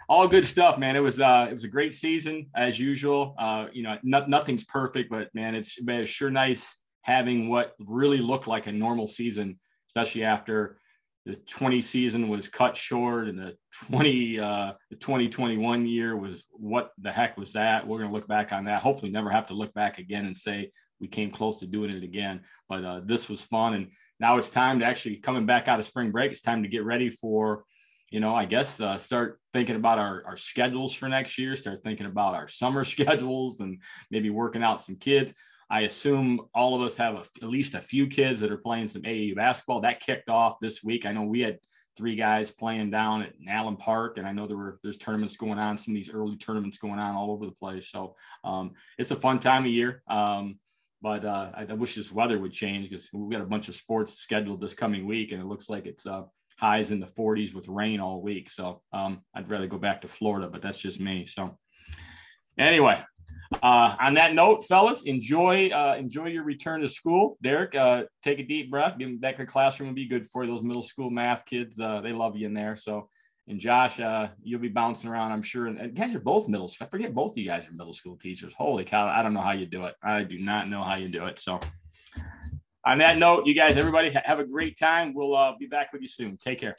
all 0.07 0.29
good 0.29 0.45
stuff, 0.45 0.77
man. 0.77 0.95
It 0.95 1.01
was 1.01 1.19
uh, 1.19 1.47
it 1.49 1.53
was 1.53 1.65
a 1.65 1.69
great 1.69 1.93
season 1.93 2.47
as 2.55 2.79
usual. 2.79 3.35
Uh, 3.37 3.65
you 3.73 3.83
know, 3.83 3.97
no, 4.01 4.25
nothing's 4.27 4.63
perfect, 4.63 5.09
but 5.09 5.27
man, 5.33 5.55
it's, 5.55 5.77
it's 5.77 6.09
sure 6.09 6.31
nice 6.31 6.73
having 7.07 7.47
what 7.47 7.73
really 7.79 8.17
looked 8.17 8.47
like 8.47 8.67
a 8.67 8.71
normal 8.71 9.07
season, 9.07 9.57
especially 9.89 10.25
after 10.25 10.77
the 11.25 11.35
20 11.35 11.81
season 11.81 12.27
was 12.27 12.47
cut 12.47 12.77
short 12.77 13.27
and 13.27 13.39
the 13.39 13.55
20 13.89 14.39
uh, 14.39 14.73
the 14.89 14.95
2021 14.97 15.85
year 15.85 16.15
was 16.15 16.45
what 16.51 16.91
the 16.99 17.11
heck 17.11 17.37
was 17.37 17.53
that? 17.53 17.87
We're 17.87 17.97
going 17.97 18.09
to 18.09 18.15
look 18.15 18.27
back 18.27 18.51
on 18.51 18.65
that. 18.65 18.81
Hopefully, 18.81 19.11
never 19.11 19.29
have 19.29 19.47
to 19.47 19.53
look 19.53 19.73
back 19.73 19.97
again 19.97 20.25
and 20.25 20.35
say 20.35 20.71
we 20.99 21.07
came 21.07 21.31
close 21.31 21.57
to 21.57 21.65
doing 21.65 21.91
it 21.91 22.03
again. 22.03 22.41
But 22.69 22.83
uh, 22.83 23.01
this 23.05 23.29
was 23.29 23.41
fun, 23.41 23.73
and 23.73 23.87
now 24.19 24.37
it's 24.37 24.49
time 24.49 24.79
to 24.79 24.85
actually 24.85 25.17
coming 25.17 25.45
back 25.45 25.67
out 25.67 25.79
of 25.79 25.85
spring 25.85 26.11
break. 26.11 26.31
It's 26.31 26.41
time 26.41 26.63
to 26.63 26.69
get 26.69 26.83
ready 26.83 27.09
for 27.09 27.63
you 28.09 28.21
know, 28.21 28.33
I 28.33 28.45
guess 28.45 28.79
uh, 28.79 28.97
start 28.97 29.41
thinking 29.53 29.75
about 29.75 29.99
our, 29.99 30.23
our 30.25 30.37
schedules 30.37 30.93
for 30.93 31.09
next 31.09 31.37
year, 31.37 31.57
start 31.57 31.83
thinking 31.83 32.05
about 32.05 32.35
our 32.35 32.47
summer 32.47 32.83
schedules 32.85 33.59
and 33.59 33.81
maybe 34.09 34.29
working 34.29 34.63
out 34.63 34.79
some 34.79 34.95
kids. 34.95 35.33
I 35.69 35.81
assume 35.81 36.41
all 36.55 36.75
of 36.75 36.81
us 36.81 36.95
have 36.95 37.15
a, 37.15 37.23
at 37.41 37.49
least 37.49 37.75
a 37.75 37.81
few 37.81 38.07
kids 38.07 38.39
that 38.41 38.51
are 38.51 38.57
playing 38.57 38.87
some 38.87 39.01
AAU 39.01 39.35
basketball. 39.35 39.81
That 39.81 39.99
kicked 39.99 40.29
off 40.29 40.59
this 40.61 40.83
week. 40.83 41.05
I 41.05 41.11
know 41.11 41.23
we 41.23 41.41
had 41.41 41.59
three 41.97 42.15
guys 42.15 42.51
playing 42.51 42.91
down 42.91 43.23
at 43.23 43.33
Allen 43.49 43.75
Park, 43.75 44.17
and 44.17 44.27
I 44.27 44.31
know 44.31 44.47
there 44.47 44.55
were 44.55 44.79
there's 44.83 44.97
tournaments 44.97 45.35
going 45.35 45.59
on, 45.59 45.77
some 45.77 45.93
of 45.93 45.95
these 45.95 46.13
early 46.13 46.37
tournaments 46.37 46.77
going 46.77 46.99
on 46.99 47.15
all 47.15 47.31
over 47.31 47.45
the 47.45 47.51
place. 47.51 47.89
So 47.89 48.15
um, 48.43 48.71
it's 48.97 49.11
a 49.11 49.15
fun 49.15 49.39
time 49.39 49.65
of 49.65 49.71
year. 49.71 50.03
Um, 50.07 50.59
but 51.01 51.25
uh, 51.25 51.51
I, 51.55 51.63
wish 51.73 51.95
this 51.95 52.11
weather 52.11 52.39
would 52.39 52.53
change 52.53 52.89
because 52.89 53.07
we've 53.13 53.31
got 53.31 53.45
a 53.45 53.49
bunch 53.49 53.67
of 53.69 53.75
sports 53.75 54.15
scheduled 54.15 54.61
this 54.61 54.73
coming 54.73 55.05
week, 55.05 55.31
and 55.31 55.41
it 55.41 55.45
looks 55.45 55.69
like 55.69 55.85
it's 55.85 56.07
uh, 56.07 56.23
highs 56.57 56.91
in 56.91 56.99
the 56.99 57.05
40s 57.05 57.53
with 57.53 57.67
rain 57.67 57.99
all 57.99 58.21
week. 58.21 58.49
So 58.49 58.81
um, 58.91 59.21
I'd 59.35 59.49
rather 59.49 59.67
go 59.67 59.77
back 59.77 60.01
to 60.01 60.07
Florida, 60.07 60.49
but 60.51 60.61
that's 60.61 60.79
just 60.79 60.99
me. 60.99 61.27
So 61.27 61.57
anyway, 62.57 63.03
uh, 63.61 63.95
on 63.99 64.13
that 64.15 64.33
note, 64.33 64.65
fellas, 64.65 65.03
enjoy 65.03 65.69
uh, 65.69 65.95
enjoy 65.97 66.27
your 66.27 66.43
return 66.43 66.81
to 66.81 66.87
school. 66.87 67.37
Derek, 67.41 67.75
uh, 67.75 68.03
take 68.21 68.39
a 68.39 68.43
deep 68.43 68.69
breath. 68.69 68.97
Getting 68.97 69.17
back 69.17 69.37
to 69.37 69.43
the 69.43 69.51
classroom 69.51 69.89
will 69.89 69.95
be 69.95 70.07
good 70.07 70.27
for 70.31 70.45
those 70.45 70.61
middle 70.61 70.81
school 70.81 71.09
math 71.09 71.45
kids. 71.45 71.79
Uh, 71.79 72.01
they 72.01 72.11
love 72.11 72.35
you 72.35 72.45
in 72.45 72.53
there. 72.53 72.75
So, 72.75 73.09
and 73.47 73.59
Josh, 73.59 73.99
uh, 73.99 74.27
you'll 74.43 74.59
be 74.59 74.67
bouncing 74.67 75.09
around, 75.09 75.31
I'm 75.31 75.41
sure. 75.41 75.67
And, 75.67 75.77
and 75.77 75.95
guys 75.95 76.13
are 76.13 76.19
both 76.19 76.49
middle 76.49 76.67
school. 76.67 76.87
I 76.87 76.89
forget 76.89 77.13
both 77.13 77.31
of 77.31 77.37
you 77.37 77.45
guys 77.45 77.67
are 77.67 77.71
middle 77.71 77.93
school 77.93 78.17
teachers. 78.17 78.53
Holy 78.57 78.83
cow! 78.83 79.07
I 79.07 79.23
don't 79.23 79.33
know 79.33 79.41
how 79.41 79.53
you 79.53 79.65
do 79.65 79.85
it. 79.85 79.95
I 80.03 80.23
do 80.23 80.39
not 80.39 80.69
know 80.69 80.83
how 80.83 80.95
you 80.95 81.07
do 81.07 81.25
it. 81.25 81.39
So, 81.39 81.59
on 82.85 82.97
that 82.99 83.17
note, 83.17 83.45
you 83.45 83.53
guys, 83.53 83.77
everybody, 83.77 84.11
have 84.11 84.39
a 84.39 84.45
great 84.45 84.77
time. 84.77 85.13
We'll 85.13 85.35
uh, 85.35 85.53
be 85.57 85.67
back 85.67 85.93
with 85.93 86.01
you 86.01 86.07
soon. 86.07 86.37
Take 86.37 86.59
care. 86.59 86.75